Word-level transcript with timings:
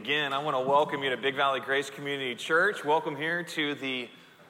Again, 0.00 0.32
I 0.32 0.38
want 0.38 0.56
to 0.56 0.66
welcome 0.66 1.02
you 1.02 1.10
to 1.10 1.18
Big 1.18 1.36
Valley 1.36 1.60
Grace 1.60 1.90
Community 1.90 2.34
Church. 2.34 2.86
Welcome 2.86 3.16
here 3.16 3.42
to 3.42 3.74
the 3.74 4.08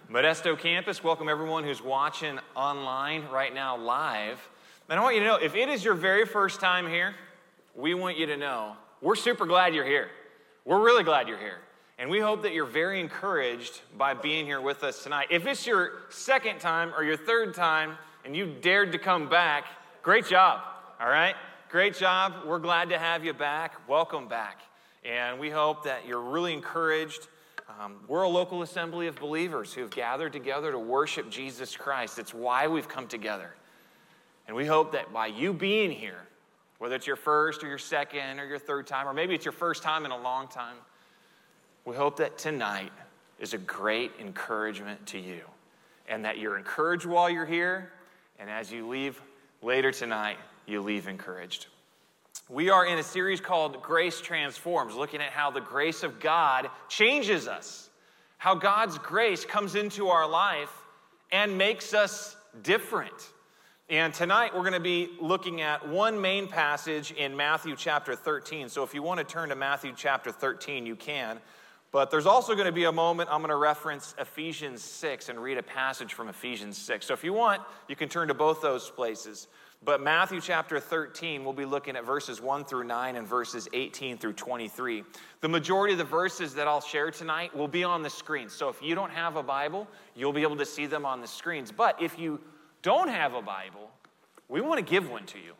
Modesto 0.08 0.56
campus. 0.56 1.02
Welcome 1.02 1.28
everyone 1.28 1.64
who's 1.64 1.82
watching 1.82 2.38
online 2.54 3.26
right 3.32 3.52
now 3.52 3.76
live. 3.76 4.38
And 4.88 5.00
I 5.00 5.02
want 5.02 5.16
you 5.16 5.22
to 5.22 5.26
know 5.26 5.34
if 5.34 5.56
it 5.56 5.68
is 5.68 5.84
your 5.84 5.94
very 5.94 6.24
first 6.24 6.60
time 6.60 6.86
here, 6.86 7.16
we 7.74 7.94
want 7.94 8.16
you 8.16 8.26
to 8.26 8.36
know 8.36 8.76
we're 9.02 9.16
super 9.16 9.44
glad 9.44 9.74
you're 9.74 9.84
here. 9.84 10.08
We're 10.64 10.84
really 10.84 11.02
glad 11.02 11.26
you're 11.26 11.36
here. 11.36 11.58
And 11.98 12.08
we 12.08 12.20
hope 12.20 12.42
that 12.42 12.52
you're 12.52 12.64
very 12.64 13.00
encouraged 13.00 13.80
by 13.98 14.14
being 14.14 14.46
here 14.46 14.60
with 14.60 14.84
us 14.84 15.02
tonight. 15.02 15.26
If 15.30 15.48
it's 15.48 15.66
your 15.66 15.94
second 16.10 16.60
time 16.60 16.94
or 16.96 17.02
your 17.02 17.16
third 17.16 17.54
time 17.54 17.98
and 18.24 18.36
you 18.36 18.54
dared 18.60 18.92
to 18.92 18.98
come 18.98 19.28
back, 19.28 19.64
great 20.04 20.26
job, 20.26 20.60
all 21.00 21.08
right? 21.08 21.34
Great 21.70 21.96
job. 21.96 22.34
We're 22.46 22.60
glad 22.60 22.90
to 22.90 23.00
have 23.00 23.24
you 23.24 23.32
back. 23.32 23.88
Welcome 23.88 24.28
back. 24.28 24.69
And 25.04 25.38
we 25.38 25.50
hope 25.50 25.84
that 25.84 26.06
you're 26.06 26.20
really 26.20 26.52
encouraged. 26.52 27.28
Um, 27.80 27.96
we're 28.06 28.22
a 28.22 28.28
local 28.28 28.62
assembly 28.62 29.06
of 29.06 29.16
believers 29.16 29.72
who 29.72 29.82
have 29.82 29.90
gathered 29.90 30.32
together 30.32 30.72
to 30.72 30.78
worship 30.78 31.30
Jesus 31.30 31.76
Christ. 31.76 32.18
It's 32.18 32.34
why 32.34 32.66
we've 32.66 32.88
come 32.88 33.06
together. 33.06 33.54
And 34.46 34.56
we 34.56 34.66
hope 34.66 34.92
that 34.92 35.12
by 35.12 35.28
you 35.28 35.52
being 35.52 35.90
here, 35.90 36.26
whether 36.78 36.94
it's 36.94 37.06
your 37.06 37.16
first 37.16 37.62
or 37.62 37.68
your 37.68 37.78
second 37.78 38.40
or 38.40 38.46
your 38.46 38.58
third 38.58 38.86
time, 38.86 39.06
or 39.06 39.14
maybe 39.14 39.34
it's 39.34 39.44
your 39.44 39.52
first 39.52 39.82
time 39.82 40.04
in 40.04 40.10
a 40.10 40.20
long 40.20 40.48
time, 40.48 40.76
we 41.84 41.94
hope 41.94 42.16
that 42.16 42.36
tonight 42.36 42.92
is 43.38 43.54
a 43.54 43.58
great 43.58 44.12
encouragement 44.20 45.06
to 45.06 45.18
you 45.18 45.40
and 46.08 46.24
that 46.24 46.38
you're 46.38 46.58
encouraged 46.58 47.06
while 47.06 47.30
you're 47.30 47.46
here. 47.46 47.92
And 48.38 48.50
as 48.50 48.72
you 48.72 48.88
leave 48.88 49.20
later 49.62 49.92
tonight, 49.92 50.36
you 50.66 50.82
leave 50.82 51.08
encouraged. 51.08 51.66
We 52.50 52.68
are 52.68 52.84
in 52.84 52.98
a 52.98 53.02
series 53.04 53.40
called 53.40 53.80
Grace 53.80 54.20
Transforms, 54.20 54.96
looking 54.96 55.20
at 55.20 55.30
how 55.30 55.52
the 55.52 55.60
grace 55.60 56.02
of 56.02 56.18
God 56.18 56.68
changes 56.88 57.46
us, 57.46 57.90
how 58.38 58.56
God's 58.56 58.98
grace 58.98 59.44
comes 59.44 59.76
into 59.76 60.08
our 60.08 60.28
life 60.28 60.72
and 61.30 61.56
makes 61.56 61.94
us 61.94 62.36
different. 62.64 63.14
And 63.88 64.12
tonight 64.12 64.52
we're 64.52 64.62
going 64.62 64.72
to 64.72 64.80
be 64.80 65.10
looking 65.20 65.60
at 65.60 65.88
one 65.88 66.20
main 66.20 66.48
passage 66.48 67.12
in 67.12 67.36
Matthew 67.36 67.76
chapter 67.76 68.16
13. 68.16 68.68
So 68.68 68.82
if 68.82 68.94
you 68.94 69.02
want 69.04 69.18
to 69.18 69.24
turn 69.24 69.50
to 69.50 69.54
Matthew 69.54 69.92
chapter 69.96 70.32
13, 70.32 70.86
you 70.86 70.96
can. 70.96 71.38
But 71.92 72.10
there's 72.10 72.26
also 72.26 72.54
going 72.54 72.66
to 72.66 72.72
be 72.72 72.84
a 72.84 72.92
moment 72.92 73.30
I'm 73.30 73.42
going 73.42 73.50
to 73.50 73.56
reference 73.56 74.12
Ephesians 74.18 74.82
6 74.82 75.28
and 75.28 75.40
read 75.40 75.56
a 75.56 75.62
passage 75.62 76.14
from 76.14 76.28
Ephesians 76.28 76.76
6. 76.78 77.06
So 77.06 77.14
if 77.14 77.22
you 77.22 77.32
want, 77.32 77.62
you 77.86 77.94
can 77.94 78.08
turn 78.08 78.26
to 78.26 78.34
both 78.34 78.60
those 78.60 78.90
places. 78.90 79.46
But 79.82 80.02
Matthew 80.02 80.42
chapter 80.42 80.78
13, 80.78 81.42
we'll 81.42 81.54
be 81.54 81.64
looking 81.64 81.96
at 81.96 82.04
verses 82.04 82.38
1 82.38 82.66
through 82.66 82.84
9 82.84 83.16
and 83.16 83.26
verses 83.26 83.66
18 83.72 84.18
through 84.18 84.34
23. 84.34 85.04
The 85.40 85.48
majority 85.48 85.94
of 85.94 85.98
the 85.98 86.04
verses 86.04 86.54
that 86.56 86.68
I'll 86.68 86.82
share 86.82 87.10
tonight 87.10 87.56
will 87.56 87.66
be 87.66 87.82
on 87.82 88.02
the 88.02 88.10
screen. 88.10 88.50
So 88.50 88.68
if 88.68 88.82
you 88.82 88.94
don't 88.94 89.10
have 89.10 89.36
a 89.36 89.42
Bible, 89.42 89.88
you'll 90.14 90.34
be 90.34 90.42
able 90.42 90.58
to 90.58 90.66
see 90.66 90.84
them 90.84 91.06
on 91.06 91.22
the 91.22 91.26
screens. 91.26 91.72
But 91.72 92.00
if 92.00 92.18
you 92.18 92.40
don't 92.82 93.08
have 93.08 93.32
a 93.32 93.40
Bible, 93.40 93.90
we 94.50 94.60
want 94.60 94.84
to 94.84 94.84
give 94.84 95.10
one 95.10 95.24
to 95.24 95.38
you. 95.38 95.54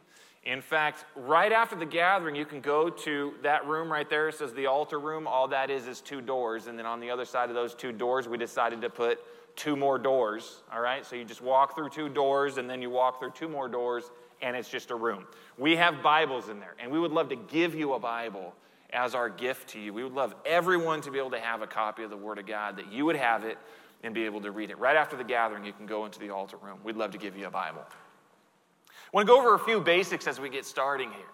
In 0.44 0.60
fact, 0.60 1.06
right 1.16 1.50
after 1.50 1.74
the 1.74 1.86
gathering, 1.86 2.36
you 2.36 2.44
can 2.44 2.60
go 2.60 2.90
to 2.90 3.32
that 3.42 3.66
room 3.66 3.90
right 3.90 4.08
there. 4.08 4.28
It 4.28 4.34
says 4.34 4.52
the 4.52 4.66
altar 4.66 5.00
room. 5.00 5.27
All 5.27 5.48
that 5.48 5.70
is 5.70 5.86
is 5.86 6.02
two 6.02 6.20
doors. 6.20 6.66
And 6.66 6.78
then 6.78 6.84
on 6.84 7.00
the 7.00 7.10
other 7.10 7.24
side 7.24 7.48
of 7.48 7.55
those 7.55 7.74
two 7.74 7.92
doors, 7.92 8.28
we 8.28 8.36
decided 8.36 8.82
to 8.82 8.90
put 8.90 9.18
two 9.56 9.76
more 9.76 9.98
doors, 9.98 10.62
all 10.72 10.80
right? 10.80 11.04
So 11.04 11.16
you 11.16 11.24
just 11.24 11.42
walk 11.42 11.74
through 11.74 11.90
two 11.90 12.08
doors 12.08 12.58
and 12.58 12.68
then 12.68 12.82
you 12.82 12.90
walk 12.90 13.18
through 13.18 13.32
two 13.32 13.48
more 13.48 13.68
doors 13.68 14.10
and 14.42 14.56
it's 14.56 14.68
just 14.68 14.90
a 14.90 14.94
room. 14.94 15.26
We 15.58 15.76
have 15.76 16.02
Bibles 16.02 16.48
in 16.48 16.60
there 16.60 16.74
and 16.78 16.90
we 16.90 16.98
would 16.98 17.12
love 17.12 17.28
to 17.30 17.36
give 17.36 17.74
you 17.74 17.94
a 17.94 17.98
Bible 17.98 18.54
as 18.92 19.14
our 19.14 19.28
gift 19.28 19.68
to 19.70 19.80
you. 19.80 19.92
We 19.92 20.02
would 20.02 20.14
love 20.14 20.34
everyone 20.44 21.00
to 21.02 21.10
be 21.10 21.18
able 21.18 21.30
to 21.30 21.40
have 21.40 21.62
a 21.62 21.66
copy 21.66 22.02
of 22.02 22.10
the 22.10 22.16
Word 22.16 22.38
of 22.38 22.46
God, 22.46 22.76
that 22.76 22.92
you 22.92 23.04
would 23.04 23.16
have 23.16 23.44
it 23.44 23.58
and 24.02 24.14
be 24.14 24.24
able 24.24 24.40
to 24.40 24.50
read 24.50 24.70
it. 24.70 24.78
Right 24.78 24.96
after 24.96 25.16
the 25.16 25.24
gathering, 25.24 25.64
you 25.64 25.72
can 25.72 25.86
go 25.86 26.06
into 26.06 26.18
the 26.18 26.30
altar 26.30 26.56
room. 26.56 26.78
We'd 26.82 26.96
love 26.96 27.10
to 27.12 27.18
give 27.18 27.36
you 27.36 27.46
a 27.46 27.50
Bible. 27.50 27.84
I 27.86 28.92
want 29.12 29.27
to 29.27 29.33
go 29.33 29.39
over 29.39 29.55
a 29.55 29.58
few 29.58 29.80
basics 29.80 30.27
as 30.27 30.40
we 30.40 30.48
get 30.48 30.64
starting 30.64 31.10
here. 31.10 31.27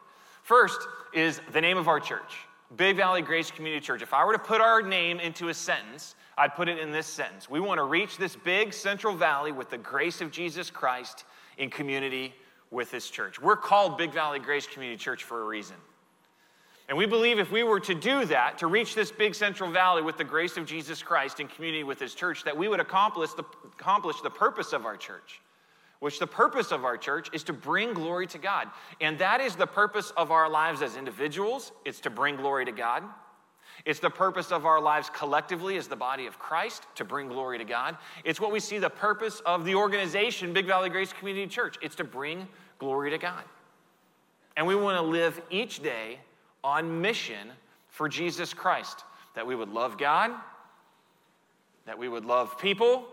First 0.42 0.80
is 1.12 1.40
the 1.52 1.60
name 1.60 1.76
of 1.76 1.88
our 1.88 2.00
church, 2.00 2.36
Big 2.76 2.96
Valley 2.96 3.22
Grace 3.22 3.50
Community 3.50 3.84
Church. 3.84 4.02
If 4.02 4.14
I 4.14 4.24
were 4.24 4.32
to 4.32 4.38
put 4.38 4.60
our 4.60 4.82
name 4.82 5.20
into 5.20 5.48
a 5.48 5.54
sentence, 5.54 6.14
I'd 6.38 6.54
put 6.54 6.68
it 6.68 6.78
in 6.78 6.90
this 6.92 7.06
sentence 7.06 7.48
We 7.48 7.60
want 7.60 7.78
to 7.78 7.84
reach 7.84 8.18
this 8.18 8.36
big 8.36 8.72
central 8.72 9.14
valley 9.14 9.52
with 9.52 9.70
the 9.70 9.78
grace 9.78 10.20
of 10.20 10.30
Jesus 10.30 10.70
Christ 10.70 11.24
in 11.58 11.70
community 11.70 12.34
with 12.70 12.90
His 12.90 13.08
church. 13.08 13.40
We're 13.40 13.56
called 13.56 13.96
Big 13.96 14.12
Valley 14.12 14.38
Grace 14.38 14.66
Community 14.66 14.98
Church 14.98 15.24
for 15.24 15.42
a 15.42 15.46
reason. 15.46 15.76
And 16.88 16.96
we 16.96 17.06
believe 17.06 17.38
if 17.38 17.50
we 17.50 17.64
were 17.64 17.80
to 17.80 17.94
do 17.94 18.24
that, 18.26 18.58
to 18.58 18.68
reach 18.68 18.94
this 18.94 19.10
big 19.10 19.34
central 19.34 19.70
valley 19.70 20.02
with 20.02 20.18
the 20.18 20.24
grace 20.24 20.56
of 20.56 20.66
Jesus 20.66 21.02
Christ 21.02 21.40
in 21.40 21.48
community 21.48 21.82
with 21.82 21.98
His 21.98 22.14
church, 22.14 22.44
that 22.44 22.56
we 22.56 22.68
would 22.68 22.80
accomplish 22.80 23.32
the, 23.32 23.44
accomplish 23.64 24.20
the 24.20 24.30
purpose 24.30 24.72
of 24.72 24.84
our 24.84 24.96
church, 24.96 25.40
which 25.98 26.18
the 26.20 26.26
purpose 26.26 26.70
of 26.70 26.84
our 26.84 26.96
church 26.96 27.28
is 27.32 27.42
to 27.44 27.52
bring 27.52 27.92
glory 27.92 28.26
to 28.28 28.38
God. 28.38 28.68
And 29.00 29.18
that 29.18 29.40
is 29.40 29.56
the 29.56 29.66
purpose 29.66 30.12
of 30.16 30.30
our 30.30 30.48
lives 30.48 30.80
as 30.82 30.96
individuals, 30.96 31.72
it's 31.84 32.00
to 32.00 32.10
bring 32.10 32.36
glory 32.36 32.64
to 32.66 32.72
God. 32.72 33.02
It's 33.84 34.00
the 34.00 34.10
purpose 34.10 34.50
of 34.50 34.64
our 34.64 34.80
lives 34.80 35.10
collectively 35.10 35.76
as 35.76 35.86
the 35.86 35.96
body 35.96 36.26
of 36.26 36.38
Christ 36.38 36.86
to 36.96 37.04
bring 37.04 37.28
glory 37.28 37.58
to 37.58 37.64
God. 37.64 37.96
It's 38.24 38.40
what 38.40 38.50
we 38.50 38.60
see 38.60 38.78
the 38.78 38.90
purpose 38.90 39.40
of 39.40 39.64
the 39.64 39.74
organization, 39.74 40.52
Big 40.52 40.66
Valley 40.66 40.88
Grace 40.88 41.12
Community 41.12 41.46
Church. 41.46 41.76
It's 41.82 41.96
to 41.96 42.04
bring 42.04 42.48
glory 42.78 43.10
to 43.10 43.18
God. 43.18 43.44
And 44.56 44.66
we 44.66 44.74
want 44.74 44.96
to 44.96 45.02
live 45.02 45.40
each 45.50 45.82
day 45.82 46.18
on 46.64 47.00
mission 47.00 47.48
for 47.90 48.08
Jesus 48.08 48.54
Christ 48.54 49.04
that 49.34 49.46
we 49.46 49.54
would 49.54 49.68
love 49.68 49.98
God, 49.98 50.32
that 51.84 51.98
we 51.98 52.08
would 52.08 52.24
love 52.24 52.58
people, 52.58 53.06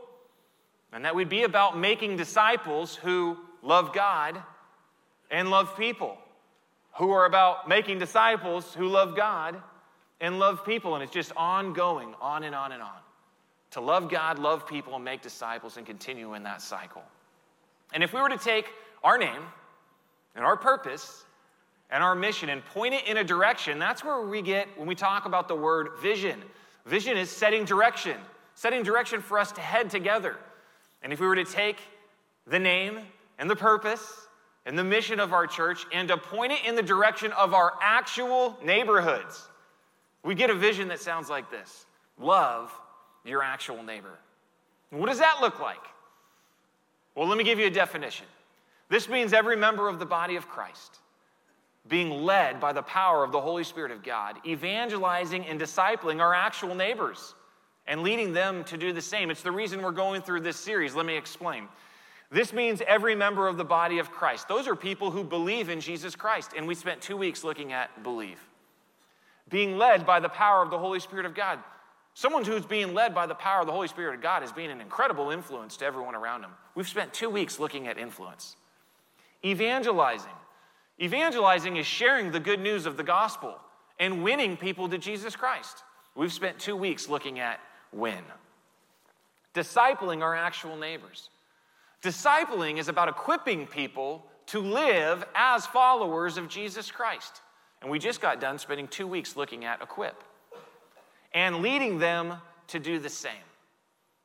and 0.94 1.03
that 1.03 1.13
we'd 1.13 1.30
be 1.30 1.44
about 1.44 1.78
making 1.78 2.16
disciples 2.16 2.95
who 2.95 3.38
love 3.62 3.94
God 3.94 4.41
and 5.30 5.50
love 5.50 5.75
people, 5.78 6.18
who 6.94 7.12
are 7.12 7.25
about 7.25 7.68
making 7.68 8.00
disciples 8.00 8.74
who 8.74 8.88
love 8.88 9.16
God 9.16 9.62
and 10.24 10.40
love 10.40 10.66
people. 10.66 10.96
And 10.96 11.04
it's 11.04 11.14
just 11.14 11.34
ongoing, 11.38 12.16
on 12.20 12.44
and 12.46 12.56
on 12.56 12.72
and 12.72 12.82
on. 12.82 12.98
To 13.72 13.82
love 13.82 14.10
God, 14.10 14.40
love 14.40 14.66
people, 14.66 14.96
and 14.96 15.04
make 15.04 15.22
disciples 15.22 15.78
and 15.78 15.86
continue 15.86 16.34
in 16.34 16.44
that 16.44 16.62
cycle. 16.62 17.04
And 17.94 18.02
if 18.04 18.14
we 18.14 18.22
were 18.22 18.30
to 18.30 18.38
take 18.38 18.66
our 19.04 19.18
name 19.18 19.42
and 20.36 20.46
our 20.46 20.56
purpose 20.56 21.26
and 21.90 22.02
our 22.02 22.16
mission 22.16 22.50
and 22.50 22.66
point 22.66 22.94
it 22.94 23.06
in 23.06 23.18
a 23.18 23.24
direction, 23.24 23.80
that's 23.80 24.04
where 24.04 24.22
we 24.22 24.42
get 24.42 24.68
when 24.78 24.88
we 24.88 24.96
talk 24.96 25.26
about 25.26 25.48
the 25.48 25.56
word 25.56 25.90
vision. 26.02 26.42
Vision 26.86 27.18
is 27.18 27.30
setting 27.30 27.66
direction, 27.66 28.18
setting 28.56 28.82
direction 28.82 29.22
for 29.22 29.38
us 29.38 29.52
to 29.52 29.62
head 29.62 29.90
together. 29.90 30.38
And 31.02 31.12
if 31.12 31.20
we 31.20 31.28
were 31.28 31.36
to 31.36 31.44
take 31.44 31.78
the 32.48 32.60
name 32.60 33.00
and 33.40 33.50
the 33.50 33.56
purpose 33.56 34.28
and 34.66 34.80
the 34.80 34.84
mission 34.86 35.20
of 35.20 35.34
our 35.34 35.48
church 35.48 35.86
and 35.92 36.08
to 36.08 36.16
point 36.16 36.54
it 36.54 36.66
in 36.66 36.76
the 36.76 36.82
direction 36.82 37.34
of 37.34 37.54
our 37.54 37.74
actual 37.82 38.58
neighborhoods, 38.64 39.50
we 40.24 40.36
get 40.36 40.50
a 40.50 40.56
vision 40.56 40.88
that 40.88 41.00
sounds 41.00 41.30
like 41.30 41.52
this 41.52 41.86
love 42.18 42.72
your 43.26 43.44
actual 43.44 43.84
neighbor. 43.84 44.20
What 44.90 45.08
does 45.08 45.20
that 45.20 45.38
look 45.42 45.60
like? 45.60 45.84
Well, 47.16 47.28
let 47.28 47.38
me 47.38 47.44
give 47.44 47.60
you 47.60 47.68
a 47.68 47.72
definition. 47.72 48.26
This 48.90 49.08
means 49.08 49.34
every 49.34 49.56
member 49.56 49.88
of 49.88 50.00
the 50.00 50.06
body 50.06 50.36
of 50.36 50.48
Christ 50.48 51.00
being 51.88 52.24
led 52.24 52.60
by 52.60 52.72
the 52.72 52.82
power 52.82 53.24
of 53.24 53.32
the 53.32 53.42
Holy 53.42 53.64
Spirit 53.64 53.92
of 53.92 54.04
God, 54.04 54.38
evangelizing 54.46 55.46
and 55.46 55.60
discipling 55.60 56.22
our 56.22 56.34
actual 56.34 56.76
neighbors 56.76 57.36
and 57.88 58.04
leading 58.04 58.32
them 58.32 58.64
to 58.66 58.78
do 58.78 58.94
the 58.94 59.02
same. 59.02 59.30
It's 59.30 59.42
the 59.42 59.52
reason 59.52 59.82
we're 59.82 59.92
going 59.92 60.22
through 60.22 60.42
this 60.42 60.58
series. 60.58 60.96
Let 60.96 61.06
me 61.06 61.18
explain. 61.18 61.68
This 62.32 62.54
means 62.54 62.82
every 62.88 63.16
member 63.16 63.48
of 63.48 63.58
the 63.58 63.66
body 63.66 64.00
of 64.00 64.12
Christ. 64.12 64.48
Those 64.48 64.68
are 64.68 64.76
people 64.76 65.12
who 65.12 65.24
believe 65.24 65.70
in 65.70 65.82
Jesus 65.82 66.16
Christ, 66.16 66.52
and 66.56 66.66
we 66.66 66.74
spent 66.74 67.02
two 67.02 67.18
weeks 67.18 67.44
looking 67.44 67.74
at 67.74 68.02
believe 68.04 68.40
being 69.53 69.78
led 69.78 70.03
by 70.03 70.19
the 70.19 70.30
power 70.30 70.64
of 70.64 70.72
the 70.72 70.80
Holy 70.80 71.00
Spirit 71.00 71.28
of 71.28 71.36
God. 71.36 71.60
Someone 72.16 72.44
who's 72.44 72.66
being 72.66 72.95
led 72.95 73.13
by 73.13 73.28
the 73.28 73.36
power 73.36 73.62
of 73.62 73.68
the 73.68 73.72
Holy 73.72 73.88
Spirit 73.88 74.16
of 74.16 74.22
God 74.22 74.42
is 74.42 74.51
being 74.51 74.72
an 74.72 74.81
incredible 74.81 75.30
influence 75.30 75.78
to 75.78 75.86
everyone 75.86 76.16
around 76.16 76.42
them. 76.42 76.50
We've 76.74 76.88
spent 76.88 77.13
two 77.13 77.30
weeks 77.30 77.60
looking 77.60 77.88
at 77.88 78.00
influence. 78.00 78.56
Evangelizing. 79.45 80.31
Evangelizing 81.00 81.78
is 81.78 81.86
sharing 81.86 82.31
the 82.31 82.39
good 82.39 82.60
news 82.60 82.88
of 82.88 82.98
the 82.98 83.04
gospel 83.04 83.60
and 84.00 84.24
winning 84.24 84.57
people 84.57 84.89
to 84.89 84.98
Jesus 84.98 85.36
Christ. 85.36 85.83
We've 86.16 86.33
spent 86.33 86.57
two 86.57 86.75
weeks 86.75 87.07
looking 87.07 87.39
at 87.39 87.60
win. 87.92 88.24
Discipling 89.54 90.24
our 90.24 90.36
actual 90.36 90.78
neighbors. 90.78 91.30
Discipling 92.01 92.80
is 92.80 92.88
about 92.88 93.07
equipping 93.07 93.68
people 93.68 94.25
to 94.48 94.60
live 94.60 95.24
as 95.36 95.68
followers 95.68 96.38
of 96.38 96.50
Jesus 96.50 96.89
Christ. 96.89 97.43
And 97.83 97.91
we 97.91 98.00
just 98.00 98.21
got 98.21 98.39
done 98.39 98.57
spending 98.57 98.88
two 98.88 99.06
weeks 99.06 99.35
looking 99.35 99.65
at 99.65 99.81
equip 99.81 100.24
and 101.33 101.57
leading 101.57 102.00
them 102.00 102.35
to 102.68 102.80
do 102.80 102.97
the 102.97 103.09
same. 103.09 103.33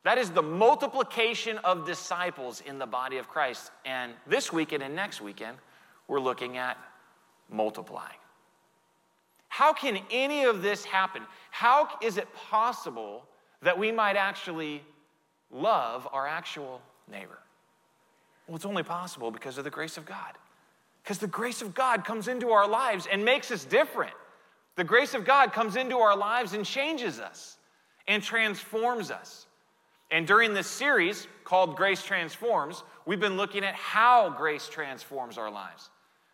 That 0.05 0.17
is 0.17 0.31
the 0.31 0.43
multiplication 0.43 1.59
of 1.59 1.85
disciples 1.85 2.63
in 2.65 2.79
the 2.79 2.87
body 2.87 3.19
of 3.19 3.29
Christ. 3.29 3.73
And 3.85 4.13
this 4.29 4.53
weekend 4.53 4.85
and 4.85 4.95
next 4.95 5.21
weekend, 5.21 5.59
we're 6.07 6.21
looking 6.21 6.57
at 6.57 6.79
multiplying. 7.51 8.17
How 9.49 9.73
can 9.73 9.99
any 10.11 10.45
of 10.45 10.63
this 10.63 10.85
happen? 10.85 11.23
How 11.51 11.89
is 12.01 12.17
it 12.17 12.33
possible 12.33 13.25
that 13.63 13.77
we 13.77 13.91
might 13.91 14.17
actually 14.17 14.83
love 15.51 16.07
our 16.13 16.29
actual 16.29 16.81
neighbor? 17.11 17.41
Well, 18.47 18.55
it's 18.55 18.65
only 18.65 18.85
possible 18.85 19.33
because 19.33 19.59
of 19.59 19.65
the 19.65 19.71
grace 19.71 19.97
of 19.97 20.07
God. 20.07 20.39
Because 21.09 21.21
the 21.21 21.27
grace 21.27 21.63
of 21.63 21.75
God 21.75 22.05
comes 22.05 22.29
into 22.29 22.51
our 22.51 22.69
lives 22.69 23.09
and 23.11 23.25
makes 23.25 23.51
us 23.51 23.65
different. 23.65 24.13
The 24.77 24.85
grace 24.85 25.15
of 25.15 25.25
God 25.25 25.55
comes 25.55 25.77
into 25.77 25.97
our 26.01 26.15
lives 26.15 26.53
and 26.53 26.67
changes 26.67 27.19
us 27.19 27.57
and 28.07 28.23
transforms 28.23 29.11
us. 29.11 29.47
And 30.11 30.27
during 30.27 30.53
this 30.53 30.67
series 30.67 31.27
called 31.45 31.77
Grace 31.77 32.03
Transforms, 32.03 32.85
we've 33.07 33.19
been 33.19 33.39
looking 33.39 33.65
at 33.65 33.75
how 33.75 34.29
grace 34.29 34.69
transforms 34.69 35.39
our 35.39 35.51
lives. 35.51 35.89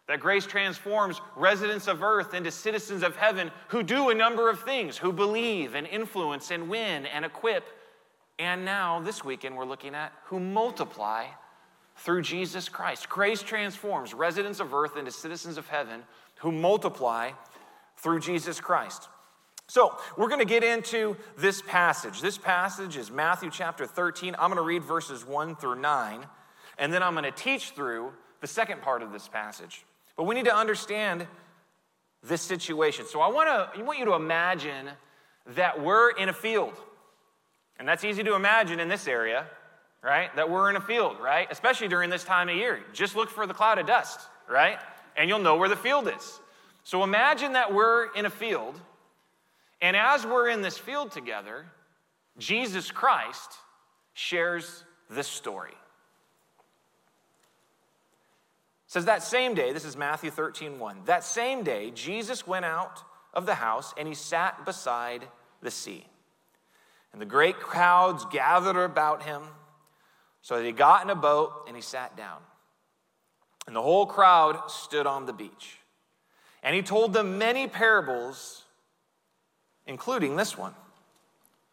That 0.08 0.18
grace 0.18 0.44
transforms 0.44 1.20
residents 1.36 1.86
of 1.86 2.02
earth 2.02 2.34
into 2.34 2.50
citizens 2.50 3.04
of 3.04 3.14
heaven 3.14 3.52
who 3.68 3.84
do 3.84 4.10
a 4.10 4.14
number 4.14 4.50
of 4.50 4.62
things, 4.62 4.98
who 4.98 5.12
believe 5.12 5.76
and 5.76 5.86
influence 5.86 6.50
and 6.50 6.68
win 6.68 7.06
and 7.06 7.24
equip. 7.24 7.64
And 8.40 8.64
now, 8.64 8.98
this 8.98 9.24
weekend, 9.24 9.56
we're 9.56 9.66
looking 9.66 9.94
at 9.94 10.12
who 10.24 10.40
multiply 10.40 11.26
through 11.96 12.22
Jesus 12.22 12.68
Christ. 12.68 13.08
Grace 13.08 13.42
transforms 13.42 14.14
residents 14.14 14.60
of 14.60 14.74
earth 14.74 14.96
into 14.96 15.10
citizens 15.10 15.58
of 15.58 15.68
heaven 15.68 16.02
who 16.40 16.52
multiply 16.52 17.30
through 17.96 18.20
Jesus 18.20 18.60
Christ. 18.60 19.08
So, 19.66 19.96
we're 20.18 20.28
going 20.28 20.40
to 20.40 20.44
get 20.44 20.62
into 20.62 21.16
this 21.38 21.62
passage. 21.62 22.20
This 22.20 22.36
passage 22.36 22.98
is 22.98 23.10
Matthew 23.10 23.50
chapter 23.50 23.86
13. 23.86 24.34
I'm 24.38 24.50
going 24.50 24.56
to 24.56 24.62
read 24.62 24.84
verses 24.84 25.26
1 25.26 25.56
through 25.56 25.80
9, 25.80 26.26
and 26.78 26.92
then 26.92 27.02
I'm 27.02 27.14
going 27.14 27.24
to 27.24 27.30
teach 27.30 27.70
through 27.70 28.12
the 28.42 28.46
second 28.46 28.82
part 28.82 29.02
of 29.02 29.10
this 29.10 29.26
passage. 29.26 29.86
But 30.16 30.24
we 30.24 30.34
need 30.34 30.44
to 30.44 30.54
understand 30.54 31.26
this 32.22 32.42
situation. 32.42 33.06
So 33.06 33.20
I 33.20 33.28
want 33.28 33.48
to 33.48 33.78
I 33.78 33.82
want 33.82 33.98
you 33.98 34.04
to 34.06 34.14
imagine 34.14 34.90
that 35.54 35.80
we're 35.80 36.10
in 36.10 36.28
a 36.28 36.32
field. 36.32 36.74
And 37.78 37.88
that's 37.88 38.04
easy 38.04 38.22
to 38.22 38.34
imagine 38.34 38.80
in 38.80 38.88
this 38.88 39.08
area, 39.08 39.46
right? 40.04 40.34
That 40.36 40.50
we're 40.50 40.70
in 40.70 40.76
a 40.76 40.80
field, 40.80 41.16
right? 41.20 41.48
Especially 41.50 41.88
during 41.88 42.10
this 42.10 42.24
time 42.24 42.48
of 42.48 42.56
year. 42.56 42.80
Just 42.92 43.16
look 43.16 43.30
for 43.30 43.46
the 43.46 43.54
cloud 43.54 43.78
of 43.78 43.86
dust, 43.86 44.20
right? 44.48 44.78
And 45.16 45.28
you'll 45.28 45.38
know 45.38 45.56
where 45.56 45.68
the 45.68 45.76
field 45.76 46.08
is. 46.08 46.40
So 46.84 47.02
imagine 47.02 47.54
that 47.54 47.72
we're 47.72 48.12
in 48.14 48.26
a 48.26 48.30
field, 48.30 48.78
and 49.80 49.96
as 49.96 50.26
we're 50.26 50.48
in 50.48 50.60
this 50.60 50.76
field 50.76 51.10
together, 51.12 51.64
Jesus 52.36 52.90
Christ 52.90 53.52
shares 54.12 54.84
this 55.08 55.26
story. 55.26 55.72
says 58.94 59.06
that 59.06 59.24
same 59.24 59.54
day, 59.54 59.72
this 59.72 59.84
is 59.84 59.96
Matthew 59.96 60.30
13, 60.30 60.78
1. 60.78 60.98
That 61.06 61.24
same 61.24 61.64
day, 61.64 61.90
Jesus 61.90 62.46
went 62.46 62.64
out 62.64 63.02
of 63.32 63.44
the 63.44 63.56
house 63.56 63.92
and 63.98 64.06
he 64.06 64.14
sat 64.14 64.64
beside 64.64 65.26
the 65.62 65.70
sea. 65.72 66.06
And 67.12 67.20
the 67.20 67.26
great 67.26 67.56
crowds 67.56 68.24
gathered 68.26 68.80
about 68.84 69.24
him. 69.24 69.42
So 70.44 70.62
he 70.62 70.72
got 70.72 71.02
in 71.02 71.08
a 71.08 71.14
boat 71.14 71.64
and 71.66 71.74
he 71.74 71.80
sat 71.80 72.18
down. 72.18 72.36
And 73.66 73.74
the 73.74 73.80
whole 73.80 74.04
crowd 74.04 74.70
stood 74.70 75.06
on 75.06 75.24
the 75.24 75.32
beach. 75.32 75.78
And 76.62 76.76
he 76.76 76.82
told 76.82 77.14
them 77.14 77.38
many 77.38 77.66
parables, 77.66 78.64
including 79.86 80.36
this 80.36 80.58
one, 80.58 80.74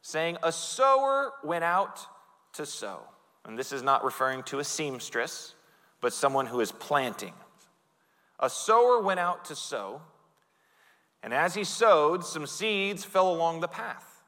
saying, 0.02 0.38
A 0.42 0.54
sower 0.54 1.34
went 1.44 1.66
out 1.66 2.00
to 2.54 2.66
sow. 2.66 3.02
And 3.44 3.60
this 3.60 3.74
is 3.74 3.84
not 3.84 4.06
referring 4.06 4.42
to 4.44 4.60
a 4.60 4.64
seamstress 4.64 5.54
but 6.00 6.14
someone 6.14 6.46
who 6.46 6.62
is 6.62 6.72
planting. 6.72 7.34
A 8.40 8.50
sower 8.50 9.02
went 9.02 9.20
out 9.20 9.44
to 9.46 9.56
sow, 9.56 10.02
and 11.22 11.34
as 11.34 11.56
he 11.56 11.66
sowed, 11.66 12.24
some 12.24 12.48
seeds 12.48 13.04
fell 13.04 13.34
along 13.34 13.60
the 13.60 13.68
path, 13.68 14.24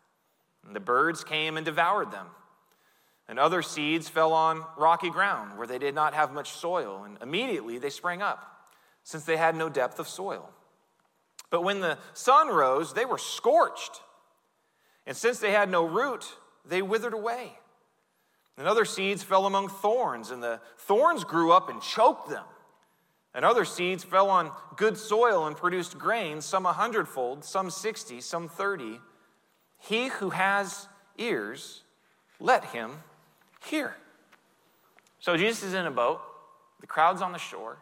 and 0.67 0.75
the 0.75 0.81
birds 0.81 1.23
came 1.23 1.55
and 1.55 1.65
devoured 1.65 2.11
them. 2.11 2.27
And 3.27 3.39
other 3.39 3.61
seeds 3.61 4.09
fell 4.09 4.33
on 4.33 4.65
rocky 4.77 5.09
ground 5.09 5.57
where 5.57 5.67
they 5.67 5.79
did 5.79 5.95
not 5.95 6.13
have 6.13 6.33
much 6.33 6.51
soil, 6.51 7.03
and 7.05 7.17
immediately 7.21 7.77
they 7.77 7.89
sprang 7.89 8.21
up, 8.21 8.69
since 9.03 9.23
they 9.23 9.37
had 9.37 9.55
no 9.55 9.69
depth 9.69 9.99
of 9.99 10.07
soil. 10.07 10.49
But 11.49 11.63
when 11.63 11.79
the 11.79 11.97
sun 12.13 12.49
rose, 12.49 12.93
they 12.93 13.05
were 13.05 13.17
scorched, 13.17 14.01
and 15.05 15.15
since 15.15 15.39
they 15.39 15.51
had 15.51 15.69
no 15.69 15.85
root, 15.85 16.25
they 16.65 16.81
withered 16.81 17.13
away. 17.13 17.53
And 18.57 18.67
other 18.67 18.85
seeds 18.85 19.23
fell 19.23 19.45
among 19.45 19.69
thorns, 19.69 20.29
and 20.29 20.43
the 20.43 20.59
thorns 20.77 21.23
grew 21.23 21.51
up 21.51 21.69
and 21.69 21.81
choked 21.81 22.29
them. 22.29 22.45
And 23.33 23.43
other 23.43 23.65
seeds 23.65 24.03
fell 24.03 24.29
on 24.29 24.51
good 24.75 24.97
soil 24.97 25.47
and 25.47 25.57
produced 25.57 25.97
grain, 25.97 26.39
some 26.39 26.65
a 26.65 26.73
hundredfold, 26.73 27.43
some 27.43 27.71
sixty, 27.71 28.21
some 28.21 28.47
thirty. 28.47 28.99
He 29.79 30.09
who 30.09 30.29
has 30.29 30.87
ears, 31.17 31.83
let 32.39 32.65
him 32.65 32.91
hear. 33.65 33.95
So 35.19 35.37
Jesus 35.37 35.63
is 35.63 35.73
in 35.73 35.85
a 35.85 35.91
boat, 35.91 36.21
the 36.81 36.87
crowd's 36.87 37.21
on 37.21 37.31
the 37.31 37.37
shore, 37.37 37.77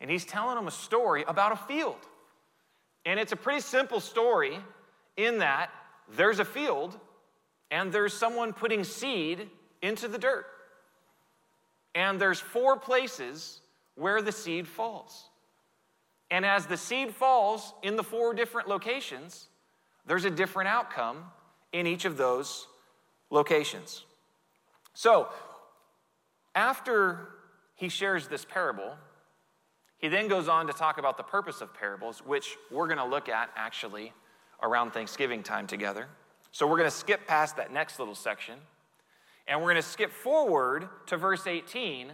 and 0.00 0.10
he's 0.10 0.24
telling 0.24 0.56
them 0.56 0.66
a 0.66 0.72
story 0.72 1.24
about 1.28 1.52
a 1.52 1.56
field. 1.56 1.98
And 3.04 3.18
it's 3.20 3.32
a 3.32 3.36
pretty 3.36 3.60
simple 3.60 4.00
story 4.00 4.58
in 5.16 5.38
that 5.38 5.70
there's 6.16 6.38
a 6.38 6.44
field 6.44 6.98
and 7.70 7.92
there's 7.92 8.12
someone 8.12 8.52
putting 8.52 8.84
seed 8.84 9.48
into 9.82 10.08
the 10.08 10.18
dirt. 10.18 10.46
And 11.94 12.20
there's 12.20 12.40
four 12.40 12.76
places 12.76 13.60
where 13.94 14.22
the 14.22 14.32
seed 14.32 14.66
falls. 14.66 15.28
And 16.30 16.44
as 16.44 16.66
the 16.66 16.76
seed 16.76 17.14
falls 17.14 17.74
in 17.82 17.96
the 17.96 18.04
four 18.04 18.34
different 18.34 18.68
locations, 18.68 19.48
there's 20.06 20.24
a 20.24 20.30
different 20.30 20.68
outcome 20.68 21.24
in 21.72 21.86
each 21.86 22.04
of 22.04 22.16
those 22.16 22.66
locations. 23.30 24.04
So, 24.94 25.28
after 26.54 27.28
he 27.74 27.88
shares 27.88 28.28
this 28.28 28.44
parable, 28.44 28.96
he 29.98 30.08
then 30.08 30.28
goes 30.28 30.48
on 30.48 30.66
to 30.66 30.72
talk 30.72 30.98
about 30.98 31.16
the 31.16 31.22
purpose 31.22 31.60
of 31.60 31.72
parables, 31.72 32.20
which 32.24 32.56
we're 32.70 32.86
going 32.86 32.98
to 32.98 33.04
look 33.04 33.28
at 33.28 33.50
actually 33.56 34.12
around 34.62 34.90
Thanksgiving 34.90 35.42
time 35.42 35.66
together. 35.66 36.08
So, 36.52 36.66
we're 36.66 36.78
going 36.78 36.90
to 36.90 36.96
skip 36.96 37.26
past 37.26 37.56
that 37.56 37.72
next 37.72 37.98
little 37.98 38.14
section 38.14 38.56
and 39.50 39.60
we're 39.60 39.72
going 39.72 39.82
to 39.82 39.88
skip 39.88 40.12
forward 40.12 40.88
to 41.06 41.16
verse 41.16 41.48
18, 41.48 42.12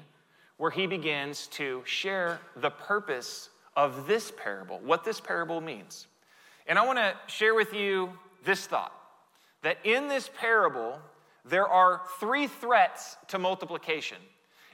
where 0.57 0.71
he 0.71 0.87
begins 0.87 1.47
to 1.49 1.83
share 1.85 2.41
the 2.57 2.71
purpose 2.71 3.51
of 3.77 4.07
this 4.07 4.33
parable, 4.35 4.81
what 4.83 5.05
this 5.05 5.21
parable 5.21 5.61
means. 5.61 6.07
And 6.67 6.79
I 6.79 6.87
want 6.87 6.99
to 6.99 7.15
share 7.27 7.55
with 7.55 7.75
you 7.75 8.11
this 8.45 8.67
thought 8.67 8.93
that 9.63 9.77
in 9.85 10.09
this 10.09 10.31
parable, 10.35 10.99
there 11.49 11.69
are 11.69 12.03
three 12.19 12.47
threats 12.47 13.17
to 13.29 13.39
multiplication 13.39 14.19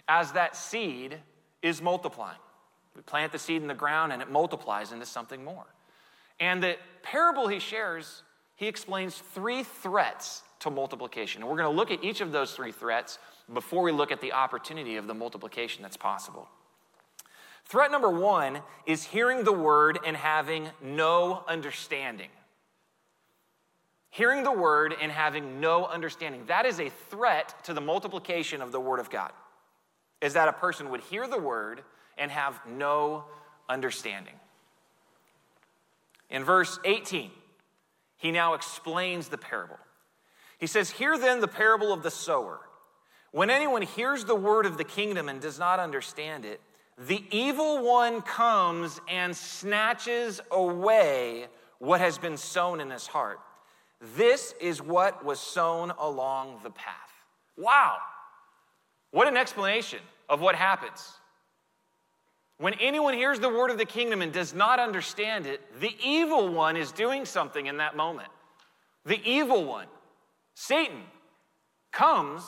as 0.09 0.33
that 0.33 0.57
seed 0.57 1.19
is 1.63 1.81
multiplying. 1.81 2.39
We 2.97 3.03
plant 3.03 3.33
the 3.33 3.39
seed 3.39 3.63
in 3.63 3.69
the 3.69 3.75
ground 3.75 4.13
and 4.13 4.21
it 4.21 4.31
multiplies 4.31 4.93
into 4.93 5.07
something 5.07 5.45
more. 5.45 5.67
And 6.41 6.63
the 6.63 6.77
parable 7.03 7.49
he 7.49 7.59
shares, 7.59 8.23
he 8.57 8.67
explains 8.67 9.17
three 9.17 9.63
threats 9.63 10.43
to 10.61 10.71
multiplication. 10.71 11.43
And 11.43 11.51
we're 11.51 11.57
going 11.57 11.71
to 11.71 11.77
look 11.77 11.91
at 11.91 12.03
each 12.05 12.21
of 12.21 12.33
those 12.33 12.53
three 12.53 12.73
threats 12.73 13.19
before 13.53 13.83
we 13.83 13.93
look 13.93 14.13
at 14.13 14.21
the 14.21 14.33
opportunity 14.33 14.97
of 14.97 15.07
the 15.07 15.15
multiplication 15.15 15.83
that's 15.83 15.97
possible. 15.97 16.49
Threat 17.65 17.91
number 17.91 18.11
one 18.11 18.61
is 18.87 19.05
hearing 19.05 19.45
the 19.45 19.53
word 19.53 19.99
and 20.05 20.17
having 20.17 20.69
no 20.83 21.45
understanding. 21.47 22.29
Hearing 24.13 24.43
the 24.43 24.53
word 24.53 24.95
and 25.01 25.11
having 25.11 25.59
no 25.59 25.87
understanding. 25.87 26.45
That 26.47 26.67
is 26.67 26.79
a 26.79 26.91
threat 26.91 27.55
to 27.65 27.73
the 27.73 27.81
multiplication 27.81 28.61
of 28.61 28.71
the 28.71 28.79
word 28.79 29.01
of 29.01 29.09
God. 29.09 29.33
Is 30.21 30.35
that 30.35 30.49
a 30.49 30.53
person 30.53 30.91
would 30.91 31.01
hear 31.01 31.27
the 31.27 31.39
word 31.39 31.83
and 32.19 32.31
have 32.31 32.61
no 32.69 33.25
understanding. 33.71 34.35
In 36.29 36.45
verse 36.45 36.79
18, 36.85 37.31
he 38.19 38.31
now 38.33 38.53
explains 38.53 39.29
the 39.29 39.39
parable. 39.39 39.79
He 40.59 40.67
says, 40.67 40.91
Hear 40.91 41.17
then 41.17 41.41
the 41.41 41.49
parable 41.49 41.91
of 41.91 42.03
the 42.03 42.11
sower. 42.11 42.61
When 43.31 43.49
anyone 43.49 43.81
hears 43.81 44.27
the 44.27 44.35
word 44.35 44.67
of 44.67 44.77
the 44.77 44.85
kingdom 44.85 45.31
and 45.31 45.41
does 45.41 45.59
not 45.59 45.81
understand 45.81 46.45
it, 46.45 46.61
the 46.99 47.25
evil 47.31 47.83
one 47.83 48.21
comes 48.21 49.01
and 49.09 49.35
snatches 49.35 50.43
away 50.51 51.47
what 51.79 52.03
has 52.03 52.19
been 52.19 52.37
sown 52.37 52.79
in 52.79 52.91
his 52.91 53.07
heart. 53.07 53.41
This 54.17 54.55
is 54.61 54.83
what 54.83 55.25
was 55.25 55.39
sown 55.39 55.93
along 55.99 56.61
the 56.63 56.71
path. 56.71 56.95
Wow! 57.57 57.99
What 59.13 59.29
an 59.29 59.37
explanation 59.37 60.01
of 60.29 60.41
what 60.41 60.57
happens. 60.57 61.13
When 62.59 62.75
anyone 62.75 63.15
hears 63.15 63.39
the 63.39 63.49
word 63.49 63.71
of 63.71 63.79
the 63.79 63.85
kingdom 63.85 64.23
and 64.23 64.33
does 64.33 64.55
not 64.55 64.79
understand 64.79 65.47
it, 65.47 65.61
the 65.81 65.95
evil 66.03 66.49
one 66.49 66.77
is 66.77 66.93
doing 66.93 67.25
something 67.25 67.67
in 67.67 67.77
that 67.79 67.97
moment. 67.97 68.29
The 69.05 69.21
evil 69.25 69.65
one. 69.65 69.87
Satan 70.55 71.03
comes 71.93 72.43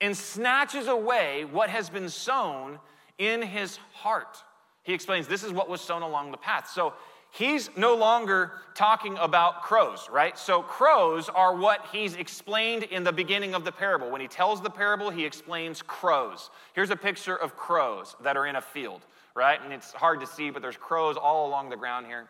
and 0.00 0.16
snatches 0.16 0.88
away 0.88 1.44
what 1.44 1.70
has 1.70 1.90
been 1.90 2.08
sown 2.08 2.78
in 3.18 3.42
his 3.42 3.78
heart. 3.92 4.42
He 4.82 4.94
explains 4.94 5.28
this 5.28 5.44
is 5.44 5.52
what 5.52 5.68
was 5.68 5.80
sown 5.80 6.02
along 6.02 6.30
the 6.30 6.38
path. 6.38 6.70
So 6.70 6.94
he's 7.32 7.70
no 7.76 7.94
longer 7.94 8.52
talking 8.74 9.16
about 9.18 9.62
crows, 9.62 10.08
right? 10.10 10.38
So, 10.38 10.62
crows 10.62 11.28
are 11.28 11.54
what 11.54 11.86
he's 11.92 12.14
explained 12.14 12.84
in 12.84 13.04
the 13.04 13.12
beginning 13.12 13.54
of 13.54 13.64
the 13.64 13.72
parable. 13.72 14.10
When 14.10 14.20
he 14.20 14.28
tells 14.28 14.60
the 14.60 14.70
parable, 14.70 15.10
he 15.10 15.24
explains 15.24 15.82
crows. 15.82 16.50
Here's 16.74 16.90
a 16.90 16.96
picture 16.96 17.36
of 17.36 17.56
crows 17.56 18.16
that 18.22 18.36
are 18.36 18.46
in 18.46 18.56
a 18.56 18.60
field, 18.60 19.02
right? 19.34 19.60
And 19.62 19.72
it's 19.72 19.92
hard 19.92 20.20
to 20.20 20.26
see, 20.26 20.50
but 20.50 20.62
there's 20.62 20.76
crows 20.76 21.16
all 21.16 21.48
along 21.48 21.70
the 21.70 21.76
ground 21.76 22.06
here. 22.06 22.28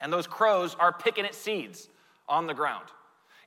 And 0.00 0.12
those 0.12 0.26
crows 0.26 0.76
are 0.78 0.92
picking 0.92 1.24
at 1.24 1.34
seeds 1.34 1.88
on 2.28 2.46
the 2.46 2.54
ground. 2.54 2.86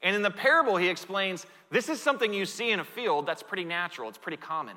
And 0.01 0.15
in 0.15 0.21
the 0.21 0.31
parable, 0.31 0.77
he 0.77 0.87
explains 0.87 1.45
this 1.71 1.89
is 1.89 2.01
something 2.01 2.33
you 2.33 2.45
see 2.45 2.71
in 2.71 2.79
a 2.79 2.85
field 2.85 3.25
that's 3.25 3.43
pretty 3.43 3.65
natural, 3.65 4.09
it's 4.09 4.17
pretty 4.17 4.37
common. 4.37 4.75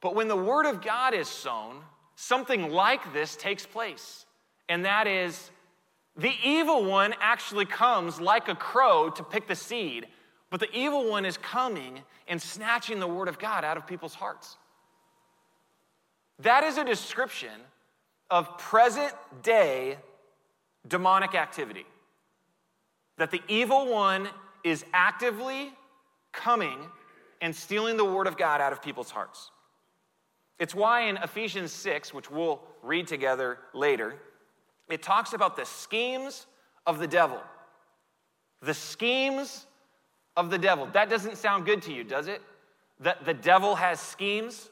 But 0.00 0.14
when 0.14 0.28
the 0.28 0.36
word 0.36 0.66
of 0.66 0.82
God 0.82 1.14
is 1.14 1.28
sown, 1.28 1.76
something 2.14 2.70
like 2.70 3.12
this 3.12 3.36
takes 3.36 3.66
place 3.66 4.23
and 4.68 4.84
that 4.84 5.06
is 5.06 5.50
the 6.16 6.32
evil 6.44 6.84
one 6.84 7.14
actually 7.20 7.66
comes 7.66 8.20
like 8.20 8.48
a 8.48 8.54
crow 8.54 9.10
to 9.10 9.22
pick 9.22 9.46
the 9.46 9.56
seed, 9.56 10.06
but 10.50 10.60
the 10.60 10.72
evil 10.72 11.10
one 11.10 11.24
is 11.24 11.36
coming 11.36 12.00
and 12.28 12.40
snatching 12.40 13.00
the 13.00 13.06
word 13.06 13.28
of 13.28 13.38
God 13.38 13.64
out 13.64 13.76
of 13.76 13.86
people's 13.86 14.14
hearts. 14.14 14.56
That 16.40 16.64
is 16.64 16.78
a 16.78 16.84
description 16.84 17.60
of 18.30 18.58
present 18.58 19.12
day 19.42 19.98
demonic 20.86 21.34
activity. 21.34 21.86
That 23.18 23.30
the 23.30 23.42
evil 23.48 23.90
one 23.90 24.28
is 24.64 24.84
actively 24.92 25.72
coming 26.32 26.78
and 27.40 27.54
stealing 27.54 27.96
the 27.96 28.04
word 28.04 28.26
of 28.26 28.36
God 28.36 28.60
out 28.60 28.72
of 28.72 28.82
people's 28.82 29.10
hearts. 29.10 29.50
It's 30.58 30.74
why 30.74 31.02
in 31.02 31.16
Ephesians 31.18 31.72
6, 31.72 32.14
which 32.14 32.30
we'll 32.30 32.60
read 32.82 33.06
together 33.06 33.58
later, 33.72 34.16
it 34.88 35.02
talks 35.02 35.32
about 35.32 35.56
the 35.56 35.64
schemes 35.64 36.46
of 36.86 36.98
the 36.98 37.06
devil. 37.06 37.40
The 38.62 38.74
schemes 38.74 39.66
of 40.36 40.50
the 40.50 40.58
devil. 40.58 40.86
That 40.92 41.10
doesn't 41.10 41.36
sound 41.36 41.66
good 41.66 41.82
to 41.82 41.92
you, 41.92 42.04
does 42.04 42.28
it? 42.28 42.42
That 43.00 43.24
the 43.24 43.34
devil 43.34 43.74
has 43.74 44.00
schemes? 44.00 44.70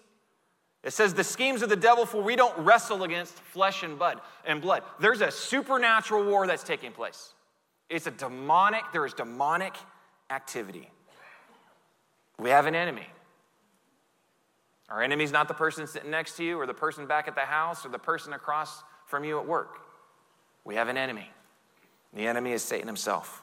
It 0.83 0.92
says 0.92 1.14
the 1.14 1.25
schemes 1.25 1.62
of 1.62 1.69
the 1.69 1.76
devil, 1.76 2.07
for 2.07 2.23
we 2.23 2.37
don't 2.37 2.57
wrestle 2.59 3.04
against 3.04 3.35
flesh 3.35 3.83
and 3.83 3.99
blood 3.99 4.21
and 4.45 4.61
blood. 4.61 4.83
There's 5.00 5.21
a 5.21 5.31
supernatural 5.31 6.25
war 6.25 6.47
that's 6.47 6.64
taking 6.64 6.92
place. 6.92 7.35
It's 7.88 8.07
a 8.07 8.11
demonic, 8.11 8.83
there 8.92 9.07
is 9.07 9.14
demonic 9.14 9.76
activity. 10.31 10.90
We 12.38 12.50
have 12.50 12.66
an 12.66 12.75
enemy. 12.75 13.07
Our 14.88 15.02
enemy's 15.02 15.33
not 15.33 15.49
the 15.49 15.54
person 15.54 15.87
sitting 15.87 16.11
next 16.11 16.37
to 16.37 16.45
you 16.45 16.59
or 16.59 16.66
the 16.66 16.75
person 16.75 17.07
back 17.07 17.28
at 17.28 17.35
the 17.35 17.42
house 17.42 17.87
or 17.87 17.88
the 17.88 17.99
person 17.99 18.33
across 18.33 18.83
from 19.07 19.25
you 19.25 19.38
at 19.38 19.47
work. 19.47 19.78
We 20.64 20.76
have 20.76 20.88
an 20.88 20.97
enemy. 20.97 21.28
The 22.14 22.26
enemy 22.26 22.52
is 22.52 22.62
Satan 22.62 22.87
himself. 22.87 23.42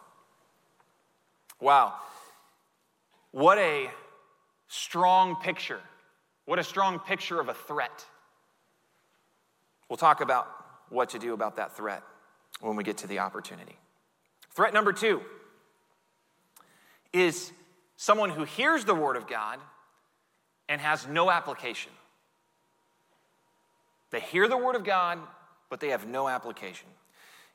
Wow. 1.59 1.95
What 3.31 3.57
a 3.57 3.89
strong 4.67 5.35
picture. 5.35 5.81
What 6.45 6.59
a 6.59 6.63
strong 6.63 6.99
picture 6.99 7.39
of 7.39 7.49
a 7.49 7.53
threat. 7.53 8.05
We'll 9.89 9.97
talk 9.97 10.21
about 10.21 10.47
what 10.89 11.09
to 11.09 11.19
do 11.19 11.33
about 11.33 11.57
that 11.57 11.75
threat 11.75 12.03
when 12.61 12.75
we 12.75 12.83
get 12.83 12.97
to 12.97 13.07
the 13.07 13.19
opportunity. 13.19 13.77
Threat 14.55 14.73
number 14.73 14.93
two 14.93 15.21
is 17.13 17.51
someone 17.97 18.29
who 18.29 18.43
hears 18.43 18.85
the 18.85 18.95
word 18.95 19.17
of 19.17 19.27
God 19.27 19.59
and 20.67 20.79
has 20.79 21.07
no 21.07 21.29
application. 21.31 21.91
They 24.11 24.19
hear 24.19 24.47
the 24.47 24.57
word 24.57 24.75
of 24.75 24.83
God, 24.83 25.19
but 25.69 25.79
they 25.79 25.89
have 25.89 26.07
no 26.07 26.27
application. 26.27 26.87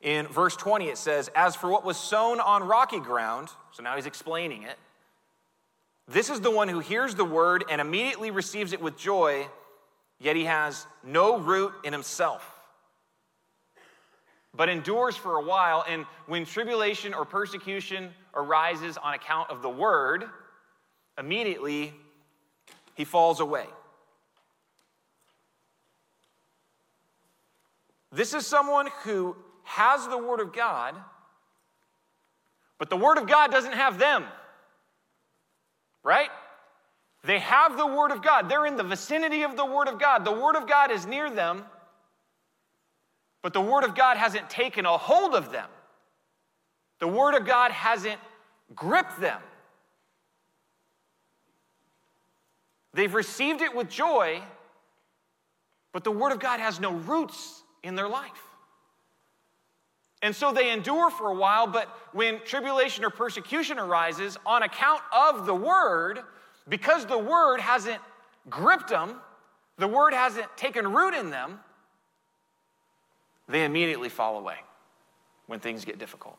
In 0.05 0.27
verse 0.27 0.55
20, 0.55 0.89
it 0.89 0.99
says, 0.99 1.31
As 1.35 1.57
for 1.57 1.71
what 1.71 1.83
was 1.83 1.97
sown 1.97 2.39
on 2.39 2.63
rocky 2.63 3.01
ground, 3.01 3.49
so 3.73 3.83
now 3.83 3.97
he's 3.97 4.05
explaining 4.05 4.63
it, 4.63 4.77
this 6.07 6.29
is 6.29 6.43
the 6.43 6.51
one 6.51 6.69
who 6.69 6.81
hears 6.81 7.15
the 7.15 7.25
word 7.25 7.65
and 7.71 7.81
immediately 7.81 8.31
receives 8.31 8.75
it 8.75 8.83
with 8.83 8.99
joy, 8.99 9.47
yet 10.21 10.37
he 10.37 10.45
has 10.45 10.87
no 11.03 11.39
root 11.39 11.73
in 11.85 11.95
himself, 11.95 12.47
but 14.55 14.69
endures 14.69 15.17
for 15.17 15.39
a 15.39 15.43
while. 15.43 15.83
And 15.89 16.05
when 16.27 16.45
tribulation 16.45 17.15
or 17.15 17.25
persecution 17.25 18.11
arises 18.35 18.99
on 18.99 19.15
account 19.15 19.49
of 19.49 19.63
the 19.63 19.71
word, 19.71 20.27
immediately 21.17 21.95
he 22.95 23.07
falls 23.07 23.41
away. 23.41 23.65
This 28.13 28.35
is 28.35 28.47
someone 28.47 28.89
who 29.05 29.35
has 29.65 30.07
the 30.07 30.19
Word 30.19 30.41
of 30.41 30.53
God, 30.53 30.95
but 32.79 32.91
the 32.91 32.97
Word 32.97 33.19
of 33.19 33.27
God 33.27 33.51
doesn't 33.51 33.73
have 33.73 33.99
them. 33.99 34.25
Right? 36.03 36.31
They 37.25 37.39
have 37.39 37.77
the 37.79 37.87
Word 37.87 38.11
of 38.11 38.23
God. 38.23 38.49
They're 38.49 38.67
in 38.67 38.77
the 38.77 38.85
vicinity 38.85 39.43
of 39.43 39.57
the 39.57 39.65
Word 39.65 39.89
of 39.89 39.99
God. 39.99 40.25
The 40.25 40.33
Word 40.33 40.57
of 40.57 40.69
God 40.69 40.91
is 40.91 41.07
near 41.07 41.31
them, 41.31 41.65
but 43.43 43.53
the 43.53 43.61
Word 43.61 43.85
of 43.85 43.95
God 43.95 44.17
hasn't 44.17 44.51
taken 44.51 44.85
a 44.85 44.97
hold 44.99 45.35
of 45.35 45.51
them. 45.51 45.69
The 46.99 47.09
Word 47.09 47.35
of 47.35 47.47
God 47.47 47.71
hasn't 47.71 48.21
gripped 48.75 49.21
them. 49.21 49.41
They've 52.93 53.13
received 53.13 53.61
it 53.61 53.75
with 53.75 53.89
joy, 53.89 54.41
but 55.93 56.05
the 56.05 56.13
Word 56.13 56.33
of 56.33 56.39
God 56.39 56.61
has 56.61 56.79
no 56.79 56.93
roots 56.93 57.63
in 57.83 57.95
their 57.95 58.09
life. 58.09 58.31
And 60.25 60.35
so 60.35 60.53
they 60.53 60.71
endure 60.71 61.11
for 61.11 61.29
a 61.29 61.35
while, 61.35 61.67
but 61.67 61.87
when 62.13 62.41
tribulation 62.47 63.05
or 63.05 63.11
persecution 63.11 63.79
arises 63.79 64.39
on 64.47 64.63
account 64.63 65.03
of 65.13 65.45
the 65.45 65.55
word, 65.55 66.21
because 66.67 67.05
the 67.05 67.19
word 67.19 67.61
hasn't 67.61 68.01
gripped 68.49 68.89
them, 68.89 69.21
the 69.77 69.87
word 69.87 70.15
hasn't 70.15 70.47
taken 70.57 70.91
root 70.91 71.13
in 71.13 71.29
them, 71.29 71.61
they 73.49 73.67
immediately 73.67 74.09
fall 74.09 74.39
away 74.39 74.57
when 75.47 75.61
things 75.61 75.85
get 75.85 75.99
difficult. 75.99 76.39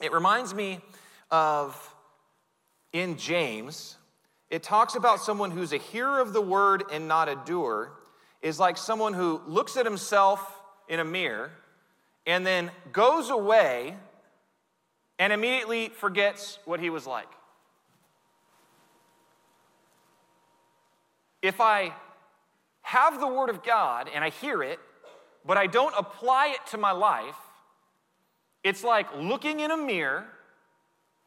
It 0.00 0.10
reminds 0.10 0.54
me 0.54 0.80
of 1.30 1.94
in 2.94 3.18
James, 3.18 3.98
it 4.48 4.62
talks 4.62 4.94
about 4.94 5.20
someone 5.20 5.50
who's 5.50 5.74
a 5.74 5.78
hearer 5.78 6.18
of 6.18 6.32
the 6.32 6.40
word 6.40 6.84
and 6.90 7.08
not 7.08 7.28
a 7.28 7.38
doer, 7.44 7.92
is 8.40 8.58
like 8.58 8.78
someone 8.78 9.12
who 9.12 9.42
looks 9.46 9.76
at 9.76 9.84
himself 9.84 10.62
in 10.88 10.98
a 10.98 11.04
mirror 11.04 11.50
and 12.26 12.46
then 12.46 12.70
goes 12.92 13.30
away 13.30 13.96
and 15.18 15.32
immediately 15.32 15.88
forgets 15.88 16.58
what 16.64 16.80
he 16.80 16.90
was 16.90 17.06
like. 17.06 17.28
If 21.42 21.60
I 21.60 21.92
have 22.82 23.18
the 23.20 23.26
Word 23.26 23.50
of 23.50 23.62
God 23.62 24.08
and 24.12 24.22
I 24.22 24.30
hear 24.30 24.62
it, 24.62 24.78
but 25.44 25.56
I 25.56 25.66
don't 25.66 25.94
apply 25.96 26.48
it 26.48 26.70
to 26.70 26.78
my 26.78 26.92
life, 26.92 27.36
it's 28.62 28.84
like 28.84 29.08
looking 29.16 29.60
in 29.60 29.72
a 29.72 29.76
mirror, 29.76 30.24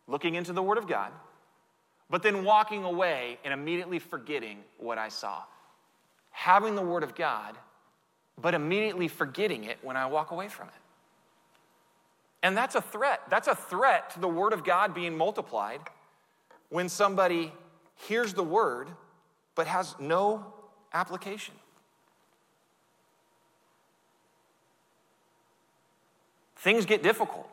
looking 0.07 0.35
into 0.35 0.53
the 0.53 0.63
Word 0.63 0.77
of 0.77 0.87
God, 0.87 1.11
but 2.09 2.23
then 2.23 2.45
walking 2.45 2.83
away 2.83 3.39
and 3.43 3.53
immediately 3.53 3.99
forgetting 3.99 4.59
what 4.77 4.97
I 4.97 5.09
saw. 5.09 5.43
Having 6.31 6.75
the 6.75 6.81
Word 6.81 7.03
of 7.03 7.15
God, 7.15 7.57
but 8.41 8.53
immediately 8.53 9.07
forgetting 9.07 9.65
it 9.65 9.79
when 9.81 9.97
I 9.97 10.05
walk 10.05 10.31
away 10.31 10.47
from 10.47 10.67
it. 10.67 10.84
And 12.45 12.55
that's 12.55 12.75
a 12.75 12.81
threat. 12.81 13.21
That's 13.27 13.47
a 13.47 13.55
threat 13.55 14.11
to 14.11 14.19
the 14.19 14.27
Word 14.27 14.53
of 14.53 14.63
God 14.63 14.93
being 14.93 15.17
multiplied 15.17 15.79
when 16.69 16.89
somebody 16.89 17.51
hears 17.95 18.35
the 18.35 18.43
Word 18.43 18.87
but 19.55 19.65
has 19.65 19.95
no 19.99 20.53
application. 20.93 21.55
Things 26.57 26.85
get 26.85 27.01
difficult. 27.01 27.49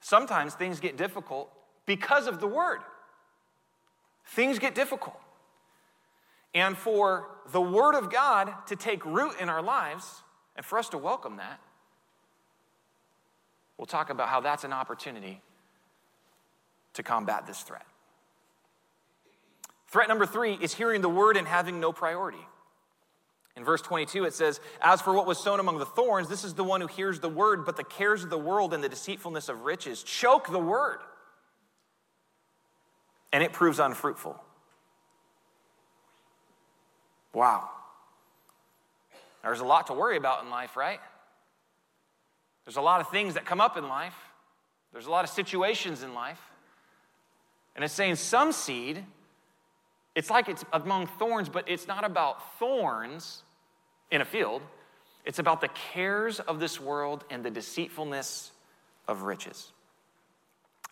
Sometimes 0.00 0.54
things 0.54 0.78
get 0.78 0.96
difficult 0.96 1.50
because 1.84 2.28
of 2.28 2.38
the 2.38 2.46
Word. 2.46 2.82
Things 4.26 4.60
get 4.60 4.76
difficult. 4.76 5.18
And 6.54 6.78
for 6.78 7.30
the 7.50 7.60
Word 7.60 7.96
of 7.96 8.12
God 8.12 8.54
to 8.68 8.76
take 8.76 9.04
root 9.04 9.32
in 9.40 9.48
our 9.48 9.60
lives, 9.60 10.22
and 10.54 10.64
for 10.64 10.78
us 10.78 10.88
to 10.90 10.98
welcome 10.98 11.38
that, 11.38 11.58
We'll 13.82 13.88
talk 13.88 14.10
about 14.10 14.28
how 14.28 14.38
that's 14.38 14.62
an 14.62 14.72
opportunity 14.72 15.42
to 16.92 17.02
combat 17.02 17.48
this 17.48 17.62
threat. 17.62 17.84
Threat 19.88 20.08
number 20.08 20.24
three 20.24 20.52
is 20.52 20.72
hearing 20.72 21.00
the 21.00 21.08
word 21.08 21.36
and 21.36 21.48
having 21.48 21.80
no 21.80 21.92
priority. 21.92 22.46
In 23.56 23.64
verse 23.64 23.82
22, 23.82 24.22
it 24.22 24.34
says, 24.34 24.60
As 24.80 25.02
for 25.02 25.12
what 25.12 25.26
was 25.26 25.42
sown 25.42 25.58
among 25.58 25.78
the 25.78 25.84
thorns, 25.84 26.28
this 26.28 26.44
is 26.44 26.54
the 26.54 26.62
one 26.62 26.80
who 26.80 26.86
hears 26.86 27.18
the 27.18 27.28
word, 27.28 27.66
but 27.66 27.76
the 27.76 27.82
cares 27.82 28.22
of 28.22 28.30
the 28.30 28.38
world 28.38 28.72
and 28.72 28.84
the 28.84 28.88
deceitfulness 28.88 29.48
of 29.48 29.62
riches 29.62 30.04
choke 30.04 30.48
the 30.48 30.60
word, 30.60 31.00
and 33.32 33.42
it 33.42 33.52
proves 33.52 33.80
unfruitful. 33.80 34.40
Wow. 37.34 37.68
There's 39.42 39.58
a 39.58 39.64
lot 39.64 39.88
to 39.88 39.92
worry 39.92 40.16
about 40.16 40.44
in 40.44 40.50
life, 40.50 40.76
right? 40.76 41.00
There's 42.64 42.76
a 42.76 42.82
lot 42.82 43.00
of 43.00 43.10
things 43.10 43.34
that 43.34 43.44
come 43.44 43.60
up 43.60 43.76
in 43.76 43.88
life, 43.88 44.16
there's 44.92 45.06
a 45.06 45.10
lot 45.10 45.24
of 45.24 45.30
situations 45.30 46.02
in 46.02 46.14
life. 46.14 46.40
And 47.74 47.82
it's 47.82 47.94
saying 47.94 48.16
some 48.16 48.52
seed, 48.52 49.02
it's 50.14 50.28
like 50.28 50.48
it's 50.48 50.64
among 50.72 51.06
thorns, 51.06 51.48
but 51.48 51.64
it's 51.66 51.88
not 51.88 52.04
about 52.04 52.58
thorns 52.58 53.42
in 54.10 54.20
a 54.20 54.24
field. 54.24 54.60
It's 55.24 55.38
about 55.38 55.60
the 55.60 55.68
cares 55.68 56.40
of 56.40 56.60
this 56.60 56.80
world 56.80 57.24
and 57.30 57.44
the 57.44 57.50
deceitfulness 57.50 58.50
of 59.08 59.22
riches. 59.22 59.72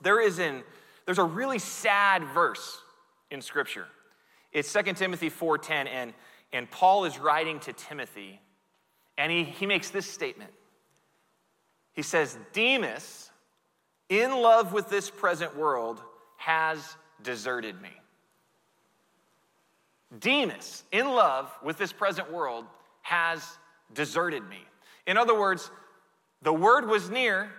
There 0.00 0.21
is 0.21 0.39
in 0.39 0.62
there's 1.05 1.19
a 1.19 1.25
really 1.25 1.59
sad 1.59 2.25
verse 2.25 2.81
in 3.31 3.43
scripture. 3.43 3.87
It's 4.53 4.73
2 4.73 4.95
Timothy 4.95 5.31
4:10 5.31 5.87
and 5.89 6.15
and 6.53 6.71
Paul 6.71 7.05
is 7.05 7.19
writing 7.19 7.61
to 7.61 7.73
Timothy 7.73 8.41
and 9.19 9.31
he, 9.31 9.45
he 9.45 9.67
makes 9.67 9.91
this 9.91 10.07
statement. 10.07 10.53
He 11.92 12.02
says, 12.02 12.38
Demas, 12.52 13.30
in 14.09 14.30
love 14.30 14.73
with 14.73 14.88
this 14.88 15.11
present 15.11 15.56
world, 15.56 16.00
has 16.37 16.97
deserted 17.23 17.80
me. 17.80 17.90
Demas, 20.18 20.85
in 20.90 21.06
love 21.06 21.50
with 21.62 21.78
this 21.78 21.92
present 21.92 22.32
world, 22.32 22.64
has 23.02 23.59
deserted 23.94 24.49
me. 24.49 24.59
In 25.06 25.16
other 25.16 25.38
words, 25.38 25.70
the 26.42 26.52
word 26.52 26.88
was 26.88 27.11
near, 27.11 27.50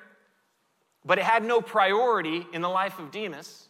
but 1.05 1.17
it 1.17 1.23
had 1.23 1.43
no 1.43 1.61
priority 1.61 2.45
in 2.53 2.61
the 2.61 2.69
life 2.69 2.99
of 2.99 3.11
Demas. 3.11 3.67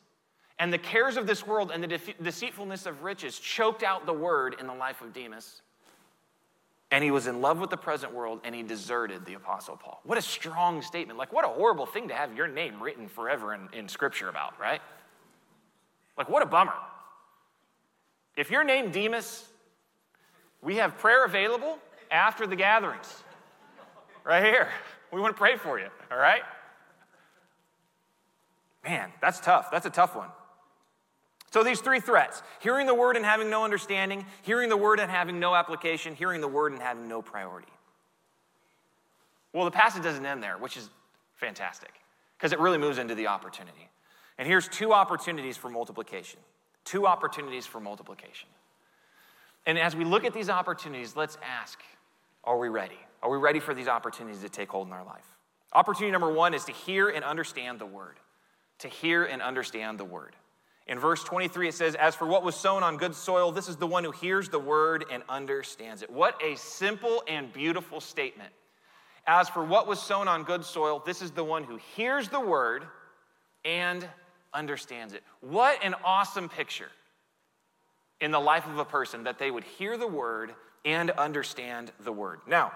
And 0.59 0.71
the 0.71 0.77
cares 0.77 1.17
of 1.17 1.25
this 1.25 1.45
world 1.45 1.71
and 1.71 1.83
the 1.83 1.99
deceitfulness 2.21 2.85
of 2.85 3.03
riches 3.03 3.39
choked 3.39 3.83
out 3.83 4.05
the 4.05 4.13
word 4.13 4.55
in 4.59 4.67
the 4.67 4.73
life 4.73 5.01
of 5.01 5.11
Demas. 5.13 5.61
And 6.91 7.03
he 7.03 7.09
was 7.09 7.25
in 7.25 7.39
love 7.39 7.59
with 7.59 7.69
the 7.69 7.77
present 7.77 8.13
world 8.13 8.41
and 8.43 8.53
he 8.53 8.63
deserted 8.63 9.25
the 9.25 9.35
Apostle 9.35 9.77
Paul. 9.77 10.01
What 10.03 10.17
a 10.17 10.21
strong 10.21 10.81
statement. 10.81 11.17
Like, 11.17 11.31
what 11.31 11.45
a 11.45 11.47
horrible 11.47 11.85
thing 11.85 12.09
to 12.09 12.13
have 12.13 12.35
your 12.35 12.49
name 12.49 12.83
written 12.83 13.07
forever 13.07 13.53
in, 13.53 13.69
in 13.71 13.87
Scripture 13.87 14.27
about, 14.27 14.59
right? 14.59 14.81
Like, 16.17 16.29
what 16.29 16.43
a 16.43 16.45
bummer. 16.45 16.73
If 18.35 18.51
your 18.51 18.65
name 18.65 18.91
Demas, 18.91 19.45
we 20.61 20.75
have 20.77 20.97
prayer 20.97 21.23
available 21.25 21.79
after 22.11 22.45
the 22.45 22.57
gatherings. 22.57 23.23
Right 24.23 24.43
here. 24.43 24.67
We 25.11 25.19
want 25.19 25.35
to 25.35 25.37
pray 25.37 25.57
for 25.57 25.79
you, 25.79 25.87
all 26.11 26.17
right? 26.17 26.41
Man, 28.83 29.11
that's 29.21 29.39
tough. 29.39 29.71
That's 29.71 29.85
a 29.85 29.89
tough 29.89 30.15
one. 30.15 30.29
So, 31.51 31.63
these 31.63 31.81
three 31.81 31.99
threats 31.99 32.41
hearing 32.59 32.87
the 32.87 32.95
word 32.95 33.17
and 33.17 33.25
having 33.25 33.49
no 33.49 33.63
understanding, 33.63 34.25
hearing 34.41 34.69
the 34.69 34.77
word 34.77 34.99
and 34.99 35.11
having 35.11 35.39
no 35.39 35.53
application, 35.53 36.15
hearing 36.15 36.41
the 36.41 36.47
word 36.47 36.71
and 36.71 36.81
having 36.81 37.07
no 37.07 37.21
priority. 37.21 37.67
Well, 39.53 39.65
the 39.65 39.71
passage 39.71 40.03
doesn't 40.03 40.25
end 40.25 40.41
there, 40.41 40.57
which 40.57 40.77
is 40.77 40.89
fantastic 41.35 41.91
because 42.37 42.53
it 42.53 42.59
really 42.59 42.77
moves 42.77 42.97
into 42.97 43.15
the 43.15 43.27
opportunity. 43.27 43.89
And 44.37 44.47
here's 44.47 44.67
two 44.69 44.93
opportunities 44.93 45.57
for 45.57 45.69
multiplication. 45.69 46.39
Two 46.85 47.05
opportunities 47.05 47.67
for 47.67 47.79
multiplication. 47.79 48.47
And 49.65 49.77
as 49.77 49.95
we 49.95 50.05
look 50.05 50.23
at 50.23 50.33
these 50.33 50.49
opportunities, 50.49 51.15
let's 51.15 51.37
ask 51.43 51.79
are 52.43 52.57
we 52.57 52.69
ready? 52.69 52.97
Are 53.21 53.29
we 53.29 53.37
ready 53.37 53.59
for 53.59 53.75
these 53.75 53.87
opportunities 53.87 54.41
to 54.41 54.49
take 54.49 54.69
hold 54.69 54.87
in 54.87 54.93
our 54.93 55.03
life? 55.05 55.25
Opportunity 55.73 56.11
number 56.11 56.31
one 56.31 56.55
is 56.55 56.65
to 56.65 56.71
hear 56.71 57.09
and 57.09 57.23
understand 57.23 57.77
the 57.77 57.85
word. 57.85 58.17
To 58.79 58.87
hear 58.87 59.25
and 59.25 59.41
understand 59.43 59.99
the 59.99 60.05
word. 60.05 60.35
In 60.91 60.99
verse 60.99 61.23
23, 61.23 61.69
it 61.69 61.73
says, 61.73 61.95
As 61.95 62.15
for 62.15 62.27
what 62.27 62.43
was 62.43 62.53
sown 62.53 62.83
on 62.83 62.97
good 62.97 63.15
soil, 63.15 63.53
this 63.53 63.69
is 63.69 63.77
the 63.77 63.87
one 63.87 64.03
who 64.03 64.11
hears 64.11 64.49
the 64.49 64.59
word 64.59 65.05
and 65.09 65.23
understands 65.29 66.01
it. 66.01 66.09
What 66.09 66.37
a 66.43 66.57
simple 66.57 67.23
and 67.29 67.51
beautiful 67.53 68.01
statement. 68.01 68.51
As 69.25 69.47
for 69.47 69.63
what 69.63 69.87
was 69.87 70.01
sown 70.01 70.27
on 70.27 70.43
good 70.43 70.65
soil, 70.65 71.01
this 71.05 71.21
is 71.21 71.31
the 71.31 71.45
one 71.45 71.63
who 71.63 71.79
hears 71.95 72.27
the 72.27 72.41
word 72.41 72.83
and 73.63 74.05
understands 74.53 75.13
it. 75.13 75.23
What 75.39 75.81
an 75.81 75.95
awesome 76.03 76.49
picture 76.49 76.91
in 78.19 78.31
the 78.31 78.41
life 78.41 78.67
of 78.67 78.77
a 78.77 78.83
person 78.83 79.23
that 79.23 79.39
they 79.39 79.49
would 79.49 79.63
hear 79.63 79.95
the 79.95 80.07
word 80.07 80.53
and 80.83 81.11
understand 81.11 81.93
the 82.01 82.11
word. 82.11 82.41
Now, 82.45 82.73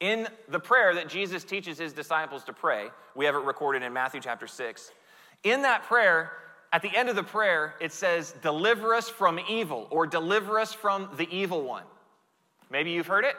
in 0.00 0.26
the 0.48 0.58
prayer 0.58 0.96
that 0.96 1.08
Jesus 1.08 1.44
teaches 1.44 1.78
his 1.78 1.92
disciples 1.92 2.42
to 2.44 2.52
pray, 2.52 2.88
we 3.14 3.24
have 3.26 3.36
it 3.36 3.44
recorded 3.44 3.84
in 3.84 3.92
Matthew 3.92 4.20
chapter 4.20 4.48
6. 4.48 4.90
In 5.44 5.62
that 5.62 5.84
prayer, 5.84 6.32
at 6.72 6.82
the 6.82 6.96
end 6.96 7.08
of 7.08 7.16
the 7.16 7.22
prayer, 7.22 7.74
it 7.80 7.92
says, 7.92 8.34
Deliver 8.42 8.94
us 8.94 9.08
from 9.08 9.40
evil, 9.48 9.88
or 9.90 10.06
deliver 10.06 10.58
us 10.58 10.72
from 10.72 11.08
the 11.16 11.28
evil 11.30 11.62
one. 11.62 11.84
Maybe 12.70 12.92
you've 12.92 13.08
heard 13.08 13.24
it. 13.24 13.34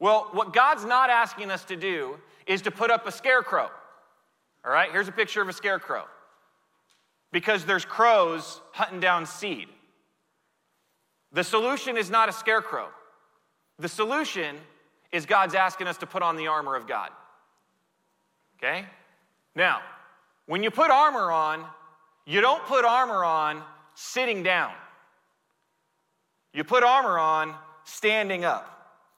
Well, 0.00 0.28
what 0.32 0.52
God's 0.52 0.84
not 0.84 1.08
asking 1.08 1.50
us 1.50 1.64
to 1.66 1.76
do 1.76 2.18
is 2.46 2.62
to 2.62 2.70
put 2.70 2.90
up 2.90 3.06
a 3.06 3.12
scarecrow. 3.12 3.70
All 4.64 4.72
right, 4.72 4.90
here's 4.90 5.08
a 5.08 5.12
picture 5.12 5.40
of 5.40 5.48
a 5.48 5.52
scarecrow. 5.52 6.04
Because 7.32 7.64
there's 7.64 7.84
crows 7.84 8.60
hunting 8.72 9.00
down 9.00 9.26
seed. 9.26 9.68
The 11.32 11.44
solution 11.44 11.96
is 11.96 12.10
not 12.10 12.28
a 12.28 12.32
scarecrow. 12.32 12.88
The 13.78 13.88
solution 13.88 14.56
is 15.12 15.26
God's 15.26 15.54
asking 15.54 15.86
us 15.86 15.98
to 15.98 16.06
put 16.06 16.22
on 16.22 16.36
the 16.36 16.48
armor 16.48 16.74
of 16.74 16.86
God. 16.86 17.10
Okay? 18.58 18.86
Now, 19.54 19.80
when 20.46 20.62
you 20.62 20.70
put 20.70 20.90
armor 20.90 21.30
on, 21.30 21.64
you 22.24 22.40
don't 22.40 22.64
put 22.66 22.84
armor 22.84 23.24
on 23.24 23.62
sitting 23.94 24.42
down. 24.42 24.72
You 26.52 26.64
put 26.64 26.82
armor 26.82 27.18
on 27.18 27.54
standing 27.84 28.44
up. 28.44 28.72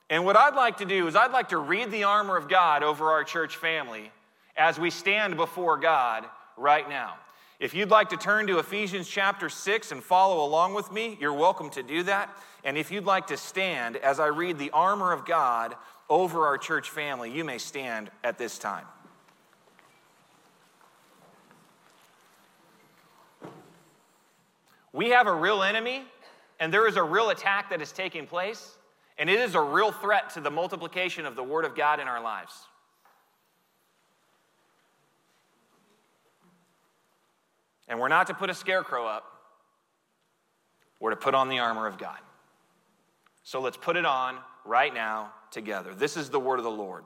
And 0.09 0.25
what 0.25 0.35
I'd 0.35 0.55
like 0.55 0.77
to 0.77 0.85
do 0.85 1.07
is, 1.07 1.15
I'd 1.15 1.31
like 1.31 1.49
to 1.49 1.57
read 1.57 1.91
the 1.91 2.03
armor 2.03 2.35
of 2.35 2.49
God 2.49 2.83
over 2.83 3.11
our 3.11 3.23
church 3.23 3.57
family 3.57 4.11
as 4.57 4.79
we 4.79 4.89
stand 4.89 5.37
before 5.37 5.77
God 5.77 6.25
right 6.57 6.87
now. 6.89 7.15
If 7.59 7.73
you'd 7.73 7.89
like 7.89 8.09
to 8.09 8.17
turn 8.17 8.47
to 8.47 8.59
Ephesians 8.59 9.07
chapter 9.07 9.49
6 9.49 9.91
and 9.91 10.03
follow 10.03 10.45
along 10.45 10.73
with 10.73 10.91
me, 10.91 11.17
you're 11.19 11.33
welcome 11.33 11.69
to 11.71 11.83
do 11.83 12.03
that. 12.03 12.35
And 12.63 12.77
if 12.77 12.91
you'd 12.91 13.05
like 13.05 13.27
to 13.27 13.37
stand 13.37 13.97
as 13.97 14.19
I 14.19 14.27
read 14.27 14.57
the 14.57 14.71
armor 14.71 15.11
of 15.11 15.25
God 15.25 15.75
over 16.09 16.47
our 16.47 16.57
church 16.57 16.89
family, 16.89 17.31
you 17.31 17.43
may 17.43 17.57
stand 17.57 18.09
at 18.23 18.37
this 18.37 18.57
time. 18.57 18.85
We 24.99 25.11
have 25.11 25.27
a 25.27 25.33
real 25.33 25.63
enemy, 25.63 26.03
and 26.59 26.73
there 26.73 26.85
is 26.85 26.97
a 26.97 27.03
real 27.03 27.29
attack 27.29 27.69
that 27.69 27.81
is 27.81 27.93
taking 27.93 28.27
place, 28.27 28.75
and 29.17 29.29
it 29.29 29.39
is 29.39 29.55
a 29.55 29.61
real 29.61 29.93
threat 29.93 30.31
to 30.31 30.41
the 30.41 30.51
multiplication 30.51 31.25
of 31.25 31.37
the 31.37 31.41
Word 31.41 31.63
of 31.63 31.73
God 31.73 32.01
in 32.01 32.09
our 32.09 32.21
lives. 32.21 32.51
And 37.87 37.97
we're 37.97 38.09
not 38.09 38.27
to 38.27 38.33
put 38.33 38.49
a 38.49 38.53
scarecrow 38.53 39.07
up, 39.07 39.23
we're 40.99 41.11
to 41.11 41.15
put 41.15 41.33
on 41.33 41.47
the 41.47 41.59
armor 41.59 41.87
of 41.87 41.97
God. 41.97 42.19
So 43.43 43.61
let's 43.61 43.77
put 43.77 43.95
it 43.95 44.05
on 44.05 44.35
right 44.65 44.93
now 44.93 45.31
together. 45.49 45.95
This 45.95 46.17
is 46.17 46.29
the 46.29 46.41
word 46.41 46.59
of 46.59 46.65
the 46.65 46.71
Lord. 46.71 47.05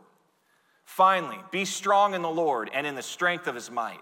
Finally, 0.83 1.37
be 1.51 1.63
strong 1.63 2.15
in 2.15 2.23
the 2.23 2.27
Lord 2.27 2.71
and 2.73 2.87
in 2.87 2.95
the 2.95 3.03
strength 3.03 3.45
of 3.45 3.53
his 3.53 3.69
might. 3.69 4.01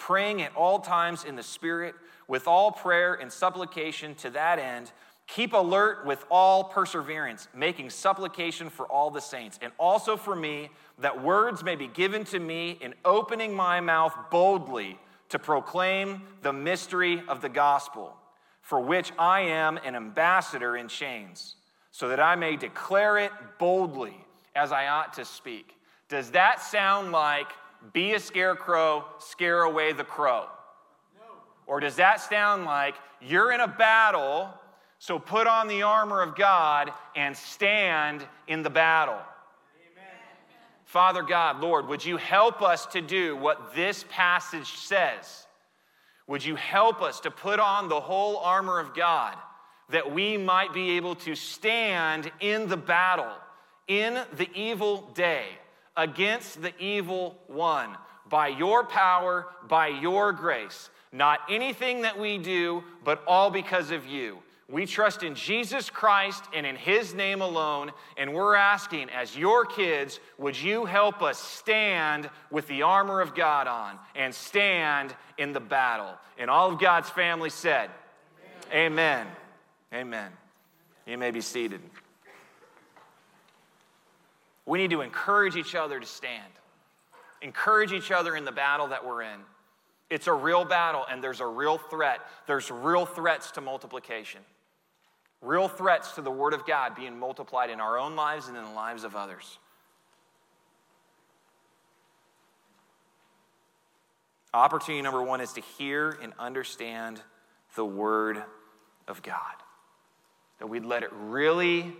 praying 0.00 0.42
at 0.42 0.56
all 0.56 0.80
times 0.80 1.22
in 1.24 1.36
the 1.36 1.42
Spirit, 1.42 1.94
with 2.26 2.48
all 2.48 2.72
prayer 2.72 3.14
and 3.14 3.30
supplication 3.30 4.16
to 4.16 4.30
that 4.30 4.58
end. 4.58 4.90
Keep 5.28 5.52
alert 5.52 6.04
with 6.04 6.24
all 6.28 6.64
perseverance, 6.64 7.46
making 7.54 7.90
supplication 7.90 8.68
for 8.68 8.86
all 8.86 9.12
the 9.12 9.20
saints, 9.20 9.60
and 9.62 9.72
also 9.78 10.16
for 10.16 10.34
me, 10.34 10.70
that 10.98 11.22
words 11.22 11.62
may 11.62 11.76
be 11.76 11.86
given 11.86 12.24
to 12.24 12.40
me 12.40 12.78
in 12.80 12.94
opening 13.04 13.54
my 13.54 13.80
mouth 13.80 14.12
boldly 14.30 14.98
to 15.28 15.38
proclaim 15.38 16.22
the 16.42 16.52
mystery 16.52 17.22
of 17.28 17.40
the 17.40 17.48
gospel, 17.48 18.16
for 18.62 18.80
which 18.80 19.12
I 19.18 19.42
am 19.42 19.78
an 19.84 19.94
ambassador 19.94 20.76
in 20.76 20.88
chains, 20.88 21.54
so 21.92 22.08
that 22.08 22.18
I 22.18 22.34
may 22.34 22.56
declare 22.56 23.18
it 23.18 23.30
boldly 23.58 24.16
as 24.56 24.72
I 24.72 24.88
ought 24.88 25.12
to 25.12 25.24
speak. 25.24 25.76
Does 26.08 26.32
that 26.32 26.60
sound 26.60 27.12
like 27.12 27.52
be 27.92 28.14
a 28.14 28.20
scarecrow, 28.20 29.04
scare 29.18 29.62
away 29.62 29.92
the 29.92 30.04
crow? 30.04 30.46
No. 31.16 31.32
Or 31.66 31.80
does 31.80 31.96
that 31.96 32.20
sound 32.20 32.64
like 32.64 32.94
you're 33.20 33.52
in 33.52 33.60
a 33.60 33.68
battle, 33.68 34.50
so 34.98 35.18
put 35.18 35.46
on 35.46 35.68
the 35.68 35.82
armor 35.82 36.22
of 36.22 36.36
God 36.36 36.92
and 37.16 37.36
stand 37.36 38.26
in 38.48 38.62
the 38.62 38.70
battle? 38.70 39.18
Father 40.84 41.22
God, 41.22 41.60
Lord, 41.60 41.86
would 41.86 42.04
you 42.04 42.16
help 42.16 42.62
us 42.62 42.84
to 42.86 43.00
do 43.00 43.36
what 43.36 43.76
this 43.76 44.04
passage 44.08 44.72
says? 44.72 45.46
Would 46.26 46.44
you 46.44 46.56
help 46.56 47.00
us 47.00 47.20
to 47.20 47.30
put 47.30 47.60
on 47.60 47.88
the 47.88 48.00
whole 48.00 48.38
armor 48.38 48.80
of 48.80 48.92
God 48.92 49.36
that 49.90 50.12
we 50.12 50.36
might 50.36 50.72
be 50.72 50.90
able 50.92 51.14
to 51.14 51.36
stand 51.36 52.30
in 52.40 52.68
the 52.68 52.76
battle, 52.76 53.32
in 53.86 54.20
the 54.36 54.48
evil 54.52 55.08
day, 55.14 55.46
against 55.96 56.62
the 56.62 56.72
evil 56.78 57.38
one, 57.46 57.96
by 58.28 58.48
your 58.48 58.84
power, 58.84 59.46
by 59.68 59.88
your 59.88 60.32
grace? 60.32 60.90
Not 61.12 61.40
anything 61.48 62.02
that 62.02 62.18
we 62.18 62.38
do, 62.38 62.84
but 63.04 63.22
all 63.26 63.50
because 63.50 63.90
of 63.90 64.06
you. 64.06 64.38
We 64.70 64.86
trust 64.86 65.24
in 65.24 65.34
Jesus 65.34 65.90
Christ 65.90 66.44
and 66.54 66.64
in 66.64 66.76
His 66.76 67.12
name 67.12 67.40
alone. 67.40 67.90
And 68.16 68.32
we're 68.32 68.54
asking, 68.54 69.10
as 69.10 69.36
your 69.36 69.64
kids, 69.66 70.20
would 70.38 70.60
you 70.60 70.84
help 70.84 71.22
us 71.22 71.38
stand 71.38 72.30
with 72.50 72.68
the 72.68 72.82
armor 72.82 73.20
of 73.20 73.34
God 73.34 73.66
on 73.66 73.98
and 74.14 74.32
stand 74.32 75.14
in 75.38 75.52
the 75.52 75.60
battle? 75.60 76.14
And 76.38 76.48
all 76.48 76.70
of 76.72 76.78
God's 76.78 77.10
family 77.10 77.50
said, 77.50 77.90
Amen. 78.72 79.26
Amen. 79.26 79.26
Amen. 79.92 80.30
You 81.04 81.18
may 81.18 81.32
be 81.32 81.40
seated. 81.40 81.80
We 84.70 84.78
need 84.78 84.90
to 84.90 85.00
encourage 85.00 85.56
each 85.56 85.74
other 85.74 85.98
to 85.98 86.06
stand, 86.06 86.52
encourage 87.42 87.92
each 87.92 88.12
other 88.12 88.36
in 88.36 88.44
the 88.44 88.52
battle 88.52 88.86
that 88.86 89.04
we're 89.04 89.22
in. 89.22 89.40
It's 90.08 90.28
a 90.28 90.32
real 90.32 90.64
battle, 90.64 91.04
and 91.10 91.22
there's 91.22 91.40
a 91.40 91.46
real 91.46 91.76
threat. 91.76 92.20
There's 92.46 92.70
real 92.70 93.04
threats 93.04 93.50
to 93.52 93.60
multiplication 93.60 94.40
real 95.42 95.68
threats 95.68 96.12
to 96.12 96.22
the 96.22 96.30
Word 96.30 96.52
of 96.52 96.66
God 96.66 96.94
being 96.94 97.18
multiplied 97.18 97.70
in 97.70 97.80
our 97.80 97.98
own 97.98 98.14
lives 98.14 98.48
and 98.48 98.56
in 98.56 98.62
the 98.62 98.70
lives 98.70 99.04
of 99.04 99.16
others. 99.16 99.58
Opportunity 104.52 105.02
number 105.02 105.22
one 105.22 105.40
is 105.40 105.52
to 105.54 105.60
hear 105.60 106.18
and 106.22 106.32
understand 106.38 107.20
the 107.74 107.84
Word 107.84 108.42
of 109.08 109.22
God. 109.22 109.40
That 110.58 110.66
we'd 110.66 110.84
let 110.84 111.02
it 111.02 111.10
really 111.12 111.96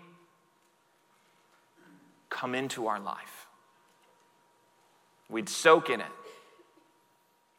come 2.41 2.55
into 2.55 2.87
our 2.87 2.99
life. 2.99 3.47
We'd 5.29 5.49
soak 5.49 5.91
in 5.91 6.01
it. 6.01 6.07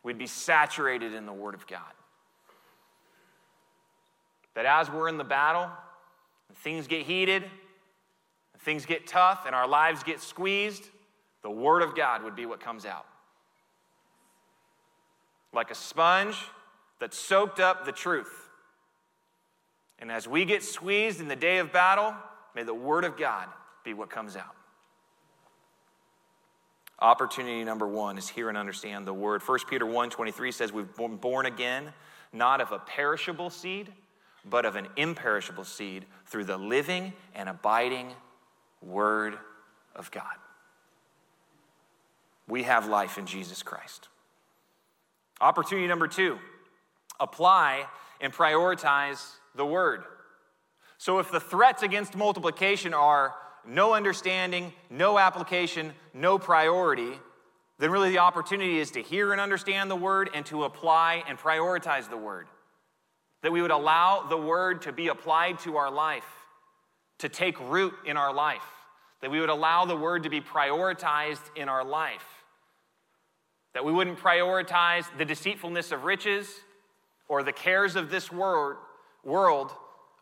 We'd 0.01 0.17
be 0.17 0.25
saturated 0.25 1.13
in 1.13 1.27
the 1.27 1.33
Word 1.33 1.53
of 1.53 1.67
God. 1.67 1.93
That 4.55 4.65
as 4.65 4.89
we're 4.89 5.07
in 5.07 5.19
the 5.19 5.23
battle, 5.23 5.69
and 6.49 6.57
things 6.57 6.87
get 6.87 7.03
heated, 7.03 7.43
and 7.43 8.61
things 8.63 8.87
get 8.87 9.05
tough, 9.05 9.43
and 9.45 9.53
our 9.53 9.67
lives 9.67 10.01
get 10.01 10.19
squeezed, 10.19 10.83
the 11.43 11.51
Word 11.51 11.83
of 11.83 11.95
God 11.95 12.23
would 12.23 12.35
be 12.35 12.47
what 12.47 12.59
comes 12.59 12.83
out. 12.83 13.05
Like 15.53 15.69
a 15.69 15.75
sponge 15.75 16.37
that 16.99 17.13
soaked 17.13 17.59
up 17.59 17.85
the 17.85 17.91
truth. 17.91 18.49
And 19.99 20.11
as 20.11 20.27
we 20.27 20.43
get 20.43 20.63
squeezed 20.63 21.21
in 21.21 21.27
the 21.27 21.35
day 21.35 21.59
of 21.59 21.71
battle, 21.71 22.15
may 22.55 22.63
the 22.63 22.73
Word 22.73 23.05
of 23.05 23.15
God 23.15 23.47
be 23.83 23.93
what 23.93 24.09
comes 24.09 24.35
out. 24.35 24.55
Opportunity 27.01 27.63
number 27.63 27.87
one 27.87 28.19
is 28.19 28.29
hear 28.29 28.47
and 28.47 28.57
understand 28.57 29.07
the 29.07 29.13
word. 29.13 29.41
1 29.41 29.59
Peter 29.67 29.85
1 29.85 30.11
23 30.11 30.51
says, 30.51 30.71
We've 30.71 30.95
been 30.95 31.15
born 31.15 31.47
again, 31.47 31.91
not 32.31 32.61
of 32.61 32.71
a 32.71 32.77
perishable 32.77 33.49
seed, 33.49 33.91
but 34.47 34.65
of 34.65 34.75
an 34.75 34.87
imperishable 34.95 35.63
seed 35.63 36.05
through 36.27 36.45
the 36.45 36.57
living 36.57 37.13
and 37.33 37.49
abiding 37.49 38.11
Word 38.81 39.37
of 39.95 40.09
God. 40.11 40.23
We 42.47 42.63
have 42.63 42.87
life 42.87 43.17
in 43.17 43.25
Jesus 43.25 43.63
Christ. 43.63 44.09
Opportunity 45.39 45.87
number 45.87 46.07
two 46.07 46.37
apply 47.19 47.85
and 48.19 48.33
prioritize 48.33 49.33
the 49.55 49.65
Word. 49.65 50.03
So, 50.97 51.17
if 51.17 51.31
the 51.31 51.39
threats 51.39 51.81
against 51.81 52.15
multiplication 52.15 52.93
are 52.93 53.33
no 53.67 53.93
understanding, 53.93 54.73
no 54.89 55.17
application, 55.17 55.93
no 56.13 56.39
priority, 56.39 57.11
then 57.79 57.91
really 57.91 58.11
the 58.11 58.19
opportunity 58.19 58.79
is 58.79 58.91
to 58.91 59.01
hear 59.01 59.31
and 59.31 59.41
understand 59.41 59.89
the 59.89 59.95
Word 59.95 60.29
and 60.33 60.45
to 60.45 60.65
apply 60.65 61.23
and 61.27 61.37
prioritize 61.37 62.09
the 62.09 62.17
Word. 62.17 62.47
That 63.41 63.51
we 63.51 63.61
would 63.61 63.71
allow 63.71 64.27
the 64.27 64.37
word 64.37 64.83
to 64.83 64.91
be 64.91 65.07
applied 65.07 65.57
to 65.59 65.77
our 65.77 65.89
life, 65.89 66.27
to 67.19 67.29
take 67.29 67.59
root 67.59 67.93
in 68.05 68.15
our 68.17 68.31
life, 68.31 68.61
that 69.21 69.31
we 69.31 69.39
would 69.39 69.49
allow 69.49 69.85
the 69.85 69.95
word 69.95 70.23
to 70.23 70.29
be 70.29 70.41
prioritized 70.41 71.41
in 71.55 71.67
our 71.67 71.83
life, 71.83 72.25
that 73.73 73.83
we 73.83 73.91
wouldn't 73.91 74.19
prioritize 74.19 75.05
the 75.17 75.25
deceitfulness 75.25 75.91
of 75.91 76.03
riches 76.03 76.47
or 77.27 77.41
the 77.41 77.51
cares 77.51 77.95
of 77.95 78.11
this 78.11 78.31
world, 78.31 78.77
world 79.23 79.71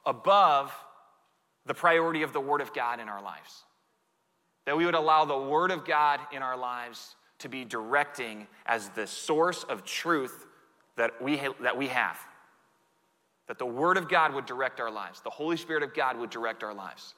above 0.06 0.71
the 1.69 1.73
priority 1.73 2.23
of 2.23 2.34
the 2.34 2.41
word 2.41 2.60
of 2.60 2.73
God 2.73 2.99
in 2.99 3.08
our 3.08 3.21
lives. 3.21 3.63
That 4.65 4.75
we 4.75 4.84
would 4.84 4.95
allow 4.95 5.23
the 5.23 5.38
word 5.38 5.71
of 5.71 5.86
God 5.86 6.19
in 6.34 6.41
our 6.41 6.58
lives 6.58 7.15
to 7.38 7.47
be 7.47 7.63
directing 7.63 8.47
as 8.65 8.89
the 8.89 9.08
source 9.08 9.63
of 9.63 9.86
truth 9.86 10.45
that 10.97 11.21
we, 11.21 11.38
ha- 11.38 11.53
that 11.62 11.77
we 11.77 11.88
have 11.88 12.19
that 13.49 13.58
the 13.58 13.65
Word 13.65 13.97
of 13.97 14.08
God 14.08 14.36
would 14.36 14.45
direct 14.45 14.79
our 14.79 14.91
lives, 14.91 15.21
the 15.21 15.32
Holy 15.32 15.58
Spirit 15.58 15.82
of 15.82 15.95
God 15.95 16.17
would 16.17 16.29
direct 16.29 16.63
our 16.63 16.73
lives. 16.73 17.15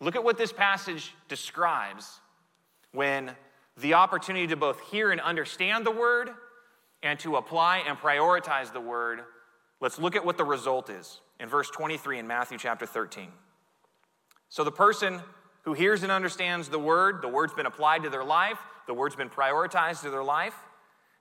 Look 0.00 0.16
at 0.16 0.24
what 0.24 0.36
this 0.36 0.52
passage 0.52 1.14
describes 1.28 2.20
when 2.90 3.30
the 3.76 3.94
opportunity 3.94 4.48
to 4.48 4.56
both 4.56 4.80
hear 4.90 5.12
and 5.12 5.20
understand 5.20 5.86
the 5.86 5.92
Word 5.92 6.30
and 7.00 7.16
to 7.20 7.36
apply 7.36 7.84
and 7.86 7.96
prioritize 7.96 8.72
the 8.72 8.80
Word. 8.80 9.20
Let's 9.78 10.00
look 10.00 10.16
at 10.16 10.24
what 10.24 10.36
the 10.36 10.44
result 10.44 10.90
is 10.90 11.20
in 11.40 11.48
verse 11.48 11.70
23 11.70 12.18
in 12.18 12.26
Matthew 12.26 12.58
chapter 12.58 12.86
13. 12.86 13.28
So 14.48 14.62
the 14.62 14.70
person 14.70 15.20
who 15.62 15.72
hears 15.72 16.02
and 16.02 16.12
understands 16.12 16.68
the 16.68 16.78
Word, 16.78 17.22
the 17.22 17.28
Word's 17.28 17.54
been 17.54 17.66
applied 17.66 18.02
to 18.02 18.10
their 18.10 18.24
life, 18.24 18.58
the 18.86 18.94
Word's 18.94 19.16
been 19.16 19.30
prioritized 19.30 20.02
to 20.02 20.10
their 20.10 20.22
life, 20.22 20.54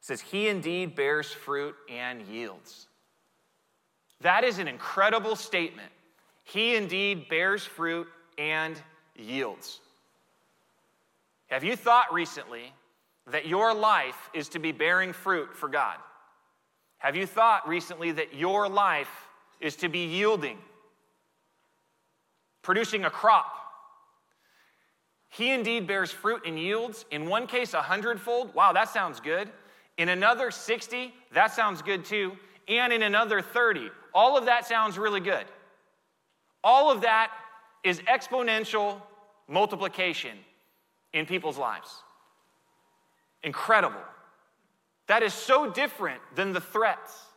says, 0.02 0.22
He 0.22 0.48
indeed 0.48 0.96
bears 0.96 1.32
fruit 1.32 1.76
and 1.90 2.22
yields. 2.28 2.88
That 4.22 4.44
is 4.44 4.60
an 4.60 4.68
incredible 4.68 5.36
statement. 5.36 5.92
He 6.44 6.76
indeed 6.76 7.30
bears 7.30 7.64
fruit 7.64 8.08
and 8.38 8.82
yields. 9.16 9.80
Have 11.48 11.64
you 11.64 11.76
thought 11.76 12.14
recently 12.14 12.74
that 13.28 13.48
your 13.48 13.74
life 13.74 14.30
is 14.34 14.50
to 14.50 14.60
be 14.60 14.72
bearing 14.72 15.14
fruit 15.14 15.56
for 15.56 15.70
God? 15.70 15.98
Have 16.98 17.16
you 17.16 17.26
thought 17.26 17.68
recently 17.68 18.12
that 18.12 18.34
your 18.36 18.68
life 18.68 19.29
is 19.60 19.76
to 19.78 19.90
be 19.90 20.06
yielding, 20.06 20.58
producing 22.62 23.06
a 23.06 23.10
crop? 23.10 23.56
He 25.30 25.52
indeed 25.52 25.88
bears 25.88 26.12
fruit 26.12 26.42
and 26.46 26.60
yields. 26.60 27.06
In 27.12 27.30
one 27.30 27.46
case, 27.48 27.74
a 27.74 27.82
hundredfold. 27.82 28.54
Wow, 28.56 28.74
that 28.74 28.90
sounds 28.90 29.20
good. 29.20 29.50
In 29.98 30.10
another, 30.10 30.50
60. 30.50 31.14
That 31.34 31.54
sounds 31.54 31.82
good 31.82 32.04
too. 32.04 32.34
And 32.68 32.92
in 32.92 33.04
another, 33.04 33.42
30. 33.42 33.90
All 34.14 34.38
of 34.38 34.46
that 34.46 34.66
sounds 34.66 34.98
really 34.98 35.20
good. 35.20 35.46
All 36.64 36.92
of 36.92 37.02
that 37.02 37.32
is 37.84 38.00
exponential 38.02 39.02
multiplication 39.48 40.38
in 41.14 41.26
people's 41.26 41.58
lives. 41.58 42.04
Incredible. 43.44 44.02
That 45.08 45.24
is 45.24 45.34
so 45.34 45.70
different 45.70 46.22
than 46.36 46.54
the 46.54 46.62
threats 46.62 47.29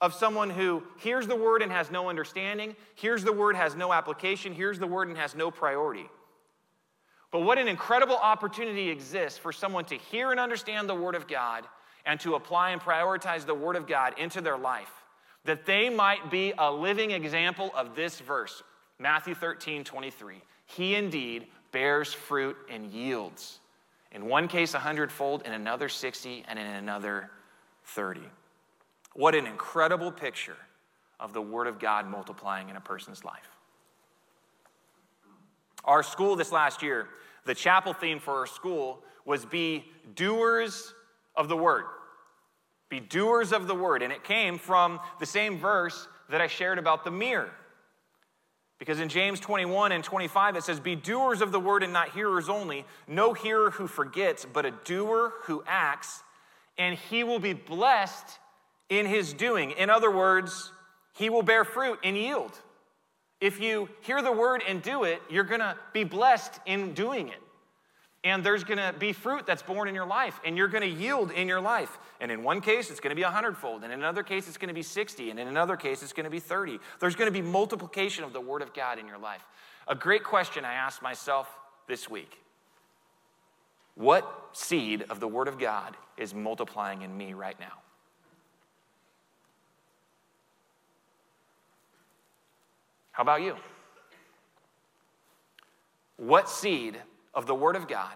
of 0.00 0.14
someone 0.14 0.50
who 0.50 0.82
hears 0.98 1.26
the 1.26 1.36
word 1.36 1.62
and 1.62 1.72
has 1.72 1.90
no 1.90 2.08
understanding, 2.08 2.76
hears 2.94 3.24
the 3.24 3.32
word, 3.32 3.56
has 3.56 3.74
no 3.74 3.92
application, 3.92 4.52
hears 4.52 4.78
the 4.78 4.86
word 4.86 5.08
and 5.08 5.16
has 5.16 5.34
no 5.34 5.50
priority. 5.50 6.08
But 7.30 7.40
what 7.40 7.58
an 7.58 7.68
incredible 7.68 8.16
opportunity 8.16 8.88
exists 8.88 9.38
for 9.38 9.52
someone 9.52 9.84
to 9.86 9.96
hear 9.96 10.30
and 10.30 10.40
understand 10.40 10.88
the 10.88 10.94
word 10.94 11.14
of 11.14 11.26
God 11.26 11.64
and 12.06 12.18
to 12.20 12.36
apply 12.36 12.70
and 12.70 12.80
prioritize 12.80 13.44
the 13.44 13.54
word 13.54 13.76
of 13.76 13.86
God 13.86 14.14
into 14.18 14.40
their 14.40 14.56
life 14.56 14.90
that 15.48 15.64
they 15.64 15.88
might 15.88 16.30
be 16.30 16.52
a 16.58 16.70
living 16.70 17.10
example 17.10 17.72
of 17.74 17.94
this 17.96 18.20
verse, 18.20 18.62
Matthew 18.98 19.34
13, 19.34 19.82
23. 19.82 20.42
He 20.66 20.94
indeed 20.94 21.46
bears 21.72 22.12
fruit 22.12 22.54
and 22.68 22.90
yields 22.90 23.60
In 24.12 24.26
one 24.26 24.48
case, 24.48 24.74
a 24.74 24.78
hundredfold, 24.78 25.42
in 25.46 25.52
another 25.52 25.88
60, 25.88 26.44
and 26.48 26.58
in 26.58 26.66
another 26.66 27.30
30. 27.84 28.20
What 29.18 29.34
an 29.34 29.48
incredible 29.48 30.12
picture 30.12 30.56
of 31.18 31.32
the 31.32 31.42
Word 31.42 31.66
of 31.66 31.80
God 31.80 32.06
multiplying 32.06 32.68
in 32.68 32.76
a 32.76 32.80
person's 32.80 33.24
life. 33.24 33.50
Our 35.84 36.04
school 36.04 36.36
this 36.36 36.52
last 36.52 36.84
year, 36.84 37.08
the 37.44 37.52
chapel 37.52 37.92
theme 37.92 38.20
for 38.20 38.34
our 38.34 38.46
school 38.46 39.00
was 39.24 39.44
Be 39.44 39.84
Doers 40.14 40.94
of 41.34 41.48
the 41.48 41.56
Word. 41.56 41.86
Be 42.90 43.00
doers 43.00 43.52
of 43.52 43.66
the 43.66 43.74
Word. 43.74 44.02
And 44.02 44.12
it 44.12 44.22
came 44.22 44.56
from 44.56 45.00
the 45.18 45.26
same 45.26 45.58
verse 45.58 46.06
that 46.30 46.40
I 46.40 46.46
shared 46.46 46.78
about 46.78 47.02
the 47.02 47.10
mirror. 47.10 47.50
Because 48.78 49.00
in 49.00 49.08
James 49.08 49.40
21 49.40 49.90
and 49.90 50.04
25, 50.04 50.54
it 50.54 50.62
says, 50.62 50.78
Be 50.78 50.94
doers 50.94 51.40
of 51.40 51.50
the 51.50 51.58
word 51.58 51.82
and 51.82 51.92
not 51.92 52.10
hearers 52.10 52.48
only, 52.48 52.86
no 53.08 53.32
hearer 53.32 53.72
who 53.72 53.88
forgets, 53.88 54.46
but 54.46 54.64
a 54.64 54.70
doer 54.84 55.32
who 55.46 55.64
acts, 55.66 56.22
and 56.78 56.96
he 56.96 57.24
will 57.24 57.40
be 57.40 57.52
blessed 57.52 58.38
in 58.88 59.06
his 59.06 59.32
doing. 59.32 59.72
In 59.72 59.90
other 59.90 60.10
words, 60.10 60.72
he 61.14 61.30
will 61.30 61.42
bear 61.42 61.64
fruit 61.64 61.98
and 62.02 62.16
yield. 62.16 62.58
If 63.40 63.60
you 63.60 63.88
hear 64.00 64.20
the 64.22 64.32
word 64.32 64.62
and 64.66 64.82
do 64.82 65.04
it, 65.04 65.22
you're 65.30 65.44
to 65.60 65.76
be 65.92 66.04
blessed 66.04 66.58
in 66.66 66.92
doing 66.94 67.28
it. 67.28 67.40
And 68.24 68.42
there's 68.42 68.64
to 68.78 68.94
be 68.98 69.12
fruit 69.12 69.46
that's 69.46 69.62
born 69.62 69.88
in 69.88 69.94
your 69.94 70.06
life, 70.06 70.40
and 70.44 70.56
you're 70.56 70.68
to 70.82 70.88
yield 70.88 71.30
in 71.30 71.46
your 71.46 71.60
life. 71.60 71.98
And 72.20 72.32
in 72.32 72.42
one 72.42 72.60
case, 72.60 72.90
it's 72.90 72.98
to 73.10 73.16
be 73.16 73.22
a 73.22 73.30
hundredfold. 73.30 73.84
And 73.84 73.92
in 73.92 74.00
another 74.00 74.24
case, 74.24 74.48
it's 74.48 74.56
to 74.68 74.74
be 74.74 74.82
60. 74.82 75.30
And 75.30 75.38
in 75.38 75.46
another 75.46 75.76
case, 75.76 76.02
it's 76.02 76.12
to 76.24 76.30
be 76.30 76.40
30. 76.40 76.80
There's 76.98 77.14
to 77.30 77.32
be 77.32 77.42
multiplication 77.42 78.24
of 78.24 78.32
the 78.32 78.40
Word 78.40 78.60
of 78.60 78.74
God 78.74 78.98
in 78.98 79.06
your 79.06 79.18
life. 79.18 79.44
A 79.86 79.94
great 79.94 80.24
question 80.24 80.64
I 80.64 80.74
asked 80.74 81.00
myself 81.00 81.48
this 81.86 82.10
week 82.10 82.36
What 83.94 84.50
seed 84.52 85.04
of 85.10 85.20
the 85.20 85.28
Word 85.28 85.46
of 85.46 85.58
God 85.58 85.96
is 86.16 86.34
multiplying 86.34 87.02
in 87.02 87.16
me 87.16 87.34
right 87.34 87.58
now? 87.60 87.74
How 93.18 93.22
about 93.22 93.42
you? 93.42 93.56
What 96.18 96.48
seed 96.48 96.96
of 97.34 97.48
the 97.48 97.54
Word 97.54 97.74
of 97.74 97.88
God 97.88 98.14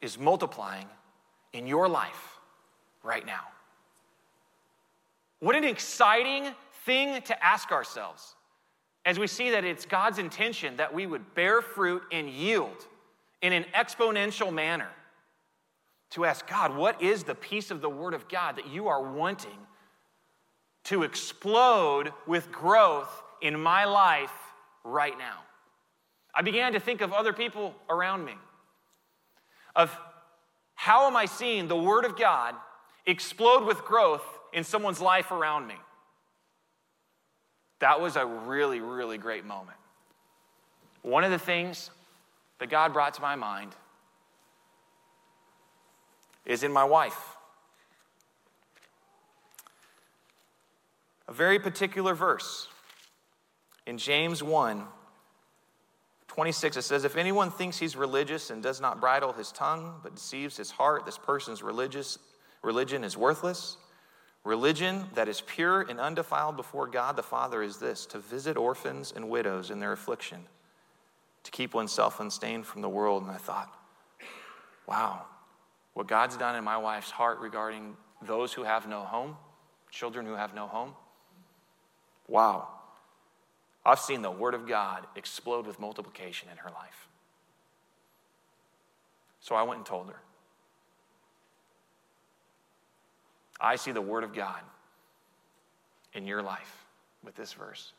is 0.00 0.18
multiplying 0.18 0.88
in 1.52 1.68
your 1.68 1.88
life 1.88 2.40
right 3.04 3.24
now? 3.24 3.44
What 5.38 5.54
an 5.54 5.62
exciting 5.62 6.48
thing 6.84 7.22
to 7.22 7.44
ask 7.44 7.70
ourselves 7.70 8.34
as 9.06 9.16
we 9.16 9.28
see 9.28 9.50
that 9.50 9.64
it's 9.64 9.86
God's 9.86 10.18
intention 10.18 10.76
that 10.76 10.92
we 10.92 11.06
would 11.06 11.36
bear 11.36 11.62
fruit 11.62 12.02
and 12.10 12.28
yield 12.28 12.88
in 13.42 13.52
an 13.52 13.64
exponential 13.76 14.52
manner. 14.52 14.90
To 16.10 16.24
ask 16.24 16.48
God, 16.48 16.74
what 16.74 17.00
is 17.00 17.22
the 17.22 17.36
piece 17.36 17.70
of 17.70 17.80
the 17.80 17.88
Word 17.88 18.12
of 18.12 18.28
God 18.28 18.56
that 18.56 18.66
you 18.66 18.88
are 18.88 19.02
wanting 19.02 19.58
to 20.84 21.04
explode 21.04 22.12
with 22.26 22.50
growth 22.50 23.22
in 23.42 23.60
my 23.60 23.84
life 23.84 24.32
right 24.84 25.16
now. 25.18 25.40
I 26.34 26.40
began 26.40 26.72
to 26.72 26.80
think 26.80 27.02
of 27.02 27.12
other 27.12 27.34
people 27.34 27.74
around 27.90 28.24
me, 28.24 28.34
of 29.76 29.94
how 30.74 31.06
am 31.06 31.16
I 31.16 31.26
seeing 31.26 31.68
the 31.68 31.76
Word 31.76 32.06
of 32.06 32.16
God 32.16 32.54
explode 33.04 33.66
with 33.66 33.84
growth 33.84 34.24
in 34.52 34.64
someone's 34.64 35.00
life 35.00 35.30
around 35.30 35.66
me? 35.66 35.74
That 37.80 38.00
was 38.00 38.16
a 38.16 38.24
really, 38.24 38.80
really 38.80 39.18
great 39.18 39.44
moment. 39.44 39.76
One 41.02 41.24
of 41.24 41.30
the 41.30 41.38
things 41.38 41.90
that 42.60 42.70
God 42.70 42.92
brought 42.92 43.14
to 43.14 43.22
my 43.22 43.34
mind 43.34 43.72
is 46.46 46.62
in 46.62 46.72
my 46.72 46.84
wife. 46.84 47.36
A 51.28 51.32
very 51.32 51.58
particular 51.58 52.14
verse. 52.14 52.68
In 53.86 53.98
James 53.98 54.42
1, 54.42 54.84
26, 56.28 56.76
it 56.78 56.82
says, 56.82 57.04
If 57.04 57.16
anyone 57.16 57.50
thinks 57.50 57.78
he's 57.78 57.96
religious 57.96 58.50
and 58.50 58.62
does 58.62 58.80
not 58.80 59.00
bridle 59.00 59.32
his 59.32 59.52
tongue, 59.52 60.00
but 60.02 60.14
deceives 60.14 60.56
his 60.56 60.70
heart, 60.70 61.04
this 61.04 61.18
person's 61.18 61.62
religious 61.62 62.18
religion 62.62 63.04
is 63.04 63.16
worthless. 63.16 63.76
Religion 64.44 65.04
that 65.14 65.28
is 65.28 65.40
pure 65.40 65.82
and 65.82 66.00
undefiled 66.00 66.56
before 66.56 66.86
God 66.86 67.16
the 67.16 67.22
Father 67.22 67.62
is 67.62 67.76
this 67.76 68.06
to 68.06 68.18
visit 68.18 68.56
orphans 68.56 69.12
and 69.14 69.28
widows 69.28 69.70
in 69.70 69.78
their 69.78 69.92
affliction, 69.92 70.38
to 71.44 71.50
keep 71.50 71.74
oneself 71.74 72.18
unstained 72.18 72.66
from 72.66 72.82
the 72.82 72.88
world. 72.88 73.22
And 73.22 73.30
I 73.30 73.36
thought, 73.36 73.72
wow, 74.86 75.26
what 75.94 76.08
God's 76.08 76.36
done 76.36 76.56
in 76.56 76.64
my 76.64 76.76
wife's 76.76 77.10
heart 77.10 77.38
regarding 77.40 77.96
those 78.22 78.52
who 78.52 78.64
have 78.64 78.88
no 78.88 79.02
home, 79.02 79.36
children 79.90 80.26
who 80.26 80.34
have 80.34 80.54
no 80.54 80.66
home. 80.66 80.94
Wow. 82.26 82.68
I've 83.84 83.98
seen 83.98 84.22
the 84.22 84.30
Word 84.30 84.54
of 84.54 84.66
God 84.66 85.06
explode 85.16 85.66
with 85.66 85.80
multiplication 85.80 86.48
in 86.50 86.56
her 86.58 86.70
life. 86.70 87.08
So 89.40 89.54
I 89.54 89.62
went 89.62 89.78
and 89.78 89.86
told 89.86 90.08
her. 90.08 90.20
I 93.60 93.76
see 93.76 93.92
the 93.92 94.00
Word 94.00 94.24
of 94.24 94.34
God 94.34 94.60
in 96.14 96.26
your 96.26 96.42
life 96.42 96.84
with 97.24 97.34
this 97.34 97.52
verse. 97.52 97.92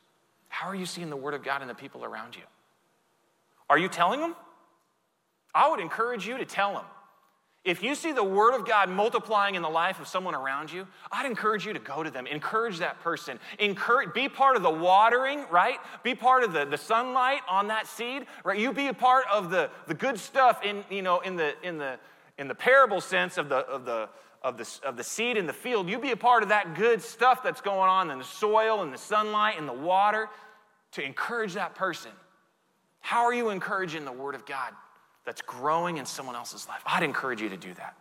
How 0.50 0.68
are 0.68 0.76
you 0.76 0.86
seeing 0.86 1.10
the 1.10 1.18
Word 1.18 1.34
of 1.34 1.44
God 1.44 1.62
in 1.62 1.68
the 1.68 1.74
people 1.74 2.06
around 2.06 2.36
you? 2.36 2.44
Are 3.70 3.78
you 3.78 3.90
telling 3.90 4.20
them? 4.20 4.36
I 5.54 5.70
would 5.70 5.80
encourage 5.80 6.28
you 6.28 6.38
to 6.38 6.46
tell 6.46 6.74
them. 6.74 6.86
If 7.64 7.82
you 7.82 7.96
see 7.96 8.12
the 8.12 8.24
Word 8.24 8.54
of 8.56 8.68
God 8.68 8.90
multiplying 8.90 9.56
in 9.56 9.62
the 9.62 9.70
life 9.70 10.02
of 10.02 10.08
someone 10.08 10.36
around 10.36 10.72
you, 10.72 10.86
I'd 11.14 11.26
encourage 11.26 11.66
you 11.66 11.72
to 11.72 11.80
go 11.80 12.04
to 12.04 12.12
them, 12.12 12.28
encourage 12.28 12.80
that 12.80 13.00
person, 13.00 13.40
encourage, 13.58 14.14
be 14.14 14.28
part 14.28 14.58
of 14.58 14.64
the 14.64 14.70
watering, 14.70 15.46
right? 15.50 15.78
Be 16.04 16.14
part 16.14 16.44
of 16.44 16.52
the, 16.52 16.66
the 16.66 16.78
sunlight 16.78 17.40
on 17.48 17.68
that 17.70 17.88
seed, 17.88 18.26
right? 18.44 18.60
You 18.60 18.74
be 18.74 18.88
a 18.88 18.94
part 18.94 19.26
of 19.32 19.50
the, 19.50 19.70
the 19.88 19.94
good 19.94 20.20
stuff 20.20 20.62
in, 20.66 20.84
you 20.90 21.02
know, 21.02 21.22
in 21.22 21.38
the, 21.38 21.54
in 21.66 21.78
the, 21.78 21.98
in 22.38 22.50
the 22.50 22.56
parable 22.56 23.00
sense 23.00 23.38
of 23.38 23.48
the, 23.48 23.60
of, 23.60 23.86
the, 23.86 24.10
of, 24.42 24.58
the, 24.58 24.80
of 24.84 24.98
the 24.98 25.04
seed 25.04 25.38
in 25.38 25.48
the 25.48 25.54
field. 25.54 25.88
You 25.88 26.00
be 26.00 26.12
a 26.12 26.18
part 26.18 26.44
of 26.44 26.50
that 26.50 26.76
good 26.76 27.02
stuff 27.02 27.44
that's 27.44 27.62
going 27.62 27.90
on 27.90 28.12
in 28.12 28.18
the 28.18 28.26
soil 28.26 28.82
and 28.84 28.92
the 28.92 28.98
sunlight 28.98 29.58
and 29.58 29.70
the 29.70 29.74
water 29.74 30.28
to 30.92 31.02
encourage 31.02 31.54
that 31.54 31.76
person. 31.76 32.12
How 33.00 33.24
are 33.24 33.34
you 33.34 33.52
encouraging 33.52 34.04
the 34.04 34.12
Word 34.12 34.36
of 34.36 34.46
God? 34.46 34.74
That's 35.26 35.42
growing 35.42 35.98
in 35.98 36.06
someone 36.06 36.36
else's 36.36 36.68
life. 36.68 36.82
I'd 36.86 37.04
encourage 37.04 37.42
you 37.42 37.50
to 37.50 37.58
do 37.58 37.74
that. 37.76 37.96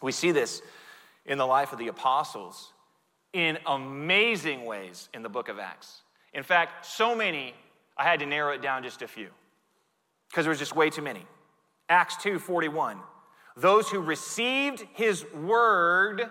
We 0.00 0.12
see 0.12 0.32
this 0.32 0.62
in 1.26 1.38
the 1.38 1.46
life 1.46 1.72
of 1.72 1.78
the 1.78 1.88
apostles 1.88 2.72
in 3.32 3.58
amazing 3.66 4.64
ways 4.64 5.08
in 5.14 5.22
the 5.22 5.28
book 5.28 5.48
of 5.48 5.58
Acts. 5.58 6.02
In 6.34 6.42
fact, 6.42 6.86
so 6.86 7.14
many, 7.14 7.54
I 7.96 8.04
had 8.04 8.20
to 8.20 8.26
narrow 8.26 8.52
it 8.52 8.62
down 8.62 8.82
just 8.82 9.02
a 9.02 9.08
few 9.08 9.28
because 10.28 10.44
there 10.44 10.50
was 10.50 10.58
just 10.58 10.74
way 10.74 10.90
too 10.90 11.02
many. 11.02 11.24
Acts 11.88 12.16
2 12.22 12.38
41. 12.38 12.98
Those 13.56 13.90
who 13.90 14.00
received 14.00 14.84
his 14.94 15.26
word 15.32 16.22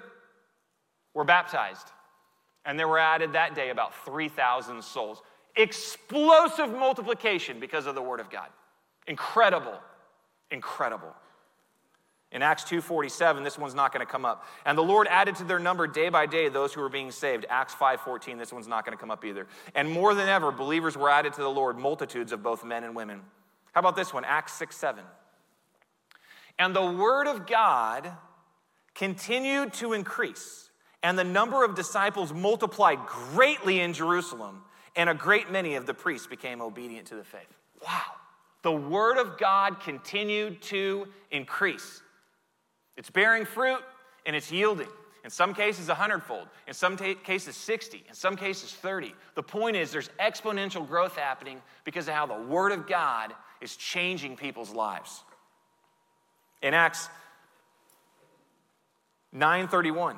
were 1.13 1.23
baptized, 1.23 1.91
and 2.65 2.79
there 2.79 2.87
were 2.87 2.97
added 2.97 3.33
that 3.33 3.53
day 3.53 3.69
about 3.69 3.93
3,000 4.05 4.83
souls. 4.83 5.21
Explosive 5.55 6.71
multiplication 6.71 7.59
because 7.59 7.85
of 7.85 7.93
the 7.93 8.01
word 8.01 8.19
of 8.19 8.29
God. 8.29 8.47
Incredible 9.07 9.77
incredible. 10.51 11.15
In 12.31 12.41
Acts 12.41 12.63
2:47, 12.63 13.43
this 13.43 13.57
one's 13.57 13.75
not 13.75 13.91
going 13.91 14.05
to 14.05 14.09
come 14.09 14.23
up. 14.23 14.45
And 14.65 14.77
the 14.77 14.83
Lord 14.83 15.07
added 15.07 15.35
to 15.37 15.43
their 15.43 15.59
number 15.59 15.85
day 15.85 16.07
by 16.07 16.25
day 16.25 16.47
those 16.47 16.73
who 16.73 16.79
were 16.79 16.89
being 16.89 17.11
saved. 17.11 17.45
Acts 17.49 17.75
5:14, 17.75 18.37
this 18.37 18.53
one's 18.53 18.67
not 18.67 18.85
going 18.85 18.97
to 18.97 18.99
come 18.99 19.11
up 19.11 19.25
either. 19.25 19.47
And 19.75 19.89
more 19.89 20.13
than 20.13 20.29
ever, 20.29 20.51
believers 20.51 20.95
were 20.95 21.09
added 21.09 21.33
to 21.33 21.41
the 21.41 21.49
Lord, 21.49 21.77
multitudes 21.77 22.31
of 22.31 22.41
both 22.41 22.63
men 22.63 22.83
and 22.83 22.95
women. 22.95 23.21
How 23.73 23.79
about 23.79 23.97
this 23.97 24.13
one? 24.13 24.23
Acts 24.23 24.53
6:7. 24.53 25.03
And 26.57 26.75
the 26.75 26.85
word 26.85 27.27
of 27.27 27.47
God 27.47 28.11
continued 28.93 29.73
to 29.73 29.91
increase, 29.91 30.69
and 31.03 31.19
the 31.19 31.23
number 31.23 31.65
of 31.65 31.75
disciples 31.75 32.31
multiplied 32.31 33.05
greatly 33.07 33.81
in 33.81 33.93
Jerusalem, 33.93 34.63
and 34.95 35.09
a 35.09 35.13
great 35.13 35.49
many 35.51 35.75
of 35.75 35.85
the 35.85 35.93
priests 35.93 36.27
became 36.27 36.61
obedient 36.61 37.07
to 37.07 37.15
the 37.15 37.23
faith. 37.23 37.57
Wow 37.81 38.20
the 38.61 38.71
Word 38.71 39.17
of 39.17 39.37
God 39.37 39.79
continued 39.79 40.61
to 40.63 41.07
increase. 41.31 42.01
It's 42.97 43.09
bearing 43.09 43.45
fruit 43.45 43.81
and 44.25 44.35
it's 44.35 44.51
yielding. 44.51 44.87
In 45.23 45.29
some 45.29 45.53
cases, 45.53 45.89
a 45.89 45.95
hundredfold. 45.95 46.47
In 46.67 46.73
some 46.73 46.97
t- 46.97 47.15
cases, 47.15 47.55
60. 47.55 48.03
In 48.07 48.13
some 48.15 48.35
cases, 48.35 48.73
30. 48.73 49.13
The 49.35 49.43
point 49.43 49.75
is, 49.75 49.91
there's 49.91 50.09
exponential 50.19 50.87
growth 50.87 51.15
happening 51.15 51.61
because 51.83 52.07
of 52.07 52.15
how 52.15 52.25
the 52.25 52.41
Word 52.41 52.71
of 52.71 52.87
God 52.87 53.33
is 53.61 53.75
changing 53.75 54.35
people's 54.35 54.71
lives. 54.71 55.23
In 56.61 56.73
Acts 56.73 57.09
9:31, 59.35 60.17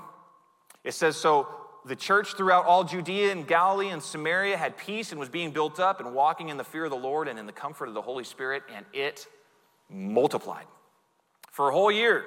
it 0.84 0.94
says, 0.94 1.16
So 1.16 1.48
the 1.86 1.96
church 1.96 2.36
throughout 2.36 2.66
all 2.66 2.84
Judea 2.84 3.32
and 3.32 3.48
Galilee 3.48 3.90
and 3.90 4.02
Samaria 4.02 4.58
had 4.58 4.78
peace 4.78 5.12
and 5.12 5.20
was 5.20 5.30
being 5.30 5.52
built 5.52 5.80
up 5.80 6.00
and 6.00 6.14
walking 6.14 6.50
in 6.50 6.58
the 6.58 6.64
fear 6.64 6.86
of 6.86 6.92
the 6.92 6.98
Lord 6.98 7.28
and 7.28 7.38
in 7.38 7.46
the 7.46 7.52
comfort 7.52 7.88
of 7.88 7.94
the 7.94 8.02
Holy 8.02 8.24
Spirit, 8.24 8.64
and 8.74 8.86
it 8.94 9.28
multiplied. 9.90 10.66
For 11.52 11.70
a 11.70 11.74
whole 11.74 11.92
year, 11.92 12.26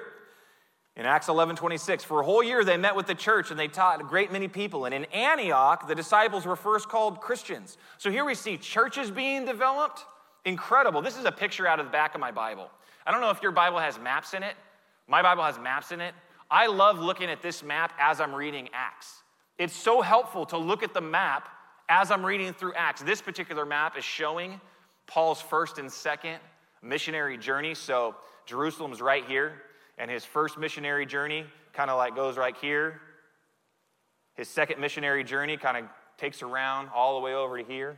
in 0.95 1.05
Acts 1.05 1.27
11 1.27 1.55
26, 1.55 2.03
for 2.03 2.21
a 2.21 2.25
whole 2.25 2.43
year 2.43 2.63
they 2.63 2.77
met 2.77 2.95
with 2.95 3.05
the 3.05 3.15
church 3.15 3.51
and 3.51 3.59
they 3.59 3.67
taught 3.67 4.01
a 4.01 4.03
great 4.03 4.31
many 4.31 4.47
people. 4.47 4.85
And 4.85 4.95
in 4.95 5.05
Antioch, 5.05 5.87
the 5.87 5.93
disciples 5.93 6.45
were 6.45 6.55
first 6.55 6.89
called 6.89 7.21
Christians. 7.21 7.77
So 7.97 8.09
here 8.09 8.25
we 8.25 8.33
see 8.33 8.57
churches 8.57 9.11
being 9.11 9.45
developed. 9.45 10.05
Incredible. 10.43 11.01
This 11.01 11.17
is 11.17 11.25
a 11.25 11.31
picture 11.31 11.67
out 11.67 11.79
of 11.79 11.85
the 11.85 11.91
back 11.91 12.15
of 12.15 12.21
my 12.21 12.31
Bible. 12.31 12.69
I 13.05 13.11
don't 13.11 13.21
know 13.21 13.29
if 13.29 13.43
your 13.43 13.51
Bible 13.51 13.77
has 13.77 13.99
maps 13.99 14.33
in 14.33 14.41
it. 14.41 14.55
My 15.07 15.21
Bible 15.21 15.43
has 15.43 15.59
maps 15.59 15.91
in 15.91 16.01
it. 16.01 16.15
I 16.49 16.67
love 16.67 16.99
looking 16.99 17.29
at 17.29 17.41
this 17.41 17.61
map 17.61 17.93
as 17.99 18.19
I'm 18.19 18.33
reading 18.33 18.69
Acts. 18.73 19.23
It's 19.57 19.75
so 19.75 20.01
helpful 20.01 20.45
to 20.47 20.57
look 20.57 20.83
at 20.83 20.93
the 20.93 21.01
map 21.01 21.49
as 21.89 22.11
I'm 22.11 22.25
reading 22.25 22.53
through 22.53 22.73
Acts. 22.75 23.01
This 23.01 23.21
particular 23.21 23.65
map 23.65 23.97
is 23.97 24.03
showing 24.03 24.59
Paul's 25.07 25.41
first 25.41 25.79
and 25.79 25.91
second 25.91 26.39
missionary 26.81 27.37
journey. 27.37 27.73
So 27.73 28.15
Jerusalem's 28.45 29.01
right 29.01 29.25
here. 29.25 29.61
And 29.97 30.11
his 30.11 30.23
first 30.23 30.57
missionary 30.57 31.05
journey 31.05 31.45
kind 31.73 31.89
of 31.89 31.97
like 31.97 32.15
goes 32.15 32.37
right 32.37 32.55
here. 32.61 33.01
His 34.35 34.47
second 34.47 34.79
missionary 34.79 35.23
journey 35.23 35.57
kind 35.57 35.77
of 35.77 35.85
takes 36.17 36.43
around 36.43 36.89
all 36.93 37.19
the 37.19 37.25
way 37.25 37.33
over 37.33 37.57
to 37.57 37.63
here. 37.63 37.97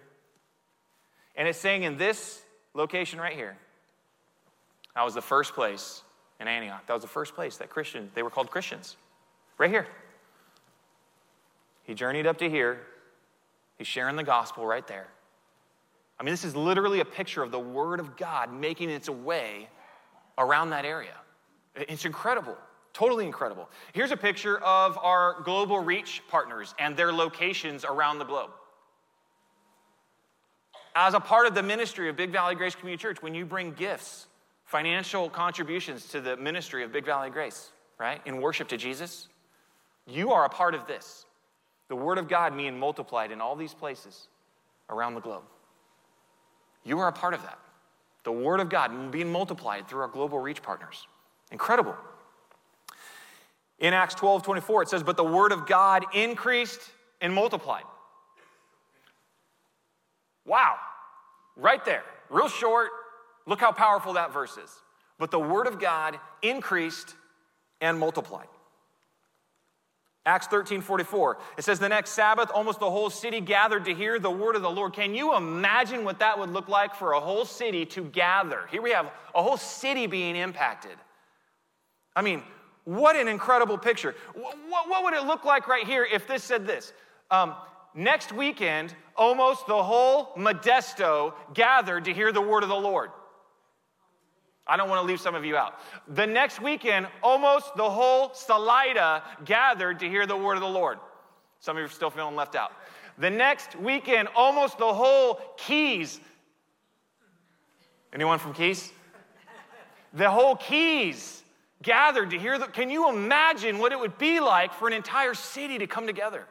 And 1.36 1.48
it's 1.48 1.60
saying 1.60 1.84
in 1.84 1.98
this 1.98 2.42
location 2.74 3.20
right 3.20 3.36
here, 3.36 3.58
that 4.96 5.04
was 5.04 5.14
the 5.14 5.22
first 5.22 5.54
place 5.54 6.04
in 6.40 6.48
Antioch. 6.48 6.86
That 6.88 6.94
was 6.94 7.02
the 7.02 7.10
first 7.10 7.36
place 7.36 7.58
that 7.58 7.70
Christian, 7.70 8.10
they 8.14 8.24
were 8.24 8.30
called 8.30 8.50
Christians. 8.50 8.96
Right 9.58 9.70
here. 9.70 9.88
He 11.90 11.96
journeyed 11.96 12.28
up 12.28 12.38
to 12.38 12.48
here. 12.48 12.82
He's 13.80 13.88
sharing 13.88 14.16
the 14.16 14.24
gospel 14.24 14.64
right 14.64 14.86
there. 14.86 15.08
I 16.20 16.24
mean, 16.24 16.32
this 16.32 16.44
is 16.44 16.56
literally 16.56 17.00
a 17.00 17.06
picture 17.06 17.42
of 17.42 17.50
the 17.50 17.60
Word 17.60 18.00
of 18.00 18.16
God 18.16 18.54
making 18.54 18.92
its 18.92 19.10
way 19.10 19.68
around 20.38 20.70
that 20.70 20.86
area. 20.86 21.16
It's 21.74 22.06
incredible, 22.06 22.56
totally 22.94 23.26
incredible. 23.26 23.68
Here's 23.92 24.12
a 24.12 24.18
picture 24.18 24.60
of 24.60 25.00
our 25.00 25.42
global 25.42 25.80
reach 25.80 26.22
partners 26.30 26.76
and 26.78 26.96
their 26.96 27.12
locations 27.12 27.84
around 27.84 28.20
the 28.20 28.26
globe. 28.26 28.52
As 30.94 31.16
a 31.16 31.20
part 31.20 31.48
of 31.48 31.56
the 31.56 31.64
ministry 31.64 32.08
of 32.08 32.16
Big 32.16 32.32
Valley 32.32 32.54
Grace 32.54 32.76
Community 32.76 33.02
Church, 33.02 33.24
when 33.24 33.34
you 33.34 33.48
bring 33.48 33.72
gifts, 33.72 34.28
financial 34.64 35.28
contributions 35.28 36.08
to 36.10 36.22
the 36.22 36.38
ministry 36.38 36.84
of 36.84 36.92
Big 36.92 37.08
Valley 37.08 37.32
Grace, 37.32 37.72
right, 37.98 38.22
in 38.28 38.40
worship 38.40 38.68
to 38.68 38.78
Jesus, 38.78 39.28
you 40.06 40.32
are 40.32 40.46
a 40.46 40.50
part 40.50 40.76
of 40.76 40.86
this. 40.86 41.26
The 41.90 41.96
Word 41.96 42.18
of 42.18 42.28
God 42.28 42.56
being 42.56 42.80
multiplied 42.80 43.32
in 43.32 43.42
all 43.42 43.56
these 43.56 43.74
places 43.74 44.28
around 44.90 45.16
the 45.16 45.22
globe. 45.22 45.44
You 46.86 47.00
are 47.00 47.08
a 47.08 47.12
part 47.14 47.34
of 47.34 47.42
that. 47.44 47.60
The 48.24 48.32
Word 48.32 48.60
of 48.60 48.70
God 48.70 49.12
being 49.12 49.32
multiplied 49.32 49.88
through 49.88 50.02
our 50.02 50.08
global 50.08 50.40
reach 50.40 50.62
partners. 50.62 51.08
Incredible. 51.52 51.96
In 53.80 53.94
Acts 53.94 54.16
12 54.16 54.44
24, 54.44 54.84
it 54.84 54.90
says, 54.90 55.04
But 55.04 55.18
the 55.18 55.24
word 55.24 55.52
of 55.52 55.66
God 55.66 56.06
increased 56.14 56.82
and 57.22 57.34
multiplied. 57.34 57.84
Wow. 60.46 60.76
Right 61.56 61.84
there. 61.86 62.04
Real 62.30 62.50
short. 62.50 62.90
Look 63.46 63.62
how 63.62 63.72
powerful 63.72 64.14
that 64.14 64.34
verse 64.34 64.58
is. 64.58 64.70
But 65.18 65.32
the 65.32 65.40
word 65.40 65.68
of 65.68 65.80
God 65.80 66.20
increased 66.42 67.16
and 67.82 67.98
multiplied. 67.98 68.48
Acts 70.30 70.46
13 70.46 70.82
44. 70.82 71.40
It 71.58 71.64
says, 71.64 71.80
The 71.80 71.90
next 71.90 72.12
Sabbath, 72.12 72.52
almost 72.54 72.80
the 72.80 72.90
whole 72.90 73.10
city 73.10 73.42
gathered 73.42 73.86
to 73.86 73.96
hear 73.96 74.20
the 74.20 74.30
word 74.30 74.56
of 74.56 74.62
the 74.62 74.70
Lord. 74.70 74.94
Can 74.94 75.16
you 75.16 75.36
imagine 75.36 76.04
what 76.04 76.20
that 76.20 76.38
would 76.38 76.52
look 76.52 76.68
like 76.68 76.94
for 76.94 77.14
a 77.14 77.20
whole 77.20 77.46
city 77.46 77.84
to 77.88 78.04
gather? 78.04 78.68
Here 78.70 78.80
we 78.80 78.92
have 78.92 79.08
a 79.34 79.42
whole 79.42 79.58
city 79.58 80.06
being 80.06 80.36
impacted. 80.36 80.96
I 82.16 82.22
mean, 82.22 82.44
what 82.86 83.16
an 83.16 83.28
incredible 83.28 83.80
picture. 83.80 84.16
What, 84.36 84.56
what 84.88 85.04
would 85.04 85.16
it 85.16 85.24
look 85.24 85.46
like 85.46 85.68
right 85.68 85.88
here 85.88 86.06
if 86.06 86.28
this 86.28 86.44
said 86.44 86.68
this? 86.68 86.94
Um, 87.32 87.56
next 87.96 88.32
weekend, 88.32 88.94
almost 89.18 89.66
the 89.66 89.82
whole 89.82 90.34
Modesto 90.38 91.34
gathered 91.56 92.06
to 92.06 92.14
hear 92.14 92.32
the 92.32 92.42
word 92.42 92.62
of 92.62 92.70
the 92.70 92.76
Lord. 92.76 93.10
I 94.70 94.78
don't 94.78 94.88
want 94.88 95.02
to 95.02 95.08
leave 95.08 95.20
some 95.20 95.34
of 95.34 95.44
you 95.44 95.58
out. 95.58 95.80
The 96.08 96.28
next 96.28 96.62
weekend, 96.62 97.08
almost 97.24 97.76
the 97.76 97.90
whole 97.90 98.34
Salida 98.34 99.24
gathered 99.44 100.00
to 100.00 100.08
hear 100.08 100.28
the 100.28 100.38
word 100.38 100.54
of 100.54 100.62
the 100.62 100.68
Lord. 100.68 101.00
Some 101.60 101.76
of 101.76 101.82
you 101.82 101.88
are 101.88 101.90
still 101.90 102.12
feeling 102.12 102.36
left 102.36 102.56
out. 102.56 102.72
The 103.18 103.32
next 103.32 103.76
weekend, 103.76 104.30
almost 104.36 104.78
the 104.78 104.94
whole 104.94 105.42
Keyes. 105.58 106.20
Anyone 108.14 108.38
from 108.40 108.54
Keyes? 108.54 108.94
The 110.14 110.30
whole 110.30 110.56
Keyes 110.56 111.44
gathered 111.82 112.30
to 112.30 112.40
hear 112.40 112.58
the. 112.58 112.68
Can 112.68 112.90
you 112.90 113.10
imagine 113.10 113.80
what 113.80 113.92
it 113.92 114.00
would 114.00 114.18
be 114.18 114.40
like 114.40 114.74
for 114.74 114.88
an 114.88 114.94
entire 114.94 115.34
city 115.34 115.80
to 115.80 115.88
come 115.88 116.08
together? 116.08 116.46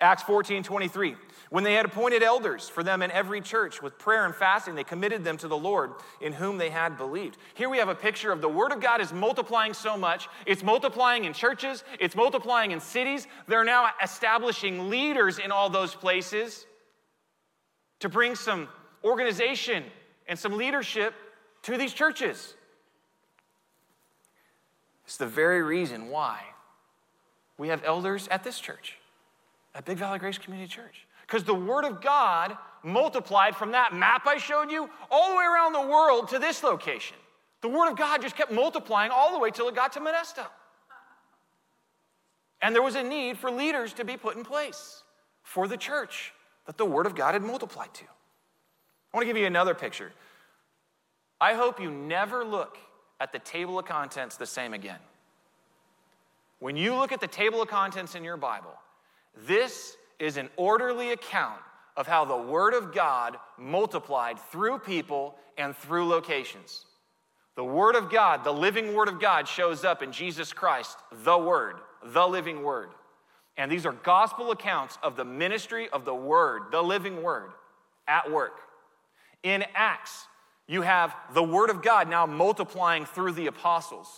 Acts 0.00 0.22
14 0.22 0.62
23. 0.62 1.16
When 1.50 1.64
they 1.64 1.74
had 1.74 1.86
appointed 1.86 2.22
elders 2.22 2.68
for 2.68 2.82
them 2.82 3.00
in 3.00 3.10
every 3.10 3.40
church 3.40 3.80
with 3.80 3.98
prayer 3.98 4.26
and 4.26 4.34
fasting, 4.34 4.74
they 4.74 4.84
committed 4.84 5.24
them 5.24 5.38
to 5.38 5.48
the 5.48 5.56
Lord 5.56 5.92
in 6.20 6.34
whom 6.34 6.58
they 6.58 6.68
had 6.68 6.98
believed. 6.98 7.38
Here 7.54 7.70
we 7.70 7.78
have 7.78 7.88
a 7.88 7.94
picture 7.94 8.30
of 8.30 8.42
the 8.42 8.48
Word 8.48 8.70
of 8.70 8.80
God 8.80 9.00
is 9.00 9.12
multiplying 9.14 9.72
so 9.72 9.96
much. 9.96 10.28
It's 10.44 10.62
multiplying 10.62 11.24
in 11.24 11.32
churches, 11.32 11.84
it's 11.98 12.14
multiplying 12.14 12.72
in 12.72 12.80
cities. 12.80 13.26
They're 13.46 13.64
now 13.64 13.88
establishing 14.02 14.90
leaders 14.90 15.38
in 15.38 15.50
all 15.50 15.70
those 15.70 15.94
places 15.94 16.66
to 18.00 18.10
bring 18.10 18.34
some 18.34 18.68
organization 19.02 19.84
and 20.26 20.38
some 20.38 20.56
leadership 20.56 21.14
to 21.62 21.78
these 21.78 21.94
churches. 21.94 22.54
It's 25.04 25.16
the 25.16 25.26
very 25.26 25.62
reason 25.62 26.10
why 26.10 26.42
we 27.56 27.68
have 27.68 27.82
elders 27.84 28.28
at 28.30 28.44
this 28.44 28.60
church, 28.60 28.98
at 29.74 29.86
Big 29.86 29.96
Valley 29.96 30.18
Grace 30.18 30.36
Community 30.36 30.70
Church. 30.70 31.06
Because 31.28 31.44
the 31.44 31.54
Word 31.54 31.84
of 31.84 32.00
God 32.00 32.56
multiplied 32.82 33.54
from 33.54 33.72
that 33.72 33.94
map 33.94 34.26
I 34.26 34.38
showed 34.38 34.70
you 34.70 34.88
all 35.10 35.30
the 35.30 35.36
way 35.36 35.44
around 35.44 35.74
the 35.74 35.86
world 35.86 36.28
to 36.30 36.38
this 36.38 36.62
location. 36.62 37.18
The 37.60 37.68
Word 37.68 37.90
of 37.90 37.98
God 37.98 38.22
just 38.22 38.34
kept 38.34 38.50
multiplying 38.50 39.10
all 39.10 39.32
the 39.32 39.38
way 39.38 39.50
till 39.50 39.68
it 39.68 39.74
got 39.74 39.92
to 39.92 40.00
Modesto. 40.00 40.46
And 42.62 42.74
there 42.74 42.82
was 42.82 42.94
a 42.94 43.02
need 43.02 43.36
for 43.36 43.50
leaders 43.50 43.92
to 43.94 44.04
be 44.04 44.16
put 44.16 44.36
in 44.36 44.44
place 44.44 45.02
for 45.42 45.68
the 45.68 45.76
church 45.76 46.32
that 46.66 46.78
the 46.78 46.86
Word 46.86 47.06
of 47.06 47.14
God 47.14 47.34
had 47.34 47.42
multiplied 47.42 47.92
to. 47.94 48.04
I 48.04 49.16
want 49.16 49.22
to 49.22 49.26
give 49.26 49.36
you 49.36 49.46
another 49.46 49.74
picture. 49.74 50.12
I 51.40 51.54
hope 51.54 51.78
you 51.80 51.90
never 51.90 52.44
look 52.44 52.78
at 53.20 53.32
the 53.32 53.38
table 53.38 53.78
of 53.78 53.84
contents 53.84 54.36
the 54.36 54.46
same 54.46 54.72
again. 54.72 54.98
When 56.58 56.76
you 56.76 56.94
look 56.94 57.12
at 57.12 57.20
the 57.20 57.28
table 57.28 57.60
of 57.60 57.68
contents 57.68 58.14
in 58.14 58.24
your 58.24 58.36
Bible, 58.36 58.74
this 59.46 59.96
is 60.18 60.36
an 60.36 60.48
orderly 60.56 61.12
account 61.12 61.60
of 61.96 62.06
how 62.06 62.24
the 62.24 62.36
Word 62.36 62.74
of 62.74 62.94
God 62.94 63.36
multiplied 63.58 64.38
through 64.38 64.78
people 64.78 65.34
and 65.56 65.76
through 65.76 66.06
locations. 66.06 66.84
The 67.56 67.64
Word 67.64 67.96
of 67.96 68.08
God, 68.08 68.44
the 68.44 68.52
living 68.52 68.94
Word 68.94 69.08
of 69.08 69.20
God, 69.20 69.48
shows 69.48 69.84
up 69.84 70.02
in 70.02 70.12
Jesus 70.12 70.52
Christ, 70.52 70.96
the 71.24 71.36
Word, 71.36 71.76
the 72.04 72.26
living 72.26 72.62
Word. 72.62 72.90
And 73.56 73.70
these 73.70 73.84
are 73.84 73.92
gospel 73.92 74.52
accounts 74.52 74.96
of 75.02 75.16
the 75.16 75.24
ministry 75.24 75.88
of 75.88 76.04
the 76.04 76.14
Word, 76.14 76.70
the 76.70 76.82
living 76.82 77.22
Word, 77.22 77.50
at 78.06 78.30
work. 78.30 78.60
In 79.42 79.64
Acts, 79.74 80.26
you 80.68 80.82
have 80.82 81.14
the 81.34 81.42
Word 81.42 81.70
of 81.70 81.82
God 81.82 82.08
now 82.08 82.26
multiplying 82.26 83.04
through 83.04 83.32
the 83.32 83.48
apostles. 83.48 84.08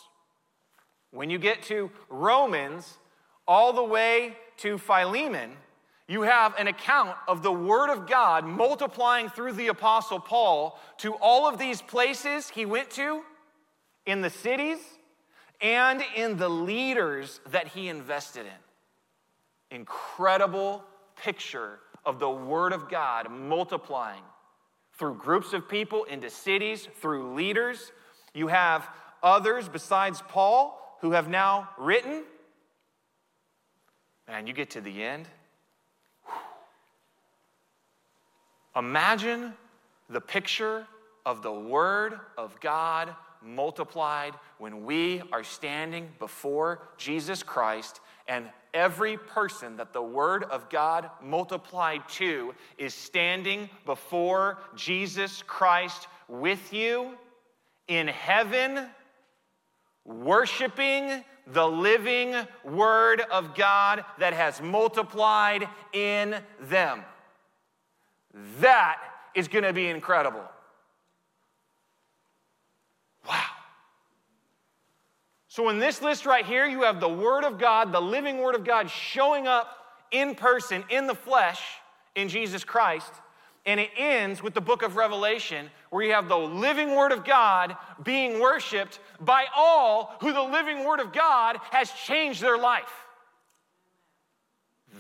When 1.11 1.31
you 1.31 1.39
get 1.39 1.63
to 1.65 1.91
Romans, 2.11 2.99
all 3.49 3.73
the 3.73 3.83
way 3.83 4.37
to 4.59 4.77
Philemon, 4.77 5.53
you 6.11 6.23
have 6.23 6.59
an 6.59 6.67
account 6.67 7.17
of 7.29 7.45
the 7.45 7.53
Word 7.53 7.89
of 7.89 8.09
God 8.09 8.45
multiplying 8.45 9.29
through 9.29 9.53
the 9.53 9.69
Apostle 9.69 10.19
Paul 10.19 10.77
to 10.99 11.15
all 11.15 11.49
of 11.49 11.57
these 11.57 11.81
places 11.81 12.51
he 12.51 12.67
went 12.67 12.91
to 12.91 13.23
in 14.07 14.21
the 14.21 14.29
cities 14.29 14.79
and 15.61 16.03
in 16.17 16.37
the 16.37 16.49
leaders 16.49 17.41
that 17.51 17.69
he 17.69 17.87
invested 17.89 18.45
in. 18.45 19.77
Incredible 19.77 20.83
picture 21.23 21.79
of 22.05 22.19
the 22.19 22.29
Word 22.29 22.73
of 22.73 22.91
God 22.91 23.31
multiplying 23.31 24.25
through 24.99 25.15
groups 25.15 25.53
of 25.53 25.69
people 25.69 26.03
into 26.05 26.29
cities, 26.29 26.89
through 26.97 27.35
leaders. 27.35 27.93
You 28.35 28.49
have 28.49 28.89
others 29.23 29.69
besides 29.69 30.25
Paul 30.27 30.99
who 31.03 31.13
have 31.13 31.29
now 31.29 31.69
written. 31.79 32.25
And 34.27 34.49
you 34.49 34.55
get 34.55 34.71
to 34.71 34.81
the 34.81 35.05
end. 35.05 35.29
Imagine 38.77 39.53
the 40.09 40.21
picture 40.21 40.87
of 41.27 41.43
the 41.43 41.53
Word 41.53 42.19
of 42.39 42.59
God 42.61 43.15
multiplied 43.43 44.35
when 44.59 44.85
we 44.85 45.23
are 45.33 45.43
standing 45.45 46.09
before 46.19 46.83
Jesus 46.97 47.43
Christ 47.43 48.01
and 48.29 48.49
every 48.75 49.17
person 49.17 49.77
that 49.77 49.93
the 49.93 50.03
Word 50.03 50.45
of 50.45 50.69
God 50.69 51.11
multiplied 51.23 52.09
to 52.11 52.55
is 52.79 52.95
standing 52.95 53.69
before 53.87 54.59
Jesus 54.77 55.43
Christ 55.43 56.07
with 56.29 56.73
you 56.73 57.17
in 57.89 58.07
heaven 58.07 58.89
worshiping 60.05 61.25
the 61.47 61.67
living 61.67 62.35
Word 62.65 63.23
of 63.33 63.55
God 63.55 64.05
that 64.19 64.33
has 64.33 64.61
multiplied 64.61 65.69
in 65.93 66.37
them. 66.61 67.03
That 68.61 68.99
is 69.35 69.49
going 69.49 69.65
to 69.65 69.73
be 69.73 69.89
incredible. 69.89 70.45
Wow. 73.29 73.43
So, 75.49 75.69
in 75.69 75.79
this 75.79 76.01
list 76.01 76.27
right 76.27 76.45
here, 76.45 76.67
you 76.67 76.83
have 76.83 77.01
the 77.01 77.09
Word 77.09 77.45
of 77.45 77.59
God, 77.59 77.93
the 77.93 78.01
living 78.01 78.39
Word 78.39 78.55
of 78.55 78.65
God, 78.65 78.89
showing 78.89 79.47
up 79.47 79.77
in 80.11 80.35
person, 80.35 80.85
in 80.91 81.07
the 81.07 81.15
flesh, 81.15 81.61
in 82.15 82.29
Jesus 82.29 82.65
Christ. 82.65 83.13
And 83.67 83.79
it 83.79 83.91
ends 83.97 84.43
with 84.43 84.55
the 84.55 84.61
book 84.61 84.83
of 84.83 84.97
Revelation, 84.97 85.69
where 85.91 86.05
you 86.05 86.13
have 86.13 86.29
the 86.29 86.39
living 86.39 86.95
Word 86.95 87.13
of 87.13 87.25
God 87.25 87.77
being 88.03 88.41
worshiped 88.41 89.01
by 89.21 89.47
all 89.55 90.15
who 90.21 90.33
the 90.33 90.43
living 90.43 90.85
Word 90.85 91.01
of 91.01 91.13
God 91.13 91.59
has 91.71 91.91
changed 91.91 92.41
their 92.41 92.57
life. 92.57 92.93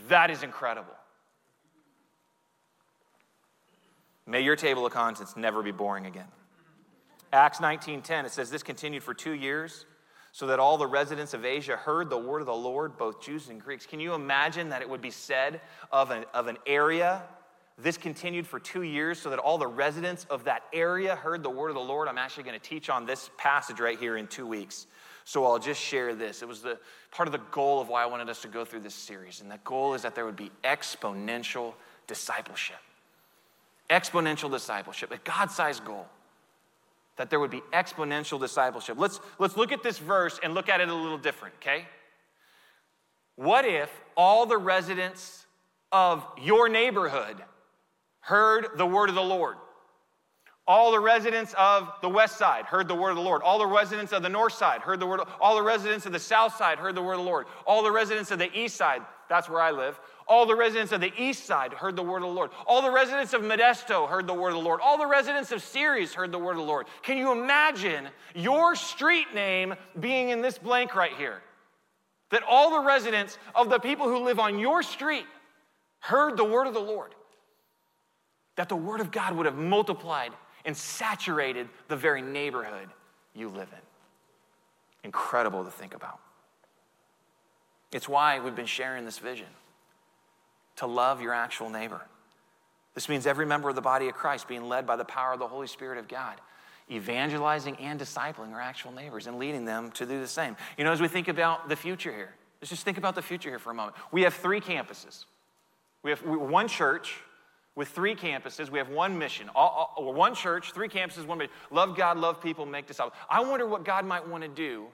That 0.08 0.30
is 0.30 0.42
incredible. 0.42 0.92
May 4.30 4.42
your 4.42 4.54
table 4.54 4.86
of 4.86 4.92
contents 4.92 5.36
never 5.36 5.60
be 5.60 5.72
boring 5.72 6.06
again. 6.06 6.28
Acts 7.32 7.58
19:10 7.58 8.24
it 8.24 8.30
says 8.30 8.48
this 8.48 8.62
continued 8.62 9.02
for 9.02 9.12
2 9.12 9.32
years 9.32 9.86
so 10.30 10.46
that 10.46 10.60
all 10.60 10.78
the 10.78 10.86
residents 10.86 11.34
of 11.34 11.44
Asia 11.44 11.76
heard 11.76 12.08
the 12.08 12.16
word 12.16 12.38
of 12.38 12.46
the 12.46 12.54
Lord 12.54 12.96
both 12.96 13.20
Jews 13.20 13.48
and 13.48 13.60
Greeks. 13.60 13.86
Can 13.86 13.98
you 13.98 14.14
imagine 14.14 14.68
that 14.68 14.82
it 14.82 14.88
would 14.88 15.00
be 15.00 15.10
said 15.10 15.60
of 15.90 16.12
an, 16.12 16.24
of 16.32 16.46
an 16.46 16.58
area 16.64 17.24
this 17.76 17.96
continued 17.96 18.46
for 18.46 18.60
two 18.60 18.82
years 18.82 19.18
so 19.18 19.30
that 19.30 19.40
all 19.40 19.58
the 19.58 19.66
residents 19.66 20.26
of 20.30 20.44
that 20.44 20.62
area 20.72 21.16
heard 21.16 21.42
the 21.42 21.50
word 21.50 21.70
of 21.70 21.74
the 21.74 21.80
Lord. 21.80 22.06
I'm 22.06 22.18
actually 22.18 22.44
going 22.44 22.58
to 22.58 22.64
teach 22.64 22.88
on 22.88 23.06
this 23.06 23.30
passage 23.36 23.80
right 23.80 23.98
here 23.98 24.16
in 24.16 24.28
two 24.28 24.46
weeks. 24.46 24.86
So 25.24 25.44
I'll 25.44 25.58
just 25.58 25.80
share 25.80 26.14
this. 26.14 26.42
It 26.42 26.48
was 26.48 26.62
the 26.62 26.78
part 27.10 27.26
of 27.26 27.32
the 27.32 27.40
goal 27.50 27.80
of 27.80 27.88
why 27.88 28.04
I 28.04 28.06
wanted 28.06 28.28
us 28.28 28.42
to 28.42 28.48
go 28.48 28.64
through 28.64 28.80
this 28.80 28.94
series. 28.94 29.40
And 29.40 29.50
the 29.50 29.58
goal 29.64 29.94
is 29.94 30.02
that 30.02 30.14
there 30.14 30.24
would 30.24 30.36
be 30.36 30.52
exponential 30.62 31.74
discipleship. 32.06 32.76
Exponential 33.90 34.50
discipleship, 34.50 35.10
a 35.10 35.18
God 35.18 35.50
sized 35.50 35.84
goal. 35.84 36.06
That 37.16 37.28
there 37.28 37.40
would 37.40 37.50
be 37.50 37.62
exponential 37.72 38.40
discipleship. 38.40 38.96
Let's, 38.98 39.20
let's 39.38 39.56
look 39.56 39.72
at 39.72 39.82
this 39.82 39.98
verse 39.98 40.40
and 40.42 40.54
look 40.54 40.68
at 40.68 40.80
it 40.80 40.88
a 40.88 40.94
little 40.94 41.18
different, 41.18 41.54
okay? 41.56 41.84
What 43.36 43.64
if 43.66 43.90
all 44.16 44.46
the 44.46 44.56
residents 44.56 45.44
of 45.92 46.24
your 46.40 46.68
neighborhood 46.68 47.36
heard 48.20 48.68
the 48.76 48.86
word 48.86 49.08
of 49.08 49.14
the 49.14 49.22
Lord. 49.22 49.56
All 50.66 50.92
the 50.92 51.00
residents 51.00 51.54
of 51.58 51.90
the 52.00 52.08
west 52.08 52.38
side 52.38 52.64
heard 52.66 52.86
the 52.86 52.94
word 52.94 53.10
of 53.10 53.16
the 53.16 53.22
Lord. 53.22 53.42
All 53.42 53.58
the 53.58 53.66
residents 53.66 54.12
of 54.12 54.22
the 54.22 54.28
north 54.28 54.52
side 54.52 54.82
heard 54.82 55.00
the 55.00 55.06
word. 55.06 55.20
All 55.40 55.56
the 55.56 55.62
residents 55.62 56.06
of 56.06 56.12
the 56.12 56.18
south 56.18 56.54
side 56.56 56.78
heard 56.78 56.94
the 56.94 57.02
word 57.02 57.14
of 57.14 57.20
the 57.20 57.24
Lord. 57.24 57.46
All 57.66 57.82
the 57.82 57.90
residents 57.90 58.30
of 58.30 58.38
the 58.38 58.56
east 58.56 58.76
side, 58.76 59.02
that's 59.28 59.48
where 59.48 59.60
I 59.60 59.72
live. 59.72 59.98
All 60.30 60.46
the 60.46 60.56
residents 60.56 60.92
of 60.92 61.02
the 61.02 61.12
east 61.18 61.44
side 61.44 61.74
heard 61.74 61.94
the 61.94 62.02
word 62.02 62.22
of 62.22 62.28
the 62.28 62.34
Lord. 62.34 62.50
All 62.66 62.80
the 62.80 62.90
residents 62.90 63.34
of 63.34 63.42
Modesto 63.42 64.08
heard 64.08 64.26
the 64.26 64.32
word 64.32 64.50
of 64.50 64.54
the 64.54 64.62
Lord. 64.62 64.80
All 64.80 64.96
the 64.96 65.06
residents 65.06 65.52
of 65.52 65.62
Ceres 65.62 66.14
heard 66.14 66.32
the 66.32 66.38
word 66.38 66.52
of 66.52 66.58
the 66.58 66.62
Lord. 66.62 66.86
Can 67.02 67.18
you 67.18 67.32
imagine 67.32 68.08
your 68.34 68.74
street 68.74 69.34
name 69.34 69.74
being 69.98 70.30
in 70.30 70.40
this 70.40 70.56
blank 70.56 70.94
right 70.94 71.14
here? 71.18 71.42
That 72.30 72.42
all 72.48 72.70
the 72.70 72.86
residents 72.86 73.36
of 73.54 73.68
the 73.68 73.78
people 73.78 74.08
who 74.08 74.24
live 74.24 74.38
on 74.38 74.58
your 74.58 74.82
street 74.82 75.26
heard 75.98 76.38
the 76.38 76.44
word 76.44 76.66
of 76.66 76.72
the 76.72 76.80
Lord 76.80 77.14
that 78.60 78.68
the 78.68 78.76
Word 78.76 79.00
of 79.00 79.10
God 79.10 79.34
would 79.36 79.46
have 79.46 79.56
multiplied 79.56 80.32
and 80.66 80.76
saturated 80.76 81.66
the 81.88 81.96
very 81.96 82.20
neighborhood 82.20 82.90
you 83.34 83.48
live 83.48 83.68
in. 83.72 85.02
Incredible 85.02 85.64
to 85.64 85.70
think 85.70 85.94
about. 85.94 86.18
It's 87.90 88.06
why 88.06 88.38
we've 88.38 88.54
been 88.54 88.66
sharing 88.66 89.06
this 89.06 89.18
vision 89.18 89.46
to 90.80 90.86
love 90.86 91.22
your 91.22 91.32
actual 91.32 91.70
neighbor. 91.70 92.02
This 92.94 93.08
means 93.08 93.26
every 93.26 93.46
member 93.46 93.68
of 93.68 93.76
the 93.76 93.80
body 93.80 94.08
of 94.08 94.14
Christ 94.14 94.48
being 94.48 94.68
led 94.68 94.86
by 94.86 94.96
the 94.96 95.04
power 95.04 95.32
of 95.32 95.38
the 95.38 95.46
Holy 95.46 95.66
Spirit 95.66 95.98
of 95.98 96.08
God, 96.08 96.40
evangelizing 96.90 97.76
and 97.76 98.00
discipling 98.00 98.52
our 98.52 98.60
actual 98.60 98.92
neighbors 98.92 99.26
and 99.26 99.38
leading 99.38 99.64
them 99.64 99.90
to 99.92 100.04
do 100.04 100.20
the 100.20 100.26
same. 100.26 100.56
You 100.76 100.84
know, 100.84 100.92
as 100.92 101.00
we 101.00 101.08
think 101.08 101.28
about 101.28 101.68
the 101.68 101.76
future 101.76 102.12
here, 102.12 102.34
let's 102.60 102.70
just 102.70 102.84
think 102.84 102.98
about 102.98 103.14
the 103.14 103.22
future 103.22 103.48
here 103.48 103.58
for 103.58 103.70
a 103.70 103.74
moment. 103.74 103.96
We 104.10 104.22
have 104.22 104.34
three 104.34 104.60
campuses. 104.60 105.24
We 106.02 106.10
have 106.10 106.20
one 106.24 106.66
church, 106.66 107.14
with 107.76 107.88
three 107.88 108.14
campuses. 108.14 108.68
We 108.68 108.78
have 108.78 108.88
one 108.88 109.18
mission, 109.18 109.48
all, 109.54 109.94
all, 109.96 110.12
one 110.12 110.34
church, 110.34 110.72
three 110.72 110.88
campuses, 110.88 111.26
one 111.26 111.38
mission. 111.38 111.52
Love 111.70 111.96
God, 111.96 112.18
love 112.18 112.42
people, 112.42 112.66
make 112.66 112.86
disciples. 112.86 113.14
I 113.28 113.40
wonder 113.40 113.66
what 113.66 113.84
God 113.84 114.04
might 114.04 114.26
want 114.26 114.42
to 114.42 114.48
do 114.48 114.86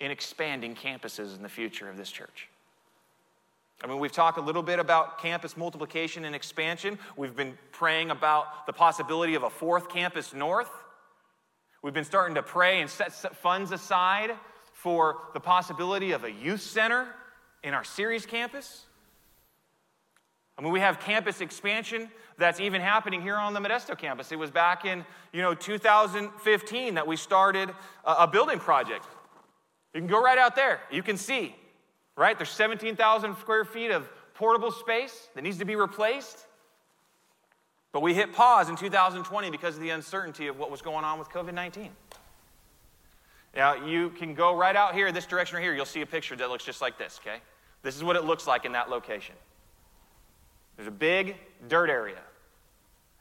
in 0.00 0.10
expanding 0.10 0.74
campuses 0.74 1.36
in 1.36 1.42
the 1.42 1.48
future 1.48 1.88
of 1.88 1.96
this 1.96 2.10
church. 2.10 2.48
I 3.82 3.88
mean, 3.88 3.98
we've 3.98 4.12
talked 4.12 4.38
a 4.38 4.42
little 4.42 4.62
bit 4.62 4.78
about 4.78 5.18
campus 5.18 5.56
multiplication 5.56 6.24
and 6.24 6.34
expansion. 6.34 6.98
We've 7.16 7.34
been 7.34 7.58
praying 7.72 8.10
about 8.10 8.66
the 8.66 8.72
possibility 8.72 9.34
of 9.34 9.42
a 9.42 9.50
fourth 9.50 9.88
campus 9.88 10.32
north. 10.32 10.70
We've 11.82 11.92
been 11.92 12.04
starting 12.04 12.36
to 12.36 12.42
pray 12.42 12.80
and 12.80 12.88
set 12.88 13.12
funds 13.36 13.72
aside 13.72 14.30
for 14.72 15.18
the 15.34 15.40
possibility 15.40 16.12
of 16.12 16.22
a 16.22 16.30
youth 16.30 16.60
center 16.62 17.08
in 17.64 17.74
our 17.74 17.82
Ceres 17.82 18.24
campus. 18.24 18.86
I 20.56 20.62
mean, 20.62 20.72
we 20.72 20.80
have 20.80 21.00
campus 21.00 21.40
expansion 21.40 22.08
that's 22.38 22.60
even 22.60 22.80
happening 22.80 23.20
here 23.20 23.36
on 23.36 23.52
the 23.52 23.60
Modesto 23.60 23.98
campus. 23.98 24.30
It 24.30 24.38
was 24.38 24.50
back 24.50 24.84
in, 24.84 25.04
you 25.32 25.42
know, 25.42 25.54
2015 25.54 26.94
that 26.94 27.06
we 27.06 27.16
started 27.16 27.70
a, 28.04 28.12
a 28.12 28.26
building 28.28 28.60
project. 28.60 29.04
You 29.92 30.00
can 30.00 30.08
go 30.08 30.22
right 30.22 30.38
out 30.38 30.54
there. 30.54 30.80
You 30.90 31.02
can 31.02 31.16
see, 31.16 31.56
right? 32.16 32.38
There's 32.38 32.50
17,000 32.50 33.36
square 33.36 33.64
feet 33.64 33.90
of 33.90 34.08
portable 34.34 34.70
space 34.70 35.28
that 35.34 35.42
needs 35.42 35.58
to 35.58 35.64
be 35.64 35.76
replaced. 35.76 36.46
But 37.92 38.00
we 38.00 38.14
hit 38.14 38.32
pause 38.32 38.68
in 38.68 38.76
2020 38.76 39.50
because 39.50 39.76
of 39.76 39.82
the 39.82 39.90
uncertainty 39.90 40.46
of 40.46 40.58
what 40.58 40.70
was 40.70 40.80
going 40.80 41.04
on 41.04 41.18
with 41.18 41.28
COVID 41.28 41.52
19. 41.52 41.90
Now, 43.54 43.74
you 43.74 44.10
can 44.10 44.34
go 44.34 44.56
right 44.56 44.74
out 44.74 44.94
here, 44.94 45.12
this 45.12 45.26
direction 45.26 45.56
right 45.56 45.62
here, 45.62 45.74
you'll 45.74 45.84
see 45.84 46.00
a 46.00 46.06
picture 46.06 46.34
that 46.36 46.48
looks 46.48 46.64
just 46.64 46.80
like 46.80 46.96
this, 46.96 47.20
okay? 47.22 47.38
This 47.82 47.96
is 47.96 48.02
what 48.02 48.16
it 48.16 48.24
looks 48.24 48.46
like 48.46 48.64
in 48.64 48.72
that 48.72 48.88
location. 48.88 49.34
There's 50.76 50.88
a 50.88 50.90
big 50.90 51.36
dirt 51.68 51.90
area. 51.90 52.20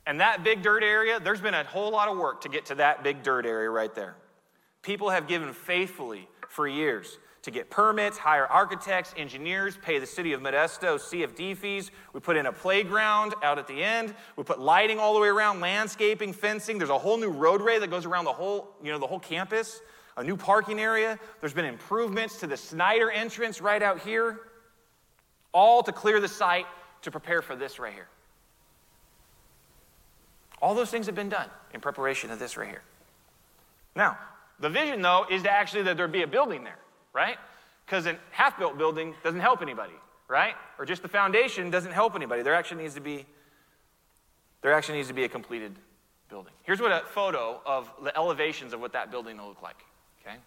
And 0.08 0.22
that 0.22 0.44
big 0.44 0.62
dirt 0.62 0.84
area, 0.84 1.20
there's 1.20 1.42
been 1.42 1.54
a 1.54 1.64
whole 1.66 1.92
lot 1.92 2.08
of 2.08 2.18
work 2.18 2.42
to 2.42 2.50
get 2.50 2.66
to 2.68 2.76
that 2.76 3.04
big 3.04 3.24
dirt 3.24 3.46
area 3.46 3.70
right 3.70 3.94
there. 3.94 4.16
People 4.82 5.10
have 5.10 5.28
given 5.28 5.52
faithfully 5.54 6.28
for 6.48 6.68
years 6.68 7.18
to 7.44 7.52
get 7.52 7.70
permits, 7.70 8.18
hire 8.18 8.46
architects, 8.46 9.14
engineers, 9.18 9.78
pay 9.82 9.98
the 9.98 10.06
city 10.06 10.34
of 10.34 10.42
Modesto 10.42 11.00
CFD 11.00 11.58
fees. 11.58 11.90
We 12.14 12.20
put 12.20 12.38
in 12.38 12.46
a 12.46 12.52
playground 12.52 13.34
out 13.42 13.58
at 13.58 13.68
the 13.68 13.84
end. 13.84 14.14
We 14.36 14.44
put 14.44 14.60
lighting 14.60 15.00
all 15.00 15.14
the 15.16 15.20
way 15.20 15.28
around, 15.28 15.60
landscaping, 15.60 16.34
fencing. 16.34 16.78
There's 16.78 16.92
a 16.92 17.00
whole 17.00 17.18
new 17.18 17.30
roadway 17.30 17.80
that 17.80 17.90
goes 17.90 18.06
around 18.06 18.26
the 18.26 18.34
whole, 18.34 18.76
you 18.84 18.92
know, 18.92 19.00
the 19.00 19.08
whole 19.08 19.20
campus, 19.20 19.82
a 20.18 20.24
new 20.24 20.38
parking 20.38 20.80
area. 20.80 21.18
There's 21.40 21.54
been 21.54 21.66
improvements 21.66 22.40
to 22.42 22.48
the 22.48 22.58
Snyder 22.58 23.10
entrance 23.10 23.60
right 23.60 23.82
out 23.82 24.00
here, 24.02 24.42
all 25.52 25.82
to 25.84 25.92
clear 25.92 26.20
the 26.20 26.28
site 26.28 26.68
to 27.02 27.12
prepare 27.12 27.42
for 27.42 27.56
this 27.56 27.80
right 27.80 27.94
here. 27.94 28.08
All 30.62 30.76
those 30.76 30.92
things 30.92 31.08
have 31.08 31.16
been 31.16 31.30
done 31.30 31.50
in 31.74 31.82
preparation 31.82 32.30
of 32.30 32.38
this 32.38 32.56
right 32.56 32.70
here. 32.70 32.84
Now, 33.96 34.18
the 34.60 34.70
vision, 34.70 35.02
though, 35.02 35.26
is 35.30 35.42
to 35.44 35.52
actually 35.52 35.84
that 35.84 35.98
there 35.98 36.08
be 36.08 36.22
a 36.22 36.28
building 36.28 36.64
there, 36.64 36.78
right? 37.14 37.38
Because 37.86 38.06
a 38.06 38.18
half 38.32 38.58
built 38.58 38.78
building 38.78 39.16
doesn't 39.24 39.40
help 39.40 39.62
anybody, 39.62 39.94
right? 40.28 40.54
Or 40.80 40.86
just 40.86 41.02
the 41.02 41.08
foundation 41.08 41.70
doesn't 41.70 41.92
help 41.92 42.16
anybody. 42.16 42.42
There 42.42 42.56
actually 42.56 42.84
needs 42.84 42.96
to 42.96 43.02
be 43.02 43.26
there 44.62 44.74
actually 44.74 44.98
needs 44.98 45.08
to 45.08 45.16
be 45.16 45.24
a 45.24 45.30
completed 45.30 45.76
building. 46.30 46.54
Here's 46.64 46.80
what 46.80 46.92
a 46.92 47.04
photo 47.08 47.60
of 47.66 47.92
the 48.04 48.16
elevations 48.16 48.74
of 48.74 48.80
what 48.80 48.94
that 48.94 49.10
building 49.10 49.38
will 49.38 49.48
look 49.48 49.64
like. 49.64 49.78
Okay? 50.22 50.38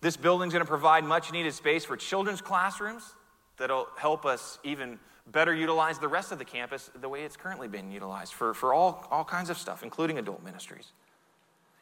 This 0.00 0.16
building's 0.16 0.52
going 0.52 0.64
to 0.64 0.68
provide 0.68 1.04
much 1.04 1.32
needed 1.32 1.54
space 1.54 1.84
for 1.84 1.96
children's 1.96 2.40
classrooms, 2.40 3.14
that'll 3.58 3.88
help 3.96 4.24
us 4.24 4.58
even 4.64 4.98
better 5.28 5.54
utilize 5.54 5.98
the 5.98 6.08
rest 6.08 6.32
of 6.32 6.38
the 6.38 6.44
campus 6.44 6.90
the 7.00 7.08
way 7.08 7.22
it's 7.22 7.36
currently 7.36 7.68
being 7.68 7.92
utilized 7.92 8.32
for, 8.32 8.54
for 8.54 8.74
all, 8.74 9.06
all 9.10 9.24
kinds 9.24 9.50
of 9.50 9.58
stuff, 9.58 9.82
including 9.82 10.18
adult 10.18 10.42
ministries. 10.42 10.92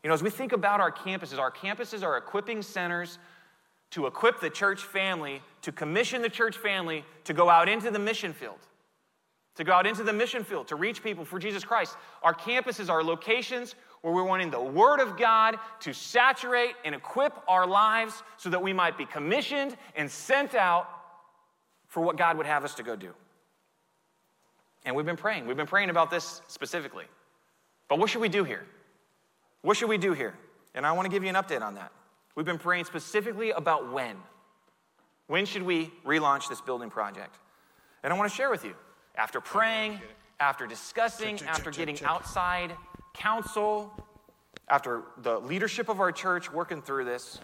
You 0.03 0.09
know, 0.09 0.15
as 0.15 0.23
we 0.23 0.31
think 0.31 0.53
about 0.53 0.81
our 0.81 0.91
campuses, 0.91 1.39
our 1.39 1.51
campuses 1.51 2.03
are 2.03 2.17
equipping 2.17 2.63
centers 2.63 3.19
to 3.91 4.07
equip 4.07 4.41
the 4.41 4.49
church 4.49 4.83
family, 4.83 5.43
to 5.63 5.73
commission 5.73 6.23
the 6.23 6.29
church 6.29 6.57
family 6.57 7.05
to 7.25 7.35
go 7.35 7.51
out 7.51 7.69
into 7.69 7.91
the 7.91 7.99
mission 7.99 8.33
field, 8.33 8.59
to 9.57 9.65
go 9.65 9.73
out 9.73 9.87
into 9.87 10.03
the 10.03 10.13
mission 10.13 10.45
field, 10.45 10.69
to 10.69 10.77
reach 10.77 11.03
people 11.03 11.25
for 11.25 11.39
Jesus 11.39 11.65
Christ. 11.65 11.97
Our 12.23 12.35
campuses 12.35 12.89
are 12.89 13.03
locations 13.03 13.75
where 14.01 14.15
we're 14.15 14.25
wanting 14.25 14.51
the 14.51 14.61
Word 14.61 15.01
of 15.01 15.19
God 15.19 15.57
to 15.81 15.93
saturate 15.93 16.75
and 16.85 16.95
equip 16.95 17.37
our 17.47 17.67
lives 17.67 18.23
so 18.39 18.49
that 18.49 18.63
we 18.63 18.73
might 18.73 18.97
be 18.97 19.05
commissioned 19.05 19.77
and 19.97 20.11
sent 20.11 20.55
out 20.55 20.89
for 21.89 22.01
what 22.01 22.17
God 22.17 22.39
would 22.39 22.47
have 22.47 22.65
us 22.65 22.75
to 22.77 22.83
go 22.83 22.97
do. 22.97 23.13
And 24.87 24.97
we've 24.97 25.05
been 25.05 25.17
praying. 25.17 25.47
We've 25.47 25.57
been 25.57 25.67
praying 25.67 25.91
about 25.91 26.11
this 26.11 26.41
specifically. 26.47 27.05
But 27.89 27.99
what 27.99 28.09
should 28.09 28.23
we 28.23 28.31
do 28.31 28.45
here? 28.45 28.65
What 29.63 29.77
should 29.77 29.89
we 29.89 29.99
do 29.99 30.13
here? 30.13 30.35
And 30.75 30.87
I 30.87 30.93
want 30.93 31.07
to 31.07 31.11
give 31.11 31.23
you 31.23 31.29
an 31.29 31.35
update 31.35 31.63
on 31.63 31.75
that. 31.75 31.93
We've 32.35 32.47
been 32.47 32.59
praying 32.59 32.85
specifically 32.85 33.51
about 33.51 33.93
when. 33.93 34.17
When 35.27 35.45
should 35.45 35.63
we 35.63 35.91
relaunch 36.05 36.49
this 36.49 36.61
building 36.61 36.91
project? 36.91 37.37
And 38.03 38.13
I 38.13 38.17
want 38.17 38.31
to 38.31 38.35
share 38.35 38.51
with 38.51 38.65
you. 38.65 38.75
After 39.17 39.41
praying, 39.41 40.01
after 40.39 40.67
discussing, 40.67 41.37
check, 41.37 41.47
check, 41.47 41.49
after 41.49 41.71
check, 41.71 41.87
getting 41.87 42.05
outside 42.05 42.75
counsel, 43.15 43.93
after 44.69 45.03
the 45.23 45.39
leadership 45.41 45.89
of 45.89 46.01
our 46.01 46.13
church 46.13 46.51
working 46.51 46.81
through 46.81 47.05
this, 47.05 47.39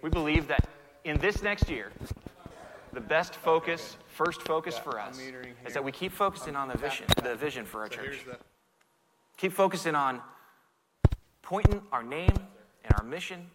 we 0.00 0.08
believe 0.08 0.48
that 0.48 0.68
in 1.04 1.18
this 1.18 1.42
next 1.42 1.68
year, 1.68 1.92
the 2.92 3.00
best 3.00 3.34
focus, 3.34 3.96
first 4.06 4.42
focus 4.42 4.78
for 4.78 4.98
us, 4.98 5.20
is 5.66 5.74
that 5.74 5.84
we 5.84 5.92
keep 5.92 6.12
focusing 6.12 6.56
um, 6.56 6.62
on 6.62 6.68
the 6.68 6.78
vision, 6.78 7.06
the 7.22 7.34
vision 7.34 7.64
for 7.64 7.80
our 7.80 7.88
church. 7.88 8.24
Keep 9.36 9.52
focusing 9.52 9.94
on 9.94 10.22
pointing 11.48 11.80
our 11.92 12.02
name 12.02 12.36
and 12.84 12.94
our 12.98 13.02
mission 13.02 13.46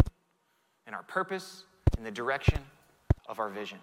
and 0.87 0.95
our 0.95 1.03
purpose 1.03 1.65
in 1.95 2.03
the 2.03 2.09
direction 2.09 2.57
of 3.27 3.39
our 3.39 3.49
vision. 3.49 3.77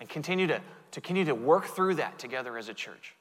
And 0.00 0.08
continue 0.08 0.48
to, 0.48 0.60
to 0.90 1.00
continue 1.00 1.24
to 1.26 1.34
work 1.34 1.66
through 1.66 1.94
that 1.94 2.18
together 2.18 2.58
as 2.58 2.68
a 2.68 2.74
church. 2.74 3.14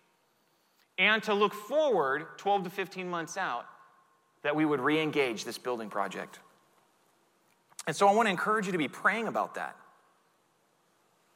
And 0.97 1.21
to 1.23 1.33
look 1.35 1.53
forward 1.53 2.25
12 2.37 2.63
to 2.63 2.69
15 2.71 3.07
months 3.07 3.37
out 3.37 3.67
that 4.41 4.55
we 4.55 4.65
would 4.65 4.79
re 4.79 4.99
engage 4.99 5.45
this 5.45 5.59
building 5.59 5.89
project. 5.89 6.39
And 7.85 7.95
so 7.95 8.07
I 8.07 8.13
want 8.13 8.25
to 8.25 8.31
encourage 8.31 8.65
you 8.65 8.71
to 8.71 8.79
be 8.79 8.87
praying 8.87 9.27
about 9.27 9.53
that. 9.55 9.75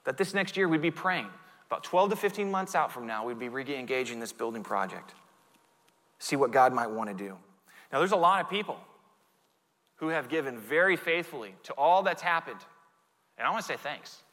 That 0.05 0.17
this 0.17 0.33
next 0.33 0.57
year 0.57 0.67
we'd 0.67 0.81
be 0.81 0.89
praying. 0.89 1.27
About 1.67 1.83
12 1.83 2.09
to 2.09 2.15
15 2.15 2.49
months 2.49 2.73
out 2.73 2.91
from 2.91 3.05
now, 3.05 3.23
we'd 3.23 3.37
be 3.37 3.49
re 3.49 3.63
engaging 3.75 4.19
this 4.19 4.33
building 4.33 4.63
project. 4.63 5.13
See 6.17 6.35
what 6.35 6.49
God 6.49 6.73
might 6.73 6.89
want 6.89 7.09
to 7.09 7.15
do. 7.15 7.37
Now, 7.91 7.99
there's 7.99 8.11
a 8.11 8.17
lot 8.17 8.41
of 8.41 8.49
people 8.49 8.77
who 9.95 10.07
have 10.09 10.29
given 10.29 10.57
very 10.57 10.95
faithfully 10.95 11.55
to 11.63 11.73
all 11.73 12.03
that's 12.03 12.21
happened. 12.21 12.59
And 13.37 13.47
I 13.47 13.51
want 13.51 13.65
to 13.65 13.67
say 13.67 13.77
thanks. 13.77 14.23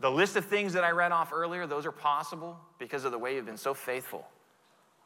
The 0.00 0.10
list 0.10 0.36
of 0.36 0.44
things 0.44 0.72
that 0.74 0.84
I 0.84 0.90
read 0.90 1.12
off 1.12 1.32
earlier, 1.32 1.66
those 1.66 1.84
are 1.84 1.92
possible 1.92 2.58
because 2.78 3.04
of 3.04 3.12
the 3.12 3.18
way 3.18 3.34
you've 3.34 3.46
been 3.46 3.56
so 3.56 3.74
faithful 3.74 4.26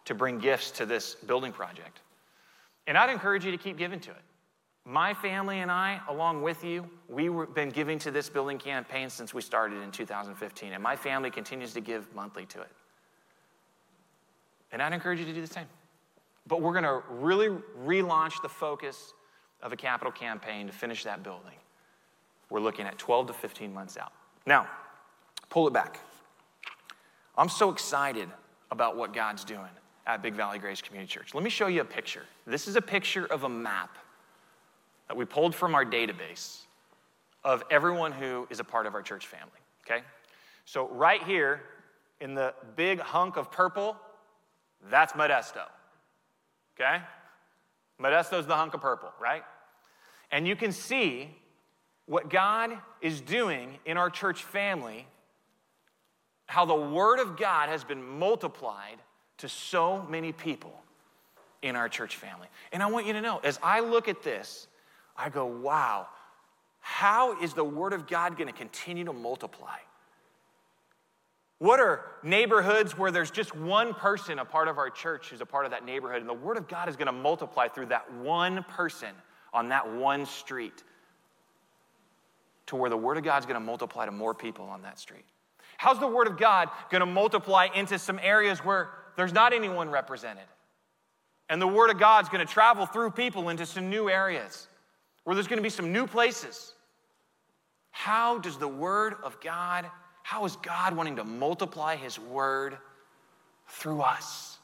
to 0.04 0.14
bring 0.14 0.38
gifts 0.38 0.70
to 0.72 0.86
this 0.86 1.14
building 1.14 1.52
project. 1.52 2.00
And 2.86 2.98
I'd 2.98 3.10
encourage 3.10 3.44
you 3.44 3.50
to 3.50 3.56
keep 3.56 3.78
giving 3.78 4.00
to 4.00 4.10
it. 4.10 4.22
My 4.84 5.14
family 5.14 5.60
and 5.60 5.70
I, 5.70 6.00
along 6.08 6.42
with 6.42 6.64
you, 6.64 6.88
we've 7.08 7.32
been 7.54 7.70
giving 7.70 8.00
to 8.00 8.10
this 8.10 8.28
building 8.28 8.58
campaign 8.58 9.08
since 9.08 9.32
we 9.32 9.40
started 9.40 9.80
in 9.80 9.92
2015, 9.92 10.72
and 10.72 10.82
my 10.82 10.96
family 10.96 11.30
continues 11.30 11.72
to 11.74 11.80
give 11.80 12.12
monthly 12.14 12.46
to 12.46 12.60
it. 12.60 12.70
And 14.72 14.82
I'd 14.82 14.92
encourage 14.92 15.20
you 15.20 15.26
to 15.26 15.32
do 15.32 15.40
the 15.40 15.46
same. 15.46 15.66
But 16.46 16.60
we're 16.60 16.72
going 16.72 16.84
to 16.84 17.02
really 17.08 17.48
relaunch 17.84 18.42
the 18.42 18.48
focus 18.48 19.14
of 19.62 19.72
a 19.72 19.76
capital 19.76 20.12
campaign 20.12 20.66
to 20.66 20.72
finish 20.72 21.04
that 21.04 21.22
building. 21.22 21.54
We're 22.50 22.60
looking 22.60 22.86
at 22.86 22.98
12 22.98 23.28
to 23.28 23.32
15 23.32 23.72
months 23.72 23.96
out. 23.96 24.12
Now, 24.44 24.66
pull 25.48 25.66
it 25.68 25.72
back. 25.72 26.00
I'm 27.36 27.48
so 27.48 27.70
excited 27.70 28.28
about 28.70 28.96
what 28.96 29.14
God's 29.14 29.44
doing 29.44 29.70
at 30.06 30.22
Big 30.22 30.34
Valley 30.34 30.58
Grace 30.58 30.82
Community 30.82 31.10
Church. 31.10 31.34
Let 31.34 31.44
me 31.44 31.50
show 31.50 31.68
you 31.68 31.80
a 31.80 31.84
picture. 31.84 32.24
This 32.46 32.66
is 32.66 32.76
a 32.76 32.82
picture 32.82 33.26
of 33.26 33.44
a 33.44 33.48
map 33.48 33.96
that 35.08 35.16
we 35.16 35.24
pulled 35.24 35.54
from 35.54 35.74
our 35.74 35.84
database 35.84 36.62
of 37.44 37.62
everyone 37.70 38.12
who 38.12 38.46
is 38.50 38.60
a 38.60 38.64
part 38.64 38.86
of 38.86 38.94
our 38.94 39.02
church 39.02 39.26
family, 39.26 39.50
okay? 39.84 40.02
So, 40.64 40.88
right 40.88 41.22
here 41.22 41.60
in 42.20 42.34
the 42.34 42.54
big 42.76 43.00
hunk 43.00 43.36
of 43.36 43.50
purple, 43.50 43.96
that's 44.90 45.12
Modesto, 45.12 45.64
okay? 46.74 47.02
Modesto's 47.98 48.46
the 48.46 48.56
hunk 48.56 48.74
of 48.74 48.80
purple, 48.80 49.12
right? 49.20 49.42
And 50.30 50.46
you 50.46 50.56
can 50.56 50.72
see 50.72 51.28
what 52.06 52.30
God 52.30 52.76
is 53.00 53.20
doing 53.20 53.78
in 53.84 53.96
our 53.96 54.10
church 54.10 54.42
family, 54.42 55.06
how 56.46 56.64
the 56.64 56.74
Word 56.74 57.20
of 57.20 57.36
God 57.36 57.68
has 57.68 57.84
been 57.84 58.02
multiplied 58.02 58.98
to 59.38 59.48
so 59.48 60.02
many 60.08 60.32
people 60.32 60.82
in 61.62 61.76
our 61.76 61.88
church 61.88 62.16
family. 62.16 62.48
And 62.72 62.82
I 62.82 62.86
want 62.86 63.06
you 63.06 63.12
to 63.12 63.20
know, 63.20 63.40
as 63.44 63.58
I 63.62 63.80
look 63.80 64.08
at 64.08 64.22
this, 64.22 64.66
I 65.16 65.28
go, 65.28 65.46
wow, 65.46 66.08
how 66.80 67.40
is 67.40 67.54
the 67.54 67.64
Word 67.64 67.92
of 67.92 68.08
God 68.08 68.36
going 68.36 68.48
to 68.48 68.54
continue 68.54 69.04
to 69.04 69.12
multiply? 69.12 69.76
What 71.62 71.78
are 71.78 72.04
neighborhoods 72.24 72.98
where 72.98 73.12
there's 73.12 73.30
just 73.30 73.54
one 73.54 73.94
person, 73.94 74.40
a 74.40 74.44
part 74.44 74.66
of 74.66 74.78
our 74.78 74.90
church, 74.90 75.28
who's 75.28 75.40
a 75.40 75.46
part 75.46 75.64
of 75.64 75.70
that 75.70 75.84
neighborhood, 75.84 76.20
and 76.20 76.28
the 76.28 76.34
Word 76.34 76.56
of 76.56 76.66
God 76.66 76.88
is 76.88 76.96
going 76.96 77.06
to 77.06 77.12
multiply 77.12 77.68
through 77.68 77.86
that 77.86 78.12
one 78.14 78.64
person 78.64 79.10
on 79.54 79.68
that 79.68 79.88
one 79.88 80.26
street 80.26 80.82
to 82.66 82.74
where 82.74 82.90
the 82.90 82.96
Word 82.96 83.16
of 83.16 83.22
God 83.22 83.38
is 83.38 83.46
going 83.46 83.54
to 83.54 83.64
multiply 83.64 84.06
to 84.06 84.10
more 84.10 84.34
people 84.34 84.64
on 84.64 84.82
that 84.82 84.98
street? 84.98 85.24
How's 85.78 86.00
the 86.00 86.06
Word 86.08 86.26
of 86.26 86.36
God 86.36 86.68
going 86.90 86.98
to 86.98 87.06
multiply 87.06 87.68
into 87.76 87.96
some 87.96 88.18
areas 88.20 88.58
where 88.58 88.90
there's 89.16 89.32
not 89.32 89.52
anyone 89.52 89.88
represented? 89.88 90.46
And 91.48 91.62
the 91.62 91.68
Word 91.68 91.90
of 91.90 91.98
God 92.00 92.24
is 92.24 92.28
going 92.28 92.44
to 92.44 92.52
travel 92.52 92.86
through 92.86 93.12
people 93.12 93.50
into 93.50 93.66
some 93.66 93.88
new 93.88 94.10
areas 94.10 94.66
where 95.22 95.36
there's 95.36 95.46
going 95.46 95.58
to 95.58 95.62
be 95.62 95.70
some 95.70 95.92
new 95.92 96.08
places. 96.08 96.74
How 97.92 98.38
does 98.38 98.58
the 98.58 98.66
Word 98.66 99.14
of 99.22 99.40
God 99.40 99.88
how 100.32 100.46
is 100.46 100.56
God 100.62 100.96
wanting 100.96 101.16
to 101.16 101.24
multiply 101.24 101.94
His 101.94 102.18
word 102.18 102.78
through 103.68 104.00
us 104.00 104.56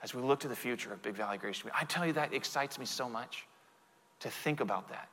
as 0.00 0.14
we 0.14 0.22
look 0.22 0.38
to 0.40 0.48
the 0.48 0.54
future 0.54 0.92
of 0.92 1.02
Big 1.02 1.16
Valley 1.16 1.38
Grace? 1.38 1.60
I 1.76 1.82
tell 1.86 2.06
you, 2.06 2.12
that 2.12 2.32
excites 2.32 2.78
me 2.78 2.86
so 2.86 3.08
much 3.08 3.44
to 4.20 4.30
think 4.30 4.60
about 4.60 4.88
that, 4.90 5.08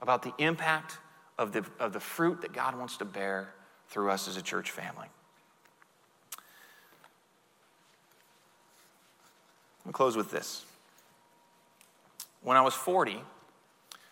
about 0.00 0.22
the 0.22 0.32
impact 0.38 0.98
of 1.38 1.50
the, 1.50 1.64
of 1.80 1.92
the 1.92 1.98
fruit 1.98 2.40
that 2.42 2.52
God 2.52 2.78
wants 2.78 2.96
to 2.98 3.04
bear 3.04 3.52
through 3.88 4.12
us 4.12 4.28
as 4.28 4.36
a 4.36 4.42
church 4.42 4.70
family. 4.70 5.08
I'll 9.84 9.90
close 9.90 10.16
with 10.16 10.30
this. 10.30 10.64
When 12.42 12.56
I 12.56 12.60
was 12.60 12.74
40, 12.74 13.20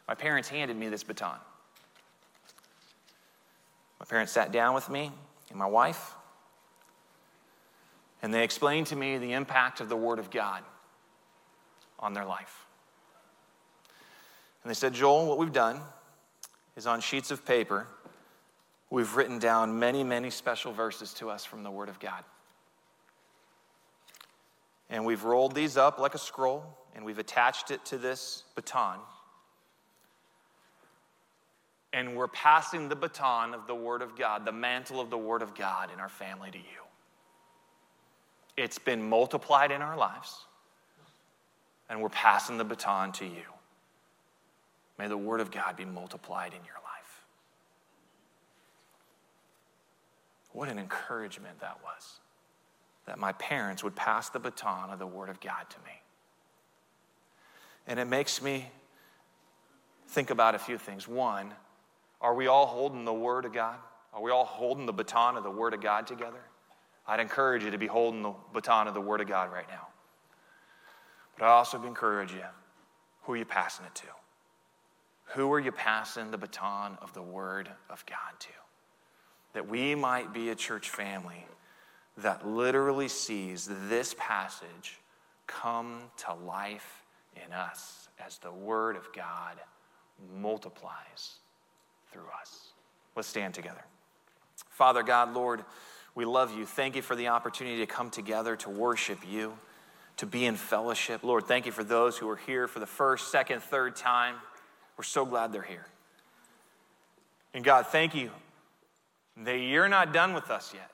my 0.08 0.14
parents 0.16 0.48
handed 0.48 0.76
me 0.76 0.88
this 0.88 1.04
baton. 1.04 1.38
My 4.01 4.07
parents 4.07 4.32
sat 4.32 4.51
down 4.51 4.74
with 4.74 4.88
me 4.88 5.12
and 5.51 5.59
my 5.59 5.66
wife, 5.66 6.14
and 8.22 8.32
they 8.32 8.42
explained 8.42 8.86
to 8.88 8.96
me 8.96 9.18
the 9.18 9.34
impact 9.34 9.80
of 9.80 9.90
the 9.90 9.96
Word 9.96 10.18
of 10.18 10.30
God 10.30 10.62
on 11.98 12.14
their 12.14 12.24
life. 12.24 12.66
And 14.64 14.70
they 14.70 14.74
said, 14.74 14.94
Joel, 14.94 15.26
what 15.26 15.38
we've 15.38 15.53
done 15.53 15.80
is 16.76 16.86
on 16.86 17.01
sheets 17.01 17.30
of 17.30 17.44
paper, 17.44 17.86
we've 18.88 19.16
written 19.16 19.38
down 19.38 19.78
many, 19.78 20.03
many 20.03 20.30
special 20.30 20.72
verses 20.72 21.12
to 21.14 21.28
us 21.28 21.44
from 21.44 21.62
the 21.62 21.70
Word 21.70 21.90
of 21.90 22.01
God. 22.01 22.24
And 24.88 25.05
we've 25.05 25.24
rolled 25.24 25.55
these 25.55 25.76
up 25.76 25.98
like 25.98 26.14
a 26.14 26.18
scroll, 26.18 26.64
and 26.94 27.05
we've 27.05 27.18
attached 27.18 27.70
it 27.70 27.84
to 27.86 27.98
this 27.98 28.44
baton 28.55 28.98
and 31.93 32.16
we're 32.16 32.28
passing 32.28 32.88
the 32.88 32.97
baton 32.97 33.55
of 33.55 33.66
the 33.66 33.74
Word 33.74 34.03
of 34.03 34.16
God, 34.16 34.45
the 34.45 34.53
mantle 34.53 35.01
of 35.01 35.11
the 35.11 35.18
Word 35.18 35.43
of 35.43 35.55
God 35.55 35.91
in 35.93 36.01
our 36.01 36.09
family 36.09 36.51
to 36.51 36.59
you. 36.59 36.64
It's 38.57 38.78
been 38.78 39.09
multiplied 39.09 39.70
in 39.70 39.82
our 39.82 39.97
lives, 39.97 40.45
and 41.88 42.01
we're 42.01 42.09
passing 42.09 42.59
the 42.59 42.64
baton 42.64 43.12
to 43.12 43.24
you. 43.24 43.43
May 44.99 45.09
the 45.09 45.16
Word 45.16 45.41
of 45.41 45.51
God 45.51 45.76
be 45.76 45.84
multiplied 45.84 46.53
in 46.53 46.64
your 46.64 46.74
life. 46.74 47.24
What 50.53 50.68
an 50.68 50.78
encouragement 50.78 51.61
that 51.61 51.78
was 51.82 52.20
that 53.07 53.18
my 53.18 53.32
parents 53.32 53.82
would 53.82 53.97
pass 53.97 54.28
the 54.28 54.38
baton 54.38 54.91
of 54.91 54.99
the 54.99 55.07
Word 55.07 55.28
of 55.28 55.41
God 55.41 55.68
to 55.68 55.78
me. 55.78 56.03
And 57.88 57.99
it 57.99 58.05
makes 58.05 58.41
me 58.41 58.66
think 60.09 60.30
about 60.30 60.55
a 60.55 60.59
few 60.59 60.78
things. 60.78 61.09
One, 61.09 61.53
are 62.20 62.34
we 62.34 62.46
all 62.46 62.66
holding 62.66 63.04
the 63.04 63.14
Word 63.14 63.44
of 63.44 63.52
God? 63.52 63.76
Are 64.12 64.20
we 64.20 64.30
all 64.30 64.44
holding 64.44 64.86
the 64.86 64.92
baton 64.92 65.36
of 65.36 65.44
the 65.44 65.50
Word 65.50 65.74
of 65.74 65.80
God 65.80 66.06
together? 66.06 66.40
I'd 67.06 67.20
encourage 67.20 67.64
you 67.64 67.70
to 67.70 67.78
be 67.78 67.86
holding 67.86 68.22
the 68.22 68.34
baton 68.52 68.88
of 68.88 68.94
the 68.94 69.00
Word 69.00 69.20
of 69.20 69.28
God 69.28 69.52
right 69.52 69.68
now. 69.68 69.88
But 71.38 71.46
I 71.46 71.48
also 71.48 71.82
encourage 71.84 72.32
you 72.32 72.44
who 73.22 73.32
are 73.32 73.36
you 73.36 73.44
passing 73.44 73.86
it 73.86 73.94
to? 73.96 74.06
Who 75.34 75.52
are 75.52 75.60
you 75.60 75.72
passing 75.72 76.30
the 76.30 76.38
baton 76.38 76.98
of 77.00 77.12
the 77.14 77.22
Word 77.22 77.70
of 77.88 78.04
God 78.06 78.38
to? 78.40 78.48
That 79.54 79.68
we 79.68 79.94
might 79.94 80.32
be 80.32 80.50
a 80.50 80.54
church 80.54 80.90
family 80.90 81.46
that 82.18 82.46
literally 82.46 83.08
sees 83.08 83.68
this 83.88 84.14
passage 84.18 84.98
come 85.46 86.02
to 86.18 86.34
life 86.34 87.04
in 87.36 87.52
us 87.52 88.08
as 88.24 88.38
the 88.38 88.52
Word 88.52 88.96
of 88.96 89.08
God 89.14 89.56
multiplies 90.38 91.38
through 92.12 92.28
us. 92.40 92.72
Let's 93.16 93.28
stand 93.28 93.54
together. 93.54 93.84
Father 94.70 95.02
God, 95.02 95.34
Lord, 95.34 95.64
we 96.14 96.24
love 96.24 96.56
you. 96.56 96.66
Thank 96.66 96.96
you 96.96 97.02
for 97.02 97.14
the 97.16 97.28
opportunity 97.28 97.78
to 97.78 97.86
come 97.86 98.11
together 98.11 98.56
to 98.56 98.70
worship 98.70 99.18
you, 99.28 99.54
to 100.16 100.26
be 100.26 100.46
in 100.46 100.56
fellowship. 100.56 101.22
Lord, 101.22 101.46
thank 101.46 101.66
you 101.66 101.72
for 101.72 101.84
those 101.84 102.16
who 102.16 102.28
are 102.28 102.36
here 102.36 102.66
for 102.66 102.78
the 102.78 102.86
first, 102.86 103.30
second, 103.30 103.62
third 103.62 103.96
time. 103.96 104.36
We're 104.96 105.04
so 105.04 105.24
glad 105.24 105.52
they're 105.52 105.62
here. 105.62 105.86
And 107.54 107.64
God, 107.64 107.86
thank 107.86 108.14
you 108.14 108.30
that 109.44 109.56
you're 109.56 109.88
not 109.88 110.12
done 110.12 110.34
with 110.34 110.50
us 110.50 110.72
yet. 110.74 110.90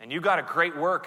And 0.00 0.10
you 0.10 0.20
got 0.20 0.38
a 0.38 0.42
great 0.42 0.76
work. 0.76 1.06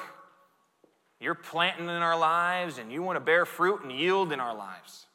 You're 1.19 1.35
planting 1.35 1.85
in 1.85 1.89
our 1.89 2.17
lives 2.17 2.77
and 2.77 2.91
you 2.91 3.01
want 3.01 3.15
to 3.15 3.21
bear 3.21 3.45
fruit 3.45 3.81
and 3.81 3.91
yield 3.91 4.31
in 4.31 4.39
our 4.39 4.55
lives. 4.55 5.07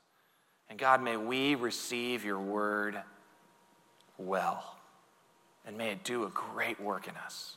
And 0.68 0.79
God, 0.79 1.03
may 1.03 1.16
we 1.16 1.55
receive 1.55 2.24
your 2.24 2.41
word 2.41 2.99
well. 4.19 4.77
And 5.66 5.77
may 5.77 5.91
it 5.91 6.05
do 6.05 6.25
a 6.25 6.29
great 6.31 6.81
work 6.81 7.09
in 7.09 7.16
us. 7.16 7.57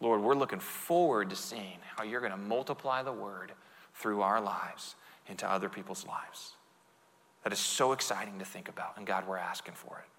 Lord, 0.00 0.22
we're 0.22 0.34
looking 0.34 0.60
forward 0.60 1.30
to 1.30 1.36
seeing 1.36 1.78
how 1.96 2.04
you're 2.04 2.20
going 2.20 2.32
to 2.32 2.38
multiply 2.38 3.02
the 3.02 3.12
word 3.12 3.52
through 3.94 4.22
our 4.22 4.40
lives 4.40 4.94
into 5.28 5.48
other 5.48 5.68
people's 5.68 6.06
lives. 6.06 6.54
That 7.44 7.52
is 7.52 7.58
so 7.58 7.92
exciting 7.92 8.38
to 8.38 8.44
think 8.44 8.68
about. 8.68 8.96
And 8.96 9.06
God, 9.06 9.26
we're 9.26 9.36
asking 9.36 9.74
for 9.74 9.98
it. 9.98 10.10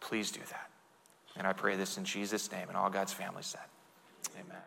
Please 0.00 0.30
do 0.30 0.40
that. 0.50 0.70
And 1.36 1.46
I 1.46 1.52
pray 1.52 1.76
this 1.76 1.98
in 1.98 2.04
Jesus' 2.04 2.50
name 2.50 2.68
and 2.68 2.76
all 2.76 2.90
God's 2.90 3.12
family 3.12 3.42
said. 3.42 3.60
Amen. 4.34 4.62